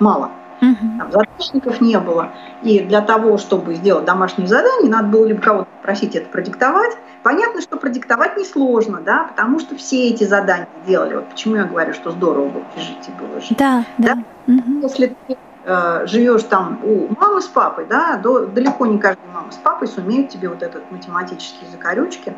мало. 0.00 0.30
Там, 0.60 1.12
задачников 1.12 1.80
не 1.80 1.98
было. 1.98 2.32
И 2.62 2.80
для 2.80 3.00
того, 3.00 3.38
чтобы 3.38 3.74
сделать 3.74 4.04
домашние 4.04 4.48
задания, 4.48 4.90
надо 4.90 5.08
было 5.08 5.26
либо 5.26 5.40
кого-то 5.40 5.68
просить 5.82 6.14
это 6.16 6.28
продиктовать. 6.28 6.96
Понятно, 7.22 7.60
что 7.60 7.76
продиктовать 7.76 8.36
несложно, 8.36 9.00
да, 9.00 9.24
потому 9.24 9.58
что 9.58 9.76
все 9.76 10.08
эти 10.08 10.24
задания 10.24 10.68
делали. 10.86 11.16
Вот 11.16 11.28
почему 11.28 11.56
я 11.56 11.64
говорю, 11.64 11.92
что 11.92 12.10
здорово 12.12 12.48
в 12.48 12.56
общежитии 12.56 13.12
было 13.18 13.40
жить. 13.40 13.58
Да, 13.58 13.84
да. 13.98 14.16
да? 14.46 14.54
Если 14.82 15.16
ты 15.26 15.36
э, 15.64 16.06
живешь 16.06 16.44
там 16.44 16.80
у 16.82 17.08
мамы 17.18 17.40
с 17.40 17.46
папой, 17.46 17.86
да, 17.88 18.16
до, 18.16 18.46
далеко 18.46 18.86
не 18.86 18.98
каждая 18.98 19.26
мама 19.32 19.52
с 19.52 19.56
папой 19.56 19.88
сумеют 19.88 20.30
тебе 20.30 20.48
вот 20.48 20.62
этот 20.62 20.90
математический 20.90 21.66
закорючки. 21.70 22.34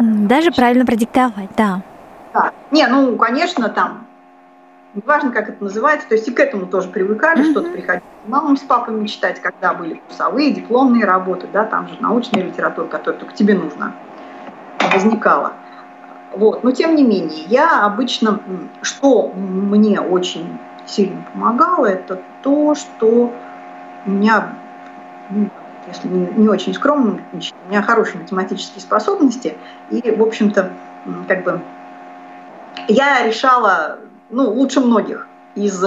Даже 0.00 0.50
правильно 0.52 0.86
продиктовать, 0.86 1.50
да. 1.56 1.82
Да. 2.32 2.52
Не, 2.70 2.86
ну, 2.86 3.16
конечно, 3.16 3.68
там, 3.68 4.06
неважно, 4.94 5.32
как 5.32 5.48
это 5.48 5.62
называется, 5.62 6.08
то 6.08 6.14
есть 6.14 6.28
и 6.28 6.30
к 6.32 6.40
этому 6.40 6.66
тоже 6.66 6.88
привыкали, 6.88 7.42
mm-hmm. 7.42 7.50
что-то 7.50 7.70
приходить 7.70 8.04
мамам 8.26 8.56
с 8.56 8.60
папами 8.60 9.06
читать, 9.06 9.40
когда 9.40 9.74
были 9.74 9.94
курсовые, 10.06 10.52
дипломные 10.52 11.04
работы, 11.04 11.48
да, 11.52 11.64
там 11.64 11.88
же 11.88 11.96
научная 12.00 12.42
литература, 12.42 12.86
которая 12.86 13.20
только 13.20 13.34
тебе 13.34 13.54
нужна, 13.54 13.92
возникала. 14.92 15.54
Вот. 16.32 16.62
Но 16.62 16.70
тем 16.70 16.94
не 16.94 17.02
менее, 17.02 17.44
я 17.48 17.84
обычно, 17.84 18.40
что 18.82 19.32
мне 19.34 20.00
очень 20.00 20.58
сильно 20.86 21.24
помогало, 21.32 21.86
это 21.86 22.20
то, 22.42 22.74
что 22.74 23.32
у 24.06 24.10
меня 24.10 24.54
если 25.88 26.08
не, 26.08 26.48
очень 26.48 26.74
скромным, 26.74 27.22
у 27.32 27.68
меня 27.68 27.82
хорошие 27.82 28.20
математические 28.20 28.80
способности, 28.80 29.56
и, 29.90 30.10
в 30.10 30.22
общем-то, 30.22 30.70
как 31.28 31.44
бы 31.44 31.60
я 32.88 33.26
решала, 33.26 33.98
ну, 34.30 34.50
лучше 34.50 34.80
многих 34.80 35.26
из 35.54 35.82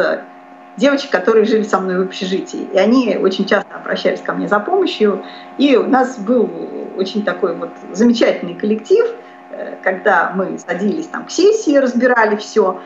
девочек, 0.78 1.12
которые 1.12 1.46
жили 1.46 1.64
со 1.64 1.80
мной 1.80 2.00
в 2.00 2.02
общежитии. 2.02 2.68
И 2.74 2.78
они 2.78 3.18
очень 3.18 3.46
часто 3.46 3.76
обращались 3.76 4.22
ко 4.22 4.34
мне 4.34 4.48
за 4.48 4.60
помощью. 4.60 5.24
И 5.58 5.76
у 5.78 5.88
нас 5.88 6.18
был 6.18 6.50
очень 6.98 7.24
такой 7.24 7.56
вот 7.56 7.70
замечательный 7.92 8.56
коллектив, 8.56 9.06
э, 9.52 9.76
когда 9.84 10.32
мы 10.36 10.58
садились 10.58 11.08
там 11.08 11.26
к 11.26 11.32
сессии, 11.32 11.78
разбирали 11.78 12.36
все. 12.38 12.80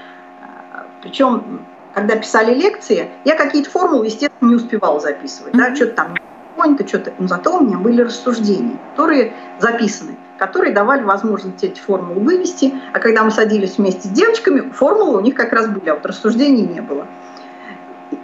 Причем, 1.02 1.66
когда 1.94 2.16
писали 2.16 2.54
лекции, 2.54 3.10
я 3.24 3.36
какие-то 3.36 3.70
формулы, 3.70 4.06
естественно, 4.06 4.50
не 4.50 4.56
успевала 4.56 5.00
записывать. 5.00 5.54
Да, 5.54 5.76
что-то 5.76 5.94
там 5.94 6.16
какое-то 6.58 6.88
что-то, 6.88 7.14
но 7.20 7.28
зато 7.28 7.58
у 7.58 7.62
меня 7.62 7.78
были 7.78 8.02
рассуждения, 8.02 8.78
которые 8.92 9.34
записаны, 9.60 10.18
которые 10.38 10.74
давали 10.74 11.04
возможность 11.04 11.64
эти 11.64 11.80
формулы 11.80 12.22
вывести, 12.22 12.74
а 12.94 13.00
когда 13.00 13.24
мы 13.24 13.32
садились 13.32 13.78
вместе 13.78 14.08
с 14.08 14.12
девочками, 14.12 14.70
формулы 14.72 15.18
у 15.18 15.22
них 15.22 15.36
как 15.36 15.54
раз 15.54 15.68
были, 15.68 15.90
а 15.90 15.96
вот 15.96 16.06
рассуждений 16.06 16.66
не 16.66 16.82
было. 16.82 17.08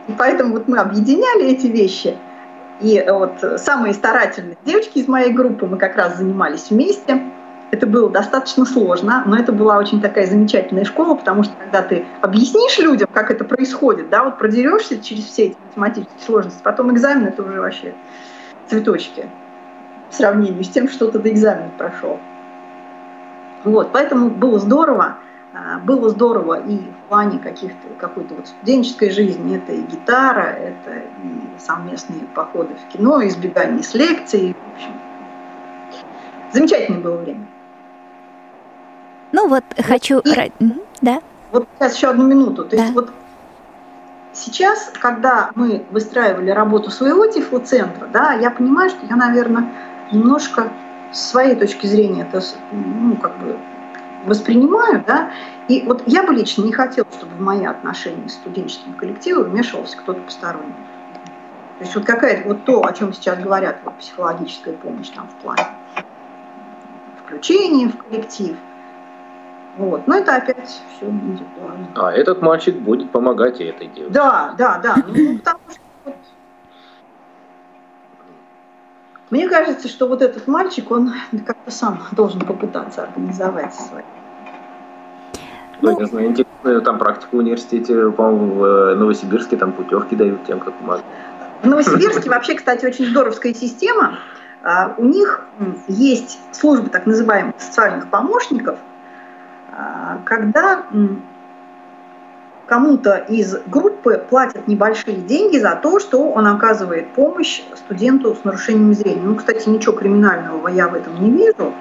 И 0.08 0.14
поэтому 0.18 0.54
вот 0.54 0.68
мы 0.68 0.78
объединяли 0.78 1.52
эти 1.52 1.68
вещи, 1.68 2.18
и 2.82 3.04
вот 3.08 3.62
самые 3.62 3.94
старательные 3.94 4.58
девочки 4.66 5.00
из 5.00 5.08
моей 5.08 5.32
группы, 5.32 5.66
мы 5.66 5.78
как 5.78 5.96
раз 5.96 6.18
занимались 6.18 6.70
вместе, 6.70 7.22
это 7.74 7.88
было 7.88 8.08
достаточно 8.08 8.66
сложно, 8.66 9.24
но 9.26 9.36
это 9.36 9.52
была 9.52 9.80
очень 9.80 10.00
такая 10.00 10.28
замечательная 10.28 10.86
школа, 10.86 11.16
потому 11.16 11.42
что 11.42 11.54
когда 11.56 11.82
ты 11.82 12.06
объяснишь 12.22 12.78
людям, 12.78 13.10
как 13.12 13.32
это 13.32 13.44
происходит, 13.44 14.12
да, 14.12 14.24
вот 14.24 14.38
продерешься 14.38 15.02
через 15.02 15.26
все 15.26 15.46
эти 15.46 15.58
математические 15.66 16.22
сложности, 16.24 16.60
потом 16.64 16.94
экзамен 16.94 17.26
это 17.26 17.42
уже 17.42 17.60
вообще 17.60 17.96
цветочки 18.68 19.28
в 20.12 20.14
сравнении 20.14 20.62
с 20.62 20.70
тем, 20.70 20.88
что 20.88 21.10
ты 21.10 21.18
до 21.18 21.32
экзамена 21.32 21.72
прошел. 21.76 22.20
Вот, 23.64 23.92
поэтому 23.92 24.30
было 24.30 24.60
здорово, 24.60 25.16
а, 25.56 25.80
было 25.80 26.10
здорово 26.10 26.62
и 26.64 26.78
в 26.78 27.10
плане 27.10 27.40
каких-то, 27.40 27.88
какой-то 27.98 28.36
вот 28.36 28.48
студенческой 28.50 29.10
жизни. 29.10 29.58
Это 29.58 29.72
и 29.72 29.82
гитара, 29.82 30.46
это 30.60 30.92
и 31.24 31.60
совместные 31.60 32.20
походы 32.36 32.76
в 32.76 32.94
кино, 32.94 33.26
избегание 33.26 33.82
с 33.82 33.96
лекций. 33.96 34.56
В 34.56 34.76
общем, 34.76 34.92
замечательное 36.52 37.00
было 37.00 37.18
время. 37.18 37.48
Ну 39.34 39.50
вот, 39.50 39.64
хочу... 39.78 40.20
И, 40.20 40.52
да. 41.02 41.20
Вот 41.52 41.68
сейчас 41.78 41.96
еще 41.96 42.08
одну 42.08 42.26
минуту. 42.26 42.64
То 42.64 42.78
да. 42.78 42.84
есть 42.84 42.94
вот 42.94 43.12
сейчас, 44.32 44.92
когда 45.02 45.50
мы 45.56 45.86
выстраивали 45.92 46.52
работу 46.52 46.92
своего 46.92 47.26
тифлоцентра, 47.26 48.08
да, 48.08 48.34
я 48.34 48.52
понимаю, 48.52 48.92
что 48.92 49.06
я, 49.08 49.16
наверное, 49.16 49.74
немножко 50.12 50.72
с 51.12 51.32
своей 51.32 51.56
точки 51.56 51.88
зрения 51.88 52.22
это 52.22 52.42
ну, 52.72 53.18
как 53.18 53.38
бы 53.40 53.58
воспринимаю, 54.26 55.04
да, 55.06 55.32
и 55.68 55.82
вот 55.82 56.04
я 56.06 56.24
бы 56.24 56.34
лично 56.34 56.64
не 56.64 56.72
хотела, 56.72 57.08
чтобы 57.12 57.36
в 57.36 57.42
мои 57.42 57.66
отношения 57.66 58.30
с 58.30 58.34
студенческим 58.34 58.94
коллективом 58.94 59.50
вмешивался 59.50 59.98
кто-то 59.98 60.22
посторонний. 60.22 60.74
То 61.80 61.86
есть 61.86 61.96
вот 61.96 62.06
какая-то 62.06 62.48
вот 62.48 62.66
то, 62.66 62.86
о 62.86 62.94
чем 62.94 63.14
сейчас 63.14 63.40
говорят, 63.40 63.80
вот 63.84 63.98
психологическая 63.98 64.76
помощь 64.76 65.10
там 65.10 65.28
в 65.28 65.42
плане 65.42 65.68
включения 67.26 67.90
в 67.90 67.98
коллектив. 67.98 68.56
Вот. 69.78 70.08
Но 70.08 70.16
это 70.16 70.36
опять 70.36 70.82
все 70.96 71.06
индивидуально. 71.08 71.88
А 71.96 72.12
этот 72.12 72.42
мальчик 72.42 72.76
будет 72.76 73.12
помогать 73.12 73.60
и 73.60 73.66
этой 73.66 73.88
девушке. 73.88 74.14
Да, 74.14 74.54
да, 74.58 74.80
да. 74.84 74.96
Ну, 75.08 75.38
потому 75.40 75.60
что 75.70 75.82
вот, 76.06 76.16
мне 79.32 79.50
кажется, 79.50 79.88
что 79.88 80.08
вот 80.08 80.22
этот 80.22 80.48
мальчик, 80.48 80.92
он 80.92 81.14
как-то 81.46 81.72
сам 81.72 82.04
должен 82.12 82.42
попытаться 82.42 83.04
организовать 83.04 83.74
свои 83.74 84.04
ну, 85.84 86.00
я 86.00 86.06
знаю, 86.06 86.28
интересную 86.28 86.82
там 86.82 86.98
практику 86.98 87.38
в 87.38 87.40
университете, 87.40 88.10
по-моему, 88.12 88.54
в 88.54 88.64
э, 88.64 88.96
Новосибирске 88.96 89.58
там 89.58 89.74
путевки 89.74 90.16
дают 90.16 90.46
тем, 90.46 90.60
кто 90.62 90.72
помогает. 90.72 91.06
В 91.62 91.68
Новосибирске 91.68 92.30
вообще, 92.30 92.56
кстати, 92.56 92.86
очень 92.86 93.08
здоровская 93.08 93.54
система. 93.54 94.18
А, 94.64 94.96
у 94.98 95.04
них 95.04 95.46
есть 95.90 96.40
служба 96.54 96.90
так 96.90 97.06
называемых 97.06 97.56
социальных 97.58 98.10
помощников, 98.10 98.80
когда 100.26 100.84
кому-то 102.66 103.18
из 103.18 103.56
группы 103.68 104.24
платят 104.30 104.68
небольшие 104.68 105.18
деньги 105.18 105.58
за 105.58 105.76
то, 105.76 106.00
что 106.00 106.30
он 106.32 106.48
оказывает 106.48 107.14
помощь 107.14 107.62
студенту 107.76 108.36
с 108.36 108.44
нарушением 108.44 108.94
зрения. 108.94 109.22
Ну, 109.22 109.36
кстати, 109.36 109.68
ничего 109.68 109.94
криминального 109.94 110.68
я 110.70 110.88
в 110.88 110.96
этом 110.96 111.22
не 111.22 111.32
вижу. 111.32 111.74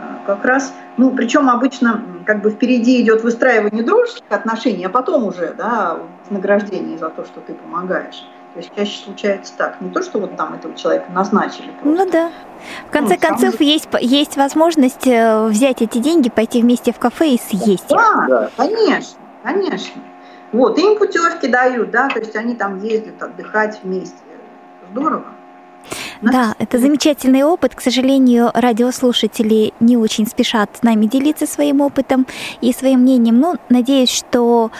А, 0.00 0.20
как 0.26 0.44
раз, 0.44 0.72
ну, 0.96 1.10
причем 1.10 1.50
обычно 1.50 2.02
как 2.24 2.42
бы 2.42 2.50
впереди 2.50 3.00
идет 3.02 3.22
выстраивание 3.22 3.82
дружеских 3.82 4.22
отношений, 4.30 4.84
а 4.84 4.88
потом 4.88 5.24
уже, 5.24 5.54
да, 5.56 5.98
награждение 6.30 6.96
за 6.96 7.10
то, 7.10 7.24
что 7.24 7.40
ты 7.40 7.54
помогаешь. 7.54 8.24
То 8.54 8.58
есть 8.58 8.72
чаще 8.74 9.04
случается 9.04 9.52
так. 9.56 9.80
Не 9.80 9.90
то, 9.90 10.02
что 10.02 10.18
вот 10.18 10.36
там 10.36 10.54
этого 10.54 10.74
человека 10.74 11.06
назначили. 11.12 11.70
Просто. 11.80 12.04
Ну 12.04 12.10
да. 12.10 12.30
В 12.88 12.90
конце 12.90 13.14
ну, 13.14 13.28
концов, 13.28 13.54
сам... 13.54 13.66
есть, 13.66 13.88
есть 14.00 14.36
возможность 14.36 15.06
э, 15.06 15.46
взять 15.46 15.82
эти 15.82 15.98
деньги, 15.98 16.28
пойти 16.28 16.60
вместе 16.60 16.92
в 16.92 16.98
кафе 16.98 17.34
и 17.34 17.38
съесть 17.38 17.88
да, 17.88 17.96
их. 17.96 18.28
Да, 18.28 18.50
конечно, 18.56 19.18
конечно. 19.44 20.02
Вот, 20.52 20.78
им 20.78 20.98
путевки 20.98 21.46
дают, 21.46 21.92
да, 21.92 22.08
то 22.08 22.18
есть 22.18 22.34
они 22.34 22.56
там 22.56 22.82
ездят 22.82 23.22
отдыхать 23.22 23.80
вместе. 23.84 24.16
Здорово. 24.90 25.26
Да, 26.20 26.54
это 26.58 26.78
замечательный 26.78 27.44
опыт. 27.44 27.74
К 27.74 27.80
сожалению, 27.80 28.50
радиослушатели 28.52 29.72
не 29.80 29.96
очень 29.96 30.26
спешат 30.26 30.70
с 30.76 30.82
нами 30.82 31.06
делиться 31.06 31.46
своим 31.46 31.80
опытом 31.80 32.26
и 32.60 32.72
своим 32.72 33.00
мнением. 33.00 33.40
Но 33.40 33.56
надеюсь, 33.68 34.10
что 34.10 34.70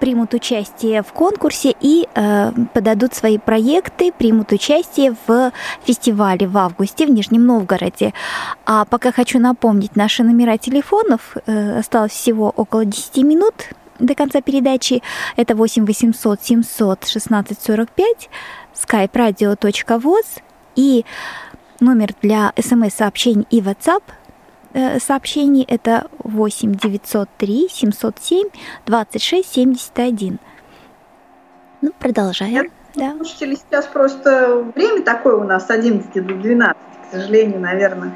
примут 0.00 0.34
участие 0.34 1.02
в 1.02 1.12
конкурсе 1.12 1.74
и 1.80 2.08
э, 2.14 2.52
подадут 2.72 3.14
свои 3.14 3.38
проекты, 3.38 4.12
примут 4.12 4.52
участие 4.52 5.14
в 5.26 5.52
фестивале 5.84 6.46
в 6.46 6.56
августе 6.58 7.06
в 7.06 7.10
Нижнем 7.10 7.46
Новгороде. 7.46 8.12
А 8.66 8.84
пока 8.84 9.12
хочу 9.12 9.38
напомнить 9.38 9.96
наши 9.96 10.22
номера 10.22 10.58
телефонов. 10.58 11.36
Э, 11.46 11.78
осталось 11.78 12.12
всего 12.12 12.52
около 12.56 12.84
10 12.84 13.16
минут 13.18 13.54
до 13.98 14.14
конца 14.14 14.40
передачи. 14.40 15.02
Это 15.36 15.54
8 15.54 15.84
800 15.84 16.42
700 16.42 17.06
16 17.06 17.60
45, 17.60 18.30
skype-radio.voz 18.74 20.26
и 20.76 21.04
номер 21.80 22.14
для 22.22 22.52
смс-сообщений 22.56 23.46
и 23.50 23.60
WhatsApp– 23.60 24.02
сообщений 24.98 25.64
это 25.68 26.06
8 26.18 26.74
903 26.74 27.68
707 27.70 28.48
26 28.86 29.52
71. 29.52 30.38
Ну, 31.82 31.92
продолжаем. 31.98 32.70
Да. 32.94 33.14
Слушатели, 33.16 33.56
сейчас 33.56 33.86
просто 33.86 34.64
время 34.74 35.02
такое 35.02 35.36
у 35.36 35.44
нас 35.44 35.66
с 35.66 35.70
11 35.70 36.12
до 36.14 36.34
12, 36.34 36.76
к 36.76 37.12
сожалению, 37.12 37.60
наверное. 37.60 38.12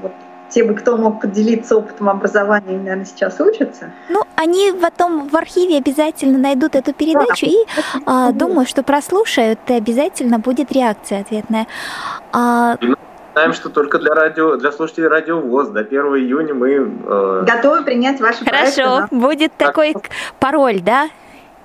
Вот 0.00 0.12
те 0.48 0.64
бы, 0.64 0.74
кто 0.74 0.96
мог 0.96 1.20
поделиться 1.20 1.76
опытом 1.76 2.08
образования, 2.08 2.78
наверное, 2.78 3.04
сейчас 3.04 3.40
учатся. 3.40 3.90
Ну, 4.08 4.22
они 4.36 4.72
потом 4.72 5.28
в 5.28 5.36
архиве 5.36 5.78
обязательно 5.78 6.38
найдут 6.38 6.74
эту 6.74 6.92
передачу 6.92 7.46
да. 7.46 7.52
и 7.52 7.56
а, 8.06 8.32
думаю, 8.32 8.66
что 8.66 8.82
прослушают, 8.82 9.58
и 9.68 9.74
обязательно 9.74 10.38
будет 10.38 10.72
реакция 10.72 11.20
ответная. 11.20 11.66
А, 12.32 12.76
Знаем, 13.32 13.54
что 13.54 13.70
только 13.70 13.98
для 13.98 14.14
радио, 14.14 14.56
для 14.56 14.72
слушателей 14.72 15.08
радио 15.08 15.40
ВОЗ 15.40 15.68
до 15.68 15.80
1 15.80 16.00
июня 16.16 16.54
мы... 16.54 16.90
Э... 17.06 17.44
Готовы 17.46 17.82
принять 17.82 18.20
ваши 18.20 18.44
Хорошо, 18.44 18.96
проекты, 19.08 19.16
будет 19.16 19.52
так. 19.56 19.68
такой 19.68 19.94
пароль, 20.38 20.80
да? 20.80 21.08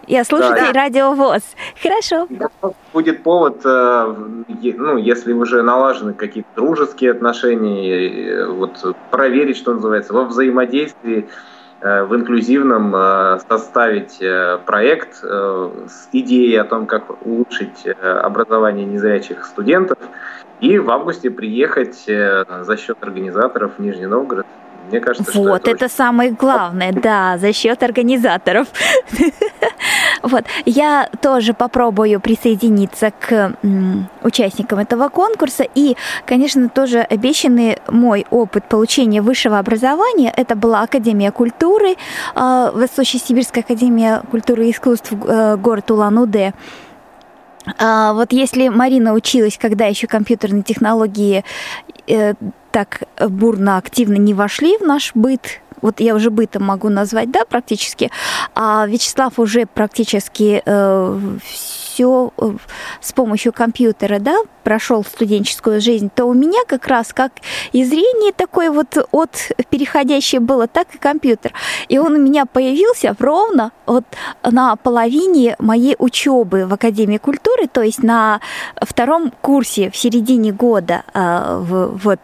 Я 0.07 0.23
слушатель 0.23 0.71
да. 0.73 0.79
радио 0.81 1.11
ВОЗ. 1.11 1.43
Хорошо. 1.83 2.27
Да. 2.29 2.47
Будет 2.93 3.23
повод, 3.23 3.59
э, 3.65 4.15
ну, 4.47 4.95
если 4.95 5.33
уже 5.33 5.61
налажены 5.61 6.13
какие-то 6.13 6.49
дружеские 6.55 7.11
отношения, 7.11 8.45
вот 8.45 8.95
проверить, 9.11 9.57
что 9.57 9.73
называется, 9.73 10.13
во 10.13 10.23
взаимодействии 10.23 11.27
э, 11.81 12.03
в 12.05 12.15
инклюзивном 12.15 12.95
э, 12.95 13.39
составить 13.49 14.19
проект 14.65 15.15
с 15.17 16.07
идеей 16.13 16.55
о 16.55 16.63
том, 16.63 16.85
как 16.85 17.25
улучшить 17.25 17.85
образование 18.01 18.85
незрячих 18.85 19.43
студентов– 19.45 19.97
и 20.59 20.77
в 20.77 20.89
августе 20.89 21.29
приехать 21.29 22.03
э, 22.07 22.43
за 22.63 22.77
счет 22.77 22.97
организаторов 23.01 23.73
в 23.77 23.81
Нижний 23.81 24.07
Новгород. 24.07 24.45
Мне 24.89 25.01
кажется, 25.01 25.31
что 25.31 25.41
вот 25.41 25.67
это, 25.67 25.71
это 25.71 25.89
самое 25.89 26.31
главное, 26.31 26.93
да, 26.93 27.37
за 27.37 27.53
счет 27.53 27.83
организаторов. 27.83 28.67
Вот, 30.23 30.45
я 30.65 31.09
тоже 31.21 31.53
попробую 31.53 32.19
присоединиться 32.19 33.11
к 33.19 33.53
участникам 34.23 34.79
этого 34.79 35.09
конкурса. 35.09 35.63
И, 35.75 35.95
конечно, 36.25 36.67
тоже 36.69 36.99
обещанный 36.99 37.77
мой 37.87 38.25
опыт 38.29 38.65
получения 38.65 39.21
высшего 39.21 39.59
образования. 39.59 40.33
Это 40.35 40.55
была 40.55 40.81
Академия 40.81 41.31
культуры, 41.31 41.95
э, 42.35 42.71
Восточно-Сибирская 42.73 43.63
академия 43.63 44.21
культуры 44.29 44.65
и 44.65 44.71
искусств, 44.71 45.13
э, 45.13 45.55
город 45.55 45.91
Улан-Удэ. 45.91 46.53
А, 47.77 48.13
вот 48.13 48.31
если 48.33 48.69
Марина 48.69 49.13
училась, 49.13 49.57
когда 49.57 49.85
еще 49.85 50.07
компьютерные 50.07 50.63
технологии 50.63 51.43
э, 52.07 52.33
так 52.71 53.03
бурно, 53.19 53.77
активно 53.77 54.15
не 54.15 54.33
вошли 54.33 54.77
в 54.77 54.81
наш 54.81 55.11
быт, 55.15 55.61
вот 55.81 55.99
я 55.99 56.15
уже 56.15 56.29
бытом 56.29 56.63
могу 56.63 56.89
назвать, 56.89 57.31
да, 57.31 57.45
практически, 57.45 58.11
а 58.55 58.85
Вячеслав 58.87 59.39
уже 59.39 59.65
практически 59.65 60.61
э, 60.65 61.19
все 61.97 62.31
э, 62.37 62.51
с 63.01 63.11
помощью 63.11 63.51
компьютера, 63.51 64.19
да, 64.19 64.37
прошел 64.63 65.03
студенческую 65.03 65.81
жизнь, 65.81 66.11
то 66.13 66.25
у 66.25 66.33
меня 66.35 66.59
как 66.67 66.85
раз 66.85 67.11
как 67.11 67.31
и 67.71 67.83
зрение 67.83 68.31
такое 68.33 68.69
вот 68.69 68.95
от 69.11 69.51
переходящее 69.71 70.39
было, 70.39 70.67
так 70.67 70.93
и 70.93 70.99
компьютер. 70.99 71.53
И 71.87 71.97
он 71.97 72.13
у 72.13 72.19
меня 72.19 72.45
появился 72.45 73.15
ровно 73.17 73.71
вот 73.87 74.03
на 74.43 74.75
половине 74.75 75.55
моей 75.57 75.95
учебы 75.97 76.67
в 76.67 76.73
Академии 76.73 77.17
культуры, 77.17 77.67
то 77.67 77.81
есть 77.81 78.03
на 78.03 78.41
втором 78.79 79.33
курсе 79.41 79.89
в 79.89 79.97
середине 79.97 80.51
года. 80.51 81.01
А, 81.15 81.57
вот. 81.59 82.19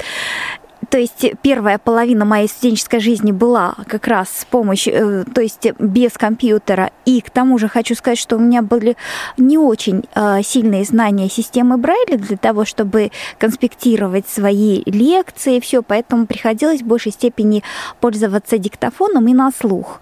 То 0.93 0.99
есть 0.99 1.25
первая 1.41 1.79
половина 1.79 2.23
моей 2.23 2.47
студенческой 2.47 2.99
жизни 2.99 3.31
была 3.31 3.73
как 3.87 4.05
раз 4.05 4.29
с 4.29 4.45
помощью, 4.45 4.93
э, 4.93 5.23
то 5.23 5.41
есть 5.41 5.65
без 5.79 6.11
компьютера. 6.11 6.91
И 7.05 7.19
к 7.19 7.31
тому 7.31 7.57
же 7.57 7.67
хочу 7.67 7.95
сказать, 7.95 8.19
что 8.19 8.35
у 8.35 8.39
меня 8.39 8.61
были 8.61 8.95
не 9.35 9.57
очень 9.57 10.03
э, 10.13 10.43
сильные 10.43 10.83
знания 10.83 11.29
системы 11.29 11.77
Брайля 11.77 12.19
для 12.19 12.37
того, 12.37 12.63
чтобы 12.63 13.09
конспектировать 13.39 14.29
свои 14.29 14.83
лекции, 14.85 15.59
все, 15.59 15.81
поэтому 15.81 16.27
приходилось 16.27 16.83
в 16.83 16.85
большей 16.85 17.11
степени 17.11 17.63
пользоваться 17.99 18.59
диктофоном 18.59 19.27
и 19.27 19.33
на 19.33 19.49
слух 19.49 19.99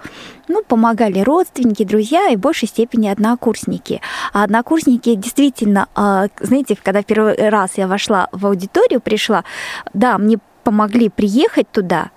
ну, 0.50 0.62
помогали 0.68 1.20
родственники, 1.20 1.86
друзья 1.86 2.28
и 2.30 2.36
в 2.36 2.40
большей 2.40 2.68
степени 2.68 3.08
однокурсники. 3.08 4.02
А 4.34 4.44
однокурсники 4.44 5.16
действительно, 5.16 5.88
э, 5.96 6.28
знаете, 6.42 6.78
когда 6.84 7.02
первый 7.02 7.36
раз 7.50 7.78
я 7.78 7.88
вошла 7.88 8.28
в 8.34 8.46
аудиторию, 8.46 9.00
пришла, 9.00 9.46
да, 9.94 10.18
мне 10.18 10.38
помогли 10.64 11.10
приехать 11.10 11.70
туда, 11.72 12.12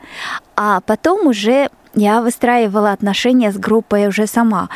а 0.56 0.80
потом 0.80 1.26
уже 1.26 1.70
я 1.94 2.20
выстраивала 2.20 2.92
отношения 2.92 3.52
с 3.52 3.56
группой 3.56 4.08
уже 4.08 4.26
сама. 4.26 4.68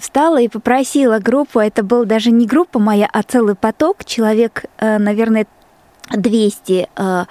Встала 0.00 0.40
и 0.40 0.48
попросила 0.48 1.18
группу, 1.18 1.60
это 1.60 1.82
был 1.82 2.04
даже 2.04 2.30
не 2.30 2.46
группа 2.46 2.78
моя, 2.78 3.08
а 3.12 3.22
целый 3.22 3.54
поток, 3.54 4.04
человек, 4.04 4.64
э, 4.78 4.98
наверное, 4.98 5.46
200, 6.10 6.88
э, 6.96 7.24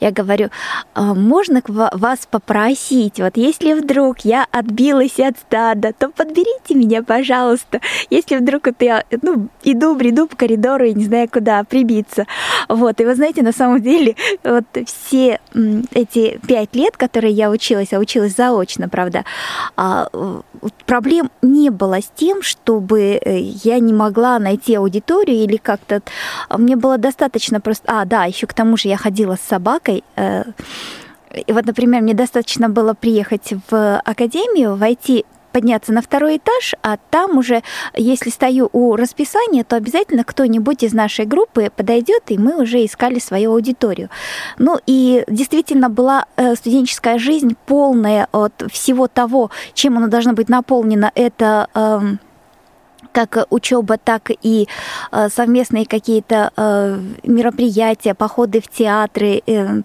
я 0.00 0.10
говорю, 0.10 0.50
«А 0.94 1.14
можно 1.14 1.62
вас 1.66 2.28
попросить, 2.30 3.20
вот 3.20 3.36
если 3.36 3.72
вдруг 3.72 4.20
я 4.20 4.46
отбилась 4.50 5.18
от 5.18 5.38
стада, 5.38 5.92
то 5.98 6.10
подберите 6.10 6.74
меня, 6.74 7.02
пожалуйста. 7.02 7.80
Если 8.10 8.36
вдруг 8.36 8.66
вот 8.66 8.76
я 8.80 9.04
ну, 9.22 9.48
иду, 9.64 9.94
бреду 9.94 10.26
по 10.26 10.36
коридору 10.36 10.84
и 10.84 10.94
не 10.94 11.04
знаю 11.04 11.28
куда 11.28 11.64
прибиться. 11.64 12.26
Вот, 12.68 13.00
и 13.00 13.04
вы 13.04 13.14
знаете, 13.14 13.42
на 13.42 13.52
самом 13.52 13.80
деле, 13.80 14.14
вот 14.44 14.64
все 14.86 15.40
эти 15.92 16.38
пять 16.46 16.74
лет, 16.74 16.96
которые 16.96 17.32
я 17.32 17.50
училась, 17.50 17.92
а 17.92 17.98
училась 17.98 18.36
заочно, 18.36 18.88
правда, 18.88 19.24
а, 19.76 20.08
проблем 20.86 21.30
не 21.42 21.70
было 21.70 22.00
с 22.00 22.10
тем, 22.14 22.42
чтобы 22.42 23.20
э, 23.22 23.38
я 23.38 23.78
не 23.78 23.92
могла 23.92 24.38
найти 24.38 24.74
аудиторию 24.74 25.44
или 25.44 25.56
как-то... 25.56 26.02
Мне 26.56 26.76
было 26.76 26.98
достаточно 26.98 27.60
просто... 27.60 27.84
А, 27.86 28.04
да, 28.04 28.17
еще 28.26 28.46
к 28.46 28.54
тому 28.54 28.76
же 28.76 28.88
я 28.88 28.96
ходила 28.96 29.36
с 29.36 29.40
собакой. 29.40 30.04
Э, 30.16 30.44
и 31.46 31.52
вот, 31.52 31.66
например, 31.66 32.02
мне 32.02 32.14
достаточно 32.14 32.68
было 32.68 32.94
приехать 32.94 33.52
в 33.70 33.98
академию, 34.00 34.76
войти 34.76 35.24
подняться 35.52 35.92
на 35.92 36.02
второй 36.02 36.36
этаж, 36.36 36.74
а 36.82 36.98
там 37.10 37.38
уже, 37.38 37.62
если 37.94 38.30
стою 38.30 38.68
у 38.72 38.96
расписания, 38.96 39.64
то 39.64 39.76
обязательно 39.76 40.24
кто-нибудь 40.24 40.82
из 40.82 40.92
нашей 40.92 41.24
группы 41.24 41.70
подойдет, 41.74 42.22
и 42.28 42.38
мы 42.38 42.62
уже 42.62 42.84
искали 42.84 43.18
свою 43.18 43.52
аудиторию. 43.52 44.10
Ну 44.58 44.78
и 44.86 45.24
действительно 45.26 45.88
была 45.88 46.26
э, 46.36 46.54
студенческая 46.54 47.18
жизнь 47.18 47.56
полная 47.66 48.28
от 48.32 48.52
всего 48.70 49.08
того, 49.08 49.50
чем 49.74 49.96
она 49.96 50.06
должна 50.06 50.32
быть 50.32 50.48
наполнена. 50.48 51.10
Это 51.14 51.68
эм, 51.74 52.20
как 53.26 53.46
учеба, 53.50 53.98
так 53.98 54.30
и 54.42 54.68
э, 55.10 55.28
совместные 55.28 55.86
какие-то 55.86 56.52
э, 56.56 57.00
мероприятия, 57.24 58.14
походы 58.14 58.60
в 58.60 58.68
театры, 58.68 59.42
э, 59.46 59.82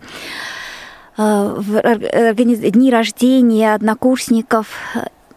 дни 1.15 2.91
рождения 2.91 3.75
однокурсников. 3.75 4.67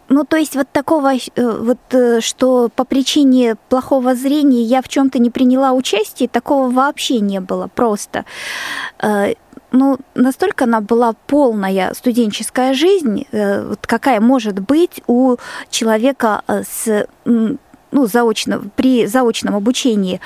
Ну, 0.09 0.23
то 0.23 0.37
есть 0.37 0.55
вот 0.55 0.67
такого, 0.71 1.13
вот, 1.35 1.77
что 2.23 2.69
по 2.75 2.83
причине 2.83 3.57
плохого 3.69 4.15
зрения 4.15 4.63
я 4.63 4.81
в 4.81 4.87
чем-то 4.87 5.19
не 5.19 5.29
приняла 5.29 5.73
участие, 5.73 6.29
такого 6.29 6.71
вообще 6.71 7.19
не 7.19 7.41
было 7.41 7.67
просто. 7.67 8.25
Ну, 9.71 9.97
настолько 10.15 10.63
она 10.63 10.79
была 10.81 11.13
полная 11.27 11.93
студенческая 11.93 12.73
жизнь, 12.73 13.27
вот 13.31 13.85
какая 13.85 14.21
может 14.21 14.59
быть 14.59 15.03
у 15.07 15.35
человека 15.69 16.41
с 16.47 17.05
ну, 17.91 18.07
заочно, 18.07 18.61
при 18.75 19.05
заочном 19.05 19.55
обучении. 19.55 20.19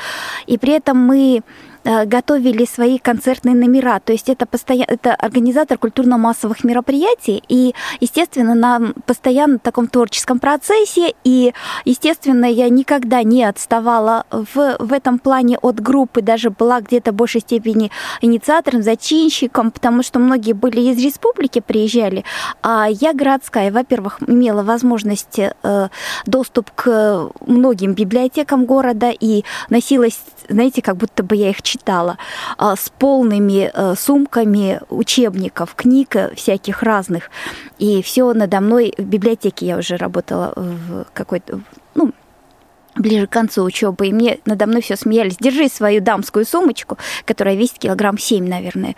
И 0.47 0.57
при 0.57 0.73
этом 0.73 0.97
мы 0.97 1.41
готовили 1.83 2.65
свои 2.65 2.97
концертные 2.97 3.55
номера. 3.55 3.99
То 3.99 4.13
есть 4.13 4.29
это, 4.29 4.45
постоянно, 4.45 4.85
это 4.87 5.13
организатор 5.13 5.77
культурно-массовых 5.77 6.63
мероприятий, 6.63 7.43
и, 7.47 7.73
естественно, 7.99 8.55
на 8.55 8.93
постоянно 9.05 9.59
таком 9.59 9.87
творческом 9.87 10.39
процессе, 10.39 11.13
и, 11.23 11.53
естественно, 11.85 12.45
я 12.45 12.69
никогда 12.69 13.23
не 13.23 13.43
отставала 13.43 14.25
в, 14.31 14.77
в 14.79 14.93
этом 14.93 15.19
плане 15.19 15.57
от 15.57 15.79
группы, 15.79 16.21
даже 16.21 16.49
была 16.49 16.81
где-то 16.81 17.11
в 17.11 17.15
большей 17.15 17.41
степени 17.41 17.91
инициатором, 18.21 18.81
зачинщиком, 18.83 19.71
потому 19.71 20.03
что 20.03 20.19
многие 20.19 20.53
были 20.53 20.81
из 20.81 21.03
республики, 21.03 21.59
приезжали, 21.59 22.23
а 22.61 22.87
я 22.89 23.13
городская, 23.13 23.71
во-первых, 23.71 24.19
имела 24.27 24.63
возможность 24.63 25.39
э, 25.39 25.89
доступ 26.25 26.71
к 26.71 27.29
многим 27.45 27.93
библиотекам 27.93 28.65
города 28.65 29.11
и 29.11 29.43
носилась, 29.69 30.19
знаете, 30.49 30.81
как 30.81 30.97
будто 30.97 31.23
бы 31.23 31.35
я 31.35 31.49
их 31.49 31.61
читала, 31.71 32.17
а, 32.57 32.75
с 32.75 32.89
полными 32.89 33.71
э, 33.73 33.95
сумками 33.95 34.81
учебников, 34.89 35.73
книг 35.75 36.15
э, 36.15 36.35
всяких 36.35 36.83
разных. 36.83 37.29
И 37.79 38.01
все 38.01 38.33
надо 38.33 38.59
мной 38.59 38.93
в 38.97 39.03
библиотеке 39.03 39.65
я 39.65 39.77
уже 39.77 39.95
работала 39.95 40.53
в 40.55 41.05
какой-то, 41.13 41.61
ну, 41.95 42.11
ближе 42.95 43.27
к 43.27 43.31
концу 43.31 43.63
учебы, 43.63 44.07
и 44.07 44.13
мне 44.13 44.39
надо 44.45 44.67
мной 44.67 44.81
все 44.81 44.95
смеялись. 44.95 45.37
Держи 45.39 45.69
свою 45.69 46.01
дамскую 46.01 46.45
сумочку, 46.45 46.97
которая 47.25 47.55
весит 47.55 47.79
килограмм 47.79 48.17
7, 48.17 48.47
наверное. 48.47 48.95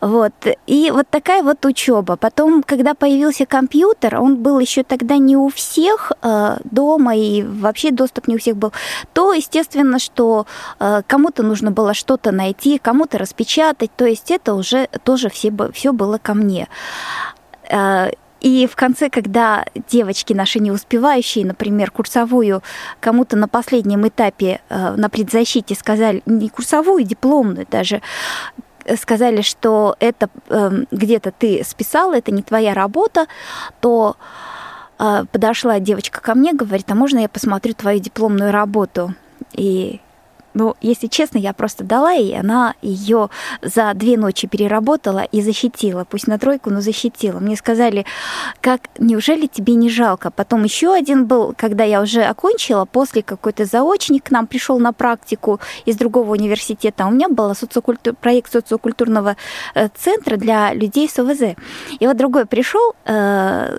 Вот. 0.00 0.32
И 0.66 0.90
вот 0.90 1.08
такая 1.10 1.42
вот 1.42 1.64
учеба. 1.64 2.16
Потом, 2.16 2.62
когда 2.62 2.94
появился 2.94 3.46
компьютер, 3.46 4.20
он 4.20 4.36
был 4.36 4.58
еще 4.58 4.82
тогда 4.82 5.16
не 5.16 5.36
у 5.36 5.48
всех 5.48 6.12
э, 6.22 6.58
дома, 6.64 7.16
и 7.16 7.42
вообще 7.42 7.90
доступ 7.90 8.28
не 8.28 8.36
у 8.36 8.38
всех 8.38 8.56
был, 8.56 8.72
то, 9.12 9.32
естественно, 9.32 9.98
что 9.98 10.46
э, 10.78 11.02
кому-то 11.06 11.42
нужно 11.42 11.70
было 11.70 11.94
что-то 11.94 12.32
найти, 12.32 12.78
кому-то 12.78 13.18
распечатать, 13.18 13.90
то 13.96 14.06
есть 14.06 14.30
это 14.30 14.54
уже 14.54 14.88
тоже 15.04 15.28
все, 15.28 15.52
все 15.72 15.92
было 15.92 16.18
ко 16.18 16.34
мне. 16.34 16.68
Э, 18.42 18.46
и 18.46 18.66
в 18.66 18.76
конце, 18.76 19.08
когда 19.08 19.64
девочки 19.88 20.32
наши 20.32 20.58
не 20.58 20.70
успевающие, 20.70 21.46
например, 21.46 21.90
курсовую 21.90 22.62
кому-то 23.00 23.36
на 23.36 23.48
последнем 23.48 24.06
этапе 24.06 24.60
э, 24.68 24.94
на 24.96 25.08
предзащите 25.08 25.74
сказали, 25.74 26.22
не 26.26 26.48
курсовую, 26.48 27.04
дипломную 27.04 27.66
даже, 27.70 28.02
э, 28.84 28.96
сказали, 28.96 29.42
что 29.42 29.96
это 30.00 30.28
э, 30.48 30.84
где-то 30.90 31.30
ты 31.30 31.62
списала, 31.64 32.16
это 32.16 32.32
не 32.32 32.42
твоя 32.42 32.74
работа, 32.74 33.26
то 33.80 34.16
подошла 35.32 35.80
девочка 35.80 36.20
ко 36.20 36.36
мне, 36.36 36.52
говорит, 36.52 36.88
а 36.88 36.94
можно 36.94 37.18
я 37.18 37.28
посмотрю 37.28 37.74
твою 37.74 37.98
дипломную 37.98 38.52
работу? 38.52 39.14
И 39.52 40.00
ну, 40.54 40.76
если 40.80 41.06
честно, 41.06 41.38
я 41.38 41.52
просто 41.52 41.84
дала 41.84 42.12
ей, 42.12 42.38
она 42.38 42.74
ее 42.82 43.30
за 43.62 43.92
две 43.94 44.16
ночи 44.16 44.46
переработала 44.46 45.20
и 45.20 45.40
защитила. 45.40 46.04
Пусть 46.04 46.26
на 46.26 46.38
тройку, 46.38 46.70
но 46.70 46.80
защитила. 46.80 47.40
Мне 47.40 47.56
сказали, 47.56 48.04
как, 48.60 48.80
неужели 48.98 49.46
тебе 49.46 49.74
не 49.74 49.90
жалко? 49.90 50.30
Потом 50.30 50.64
еще 50.64 50.92
один 50.92 51.26
был, 51.26 51.54
когда 51.56 51.84
я 51.84 52.02
уже 52.02 52.22
окончила, 52.22 52.84
после 52.84 53.22
какой-то 53.22 53.64
заочник 53.64 54.24
к 54.24 54.30
нам 54.30 54.46
пришел 54.46 54.78
на 54.78 54.92
практику 54.92 55.60
из 55.86 55.96
другого 55.96 56.32
университета. 56.32 57.06
У 57.06 57.10
меня 57.10 57.28
был 57.28 57.54
социокультур, 57.54 58.14
проект 58.14 58.52
социокультурного 58.52 59.36
э, 59.74 59.88
центра 59.94 60.36
для 60.36 60.74
людей 60.74 61.08
с 61.08 61.18
ОВЗ. 61.18 61.56
И 61.98 62.06
вот 62.06 62.16
другой 62.16 62.46
пришел, 62.46 62.94
э, 63.04 63.78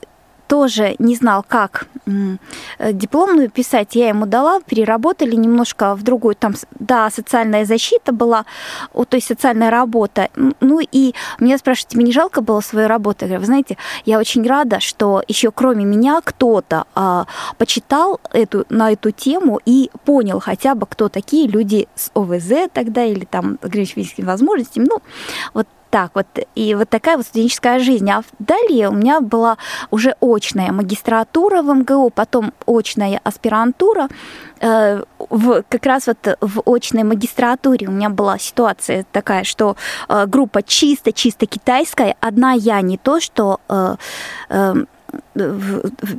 тоже 0.54 0.96
не 1.00 1.16
знал, 1.16 1.44
как 1.48 1.88
э, 2.06 2.94
дипломную 2.94 3.50
писать, 3.50 3.96
я 3.96 4.10
ему 4.10 4.28
дала, 4.28 4.60
переработали 4.60 5.36
немножко 5.36 5.96
в 5.96 6.04
другую, 6.04 6.36
там, 6.36 6.54
да, 6.80 7.10
социальная 7.10 7.66
защита 7.66 8.12
была, 8.12 8.46
то 8.94 9.18
есть 9.18 9.26
социальная 9.26 9.72
работа. 9.72 10.30
Ну 10.60 10.80
и 10.80 11.16
меня 11.40 11.58
спрашивают, 11.58 11.90
тебе 11.90 12.04
не 12.04 12.12
жалко 12.12 12.42
было 12.42 12.62
свою 12.62 12.88
работу? 12.88 13.26
Я 13.26 13.30
говорю, 13.30 13.40
вы 13.40 13.46
знаете, 13.48 13.78
я 14.06 14.20
очень 14.20 14.48
рада, 14.48 14.80
что 14.80 15.24
еще 15.28 15.52
кроме 15.52 15.86
меня 15.86 16.22
кто-то 16.24 16.86
а, 16.94 17.26
почитал 17.58 18.20
эту, 18.32 18.66
на 18.70 18.92
эту 18.92 19.10
тему 19.10 19.60
и 19.66 19.90
понял 20.06 20.40
хотя 20.40 20.76
бы, 20.76 20.86
кто 20.86 21.10
такие 21.10 21.48
люди 21.48 21.88
с 21.96 22.12
ОВЗ 22.14 22.70
тогда 22.72 23.04
или 23.04 23.26
там 23.26 23.58
ограниченными 23.64 24.28
возможностями. 24.28 24.86
Ну, 24.88 25.00
вот 25.56 25.68
так 25.94 26.10
вот. 26.16 26.26
И 26.56 26.74
вот 26.74 26.90
такая 26.90 27.18
вот 27.18 27.26
студенческая 27.28 27.78
жизнь. 27.78 28.10
А 28.10 28.24
далее 28.40 28.90
у 28.90 28.94
меня 28.94 29.22
была 29.22 29.60
уже 29.92 30.16
очная 30.22 30.72
магистратура 30.72 31.62
в 31.62 31.72
МГУ, 31.72 32.10
потом 32.10 32.52
очная 32.66 33.22
аспирантура. 33.24 34.10
Э, 34.60 35.04
в, 35.20 35.62
как 35.70 35.86
раз 35.86 36.08
вот 36.08 36.18
в 36.42 36.64
очной 36.66 37.04
магистратуре 37.04 37.88
у 37.88 37.92
меня 37.92 38.10
была 38.10 38.40
ситуация 38.40 39.06
такая, 39.12 39.44
что 39.44 39.76
э, 40.10 40.26
группа 40.26 40.64
чисто-чисто 40.64 41.46
китайская, 41.46 42.16
одна 42.20 42.54
я, 42.54 42.82
не 42.82 42.98
то, 42.98 43.20
что 43.20 43.60
э, 43.70 43.96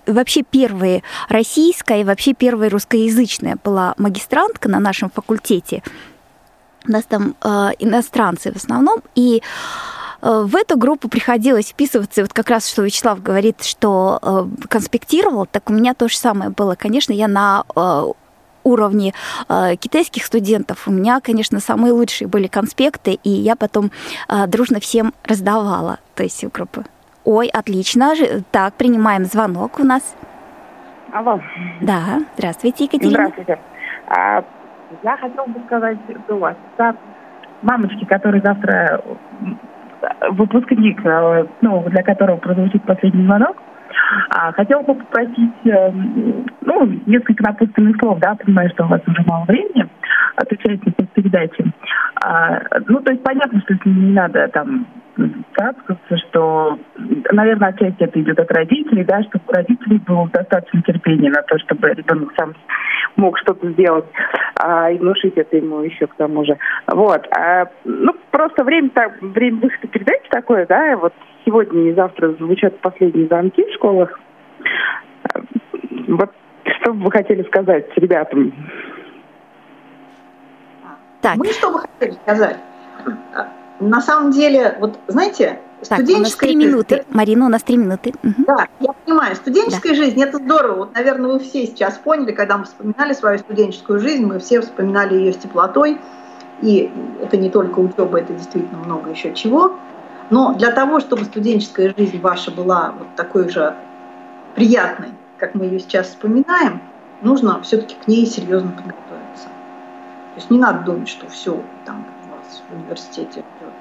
вообще 0.06 0.42
первая 0.48 1.02
российская 1.28 2.02
и 2.02 2.04
вообще 2.04 2.32
первая 2.32 2.70
русскоязычная 2.70 3.56
была 3.64 3.94
магистрантка 3.98 4.68
на 4.68 4.78
нашем 4.78 5.10
факультете 5.10 5.82
у 6.86 6.92
нас 6.92 7.04
там 7.04 7.34
э, 7.42 7.48
иностранцы 7.78 8.52
в 8.52 8.56
основном, 8.56 9.00
и 9.14 9.42
э, 10.22 10.42
в 10.44 10.54
эту 10.56 10.76
группу 10.76 11.08
приходилось 11.08 11.68
вписываться, 11.68 12.20
и 12.20 12.24
вот 12.24 12.32
как 12.32 12.50
раз, 12.50 12.68
что 12.68 12.82
Вячеслав 12.82 13.22
говорит, 13.22 13.62
что 13.62 14.18
э, 14.22 14.66
конспектировал, 14.68 15.46
так 15.46 15.70
у 15.70 15.72
меня 15.72 15.94
то 15.94 16.08
же 16.08 16.16
самое 16.16 16.50
было. 16.50 16.74
Конечно, 16.74 17.12
я 17.12 17.28
на 17.28 17.64
э, 17.74 18.02
уровне 18.64 19.12
э, 19.48 19.76
китайских 19.76 20.24
студентов 20.24 20.88
у 20.88 20.90
меня, 20.90 21.20
конечно, 21.20 21.60
самые 21.60 21.92
лучшие 21.92 22.28
были 22.28 22.48
конспекты, 22.48 23.18
и 23.22 23.30
я 23.30 23.56
потом 23.56 23.90
э, 24.28 24.46
дружно 24.46 24.80
всем 24.80 25.14
раздавала, 25.24 25.98
то 26.14 26.22
есть 26.22 26.44
группы. 26.46 26.84
Ой, 27.24 27.48
отлично. 27.48 28.12
Так, 28.50 28.74
принимаем 28.74 29.24
звонок 29.24 29.78
у 29.78 29.84
нас. 29.84 30.02
Алло. 31.12 31.40
Да, 31.80 32.22
здравствуйте, 32.36 32.84
Екатерина. 32.84 33.32
Здравствуйте. 33.32 33.58
Я 35.02 35.16
хотела 35.16 35.46
бы 35.46 35.60
сказать 35.66 35.98
до 36.28 36.36
вас, 36.36 36.56
да, 36.78 36.94
мамочки, 37.62 38.04
которые 38.04 38.42
завтра 38.42 39.02
выпускник, 40.30 41.04
э, 41.04 41.46
ну, 41.60 41.82
для 41.88 42.02
которого 42.02 42.36
прозвучит 42.36 42.82
последний 42.84 43.24
звонок, 43.24 43.56
а, 44.30 44.52
хотела 44.52 44.82
бы 44.82 44.94
попросить, 44.94 45.66
э, 45.66 45.90
ну, 46.62 46.86
несколько 47.06 47.42
напутственных 47.44 47.96
слов, 47.98 48.18
да, 48.20 48.34
понимаю, 48.34 48.70
что 48.70 48.84
у 48.84 48.88
вас 48.88 49.00
уже 49.06 49.22
мало 49.26 49.44
времени 49.44 49.88
от 50.36 50.50
участников 50.50 51.08
передачи. 51.14 51.64
А, 52.22 52.60
ну, 52.86 53.00
то 53.00 53.12
есть 53.12 53.22
понятно, 53.22 53.60
что 53.60 53.76
не 53.84 54.12
надо 54.12 54.48
там 54.48 54.86
цацкаться, 55.56 56.16
что, 56.28 56.78
наверное, 57.32 57.68
отчасти 57.68 58.02
это 58.02 58.20
идет 58.20 58.38
от 58.38 58.50
родителей, 58.50 59.04
да, 59.04 59.22
чтобы 59.22 59.44
у 59.48 59.52
родителей 59.52 59.98
было 59.98 60.28
достаточно 60.32 60.82
терпения 60.82 61.30
на 61.30 61.42
то, 61.42 61.58
чтобы 61.58 61.88
ребенок 61.90 62.32
сам 62.36 62.54
мог 63.16 63.38
что-то 63.38 63.70
сделать 63.70 64.06
а, 64.60 64.90
и 64.90 64.98
внушить 64.98 65.36
это 65.36 65.56
ему 65.56 65.80
еще 65.80 66.06
к 66.06 66.14
тому 66.16 66.44
же. 66.44 66.56
Вот. 66.88 67.26
А, 67.36 67.66
ну, 67.84 68.12
просто 68.30 68.64
время, 68.64 68.90
так, 68.90 69.20
время 69.22 69.60
выхода 69.60 69.86
передачи 69.88 70.28
такое, 70.30 70.66
да, 70.66 70.96
вот 70.96 71.14
сегодня 71.44 71.90
и 71.90 71.94
завтра 71.94 72.32
звучат 72.34 72.78
последние 72.80 73.26
звонки 73.26 73.64
в 73.64 73.74
школах. 73.74 74.18
Вот 76.08 76.30
что 76.80 76.92
бы 76.92 77.04
вы 77.04 77.10
хотели 77.10 77.42
сказать 77.44 77.86
ребятам? 77.96 78.52
Так. 81.20 81.36
Мы 81.36 81.46
что 81.46 81.70
бы 81.70 81.80
хотели 81.80 82.12
сказать? 82.22 82.58
На 83.80 84.00
самом 84.00 84.30
деле, 84.30 84.76
вот 84.78 84.98
знаете, 85.08 85.58
так, 85.88 85.98
студенческая 85.98 86.18
у 86.18 86.22
нас 86.22 86.36
три 86.36 86.56
минуты. 86.56 86.94
Жизнь, 86.96 87.08
Марина, 87.10 87.46
у 87.46 87.48
нас 87.48 87.62
три 87.62 87.76
минуты. 87.76 88.12
Угу. 88.22 88.44
Да, 88.46 88.66
я 88.80 88.92
понимаю. 89.04 89.34
Студенческая 89.34 89.90
да. 89.90 89.94
жизнь– 89.96 90.22
это 90.22 90.38
здорово. 90.38 90.76
Вот, 90.76 90.94
наверное, 90.94 91.32
вы 91.32 91.38
все 91.40 91.66
сейчас 91.66 91.98
поняли, 91.98 92.32
когда 92.32 92.58
мы 92.58 92.64
вспоминали 92.64 93.12
свою 93.12 93.38
студенческую 93.38 94.00
жизнь, 94.00 94.24
мы 94.24 94.38
все 94.38 94.60
вспоминали 94.60 95.14
ее 95.14 95.32
с 95.32 95.36
теплотой. 95.36 95.98
И 96.62 96.90
это 97.20 97.36
не 97.36 97.50
только 97.50 97.80
учеба, 97.80 98.20
это 98.20 98.32
действительно 98.32 98.78
много 98.78 99.10
еще 99.10 99.34
чего. 99.34 99.76
Но 100.30 100.54
для 100.54 100.70
того, 100.70 101.00
чтобы 101.00 101.24
студенческая 101.24 101.94
жизнь 101.96 102.20
ваша 102.20 102.50
была 102.50 102.94
вот 102.98 103.08
такой 103.16 103.48
же 103.48 103.74
приятной, 104.54 105.10
как 105.38 105.54
мы 105.54 105.66
ее 105.66 105.80
сейчас 105.80 106.08
вспоминаем, 106.08 106.80
нужно 107.22 107.60
все-таки 107.62 107.96
к 107.96 108.08
ней 108.08 108.26
серьезно 108.26 108.70
подготовиться. 108.70 109.48
То 110.34 110.36
есть 110.36 110.50
не 110.50 110.58
надо 110.58 110.80
думать, 110.80 111.08
что 111.08 111.28
все 111.28 111.60
там 111.84 112.06
у 112.26 112.36
вас 112.36 112.62
в 112.68 112.74
университете 112.74 113.40
идет 113.40 113.72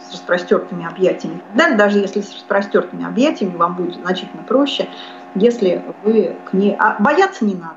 с 0.00 0.12
распростертыми 0.12 0.86
объятиями. 0.86 1.40
Да, 1.54 1.74
даже 1.74 1.98
если 1.98 2.20
с 2.20 2.32
распростертыми 2.32 3.04
объятиями 3.04 3.56
вам 3.56 3.76
будет 3.76 3.94
значительно 3.94 4.42
проще, 4.42 4.88
если 5.34 5.82
вы 6.02 6.36
к 6.44 6.52
ней... 6.52 6.76
А 6.78 6.96
бояться 7.00 7.44
не 7.44 7.54
надо. 7.54 7.76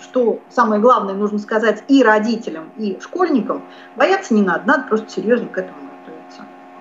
Что 0.00 0.40
самое 0.48 0.80
главное 0.80 1.14
нужно 1.14 1.38
сказать 1.38 1.84
и 1.88 2.02
родителям, 2.02 2.70
и 2.76 2.98
школьникам, 3.00 3.62
бояться 3.96 4.32
не 4.32 4.42
надо, 4.42 4.66
надо 4.66 4.84
просто 4.84 5.10
серьезно 5.10 5.48
к 5.48 5.58
этому 5.58 5.89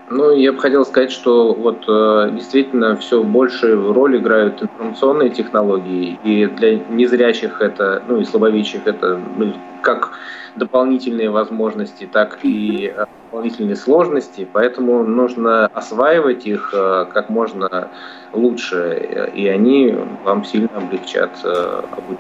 ну, 0.10 0.32
я 0.32 0.52
бы 0.54 0.60
хотел 0.60 0.86
сказать, 0.86 1.12
что 1.12 1.54
вот 1.54 1.84
э, 1.88 2.32
действительно 2.34 2.96
все 2.98 3.24
больше 3.24 3.76
роль 3.76 4.18
играют 4.18 4.62
информационные 4.62 5.30
технологии, 5.30 6.20
и 6.24 6.46
для 6.46 6.80
незрячих 6.80 7.62
это, 7.62 8.02
ну 8.08 8.20
и 8.20 8.26
слабовидящих 8.26 8.82
это 8.86 9.20
ну, 9.38 9.54
как 9.82 10.12
дополнительные 10.56 11.30
возможности, 11.30 12.10
так 12.12 12.40
и 12.44 12.92
э, 12.96 13.06
дополнительные 13.26 13.76
сложности, 13.76 14.48
поэтому 14.52 15.04
нужно 15.04 15.68
осваивать 15.68 16.46
их 16.46 16.72
э, 16.74 17.06
как 17.14 17.30
можно 17.30 17.90
лучше, 18.34 19.30
и 19.36 19.48
они 19.48 19.96
вам 20.24 20.44
сильно 20.44 20.70
облегчат 20.76 21.32
обучение. 21.44 22.18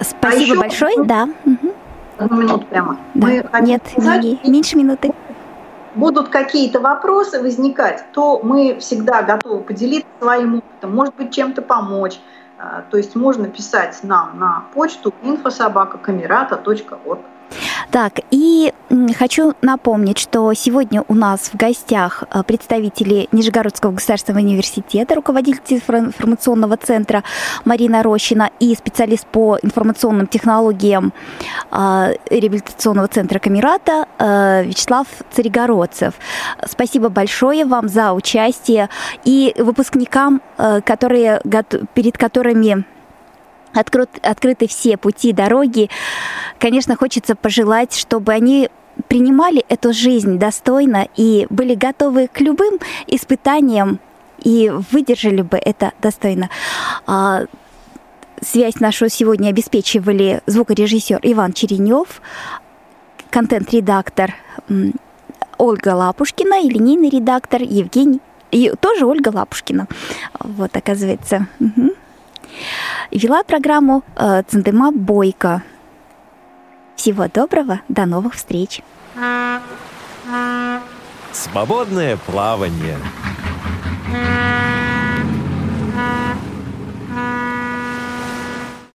Спасибо 0.00 0.42
а 0.62 0.66
еще... 0.66 0.88
большое, 0.88 1.04
да. 1.04 1.28
Одну 2.18 2.36
минуту 2.36 2.66
прямо. 2.66 2.96
Да. 3.14 3.26
Мы 3.26 3.44
Нет, 3.62 3.82
сказать... 3.88 4.44
меньше 4.44 4.76
минуты 4.76 5.12
будут 5.94 6.28
какие-то 6.28 6.80
вопросы 6.80 7.40
возникать, 7.40 8.04
то 8.12 8.40
мы 8.42 8.78
всегда 8.80 9.22
готовы 9.22 9.60
поделиться 9.62 10.08
своим 10.20 10.56
опытом, 10.56 10.94
может 10.94 11.14
быть, 11.16 11.34
чем-то 11.34 11.62
помочь. 11.62 12.20
А, 12.58 12.82
то 12.90 12.96
есть 12.96 13.14
можно 13.16 13.48
писать 13.48 13.98
нам 14.02 14.38
на 14.38 14.64
почту 14.74 15.12
infosobaka.camerata.org. 15.22 17.20
Так, 17.90 18.20
и 18.30 18.72
хочу 19.16 19.54
напомнить, 19.62 20.18
что 20.18 20.52
сегодня 20.54 21.04
у 21.08 21.14
нас 21.14 21.50
в 21.52 21.56
гостях 21.56 22.24
э, 22.30 22.42
представители 22.42 23.28
Нижегородского 23.32 23.92
государственного 23.92 24.44
университета, 24.44 25.14
руководитель 25.14 25.82
информационного 25.88 26.76
центра 26.76 27.22
Марина 27.64 28.02
Рощина 28.02 28.50
и 28.60 28.74
специалист 28.74 29.26
по 29.26 29.58
информационным 29.62 30.26
технологиям 30.26 31.12
э, 31.70 32.14
реабилитационного 32.30 33.08
центра 33.08 33.38
Камерата 33.38 34.06
э, 34.18 34.64
Вячеслав 34.64 35.06
Царегородцев. 35.30 36.14
Спасибо 36.66 37.08
большое 37.08 37.64
вам 37.64 37.88
за 37.88 38.12
участие 38.12 38.88
и 39.24 39.54
выпускникам, 39.58 40.40
которые, 40.84 41.40
перед 41.94 42.18
которыми 42.18 42.84
открыт, 43.72 44.10
открыты 44.22 44.68
все 44.68 44.96
пути, 44.96 45.32
дороги. 45.32 45.90
Конечно, 46.58 46.96
хочется 46.96 47.34
пожелать, 47.34 47.96
чтобы 47.96 48.32
они 48.32 48.68
принимали 49.08 49.64
эту 49.68 49.92
жизнь 49.92 50.38
достойно 50.38 51.08
и 51.16 51.46
были 51.50 51.74
готовы 51.74 52.28
к 52.28 52.40
любым 52.40 52.78
испытаниям 53.06 54.00
и 54.42 54.70
выдержали 54.90 55.42
бы 55.42 55.56
это 55.56 55.92
достойно. 56.00 56.50
А, 57.06 57.44
связь 58.40 58.80
нашу 58.80 59.08
сегодня 59.08 59.48
обеспечивали 59.48 60.40
звукорежиссер 60.46 61.20
Иван 61.22 61.52
Черенев, 61.52 62.20
контент-редактор 63.30 64.34
Ольга 65.58 65.94
Лапушкина 65.94 66.60
и 66.62 66.68
линейный 66.68 67.08
редактор 67.08 67.62
Евгений, 67.62 68.20
и 68.50 68.72
тоже 68.80 69.06
Ольга 69.06 69.30
Лапушкина. 69.32 69.86
Вот, 70.40 70.76
оказывается. 70.76 71.46
Угу 71.60 71.90
вела 73.12 73.42
программу 73.44 74.02
э, 74.16 74.42
Цендема 74.48 74.90
Бойко. 74.90 75.62
Всего 76.96 77.28
доброго, 77.28 77.80
до 77.88 78.06
новых 78.06 78.34
встреч. 78.34 78.82
Свободное 81.32 82.16
плавание. 82.16 82.96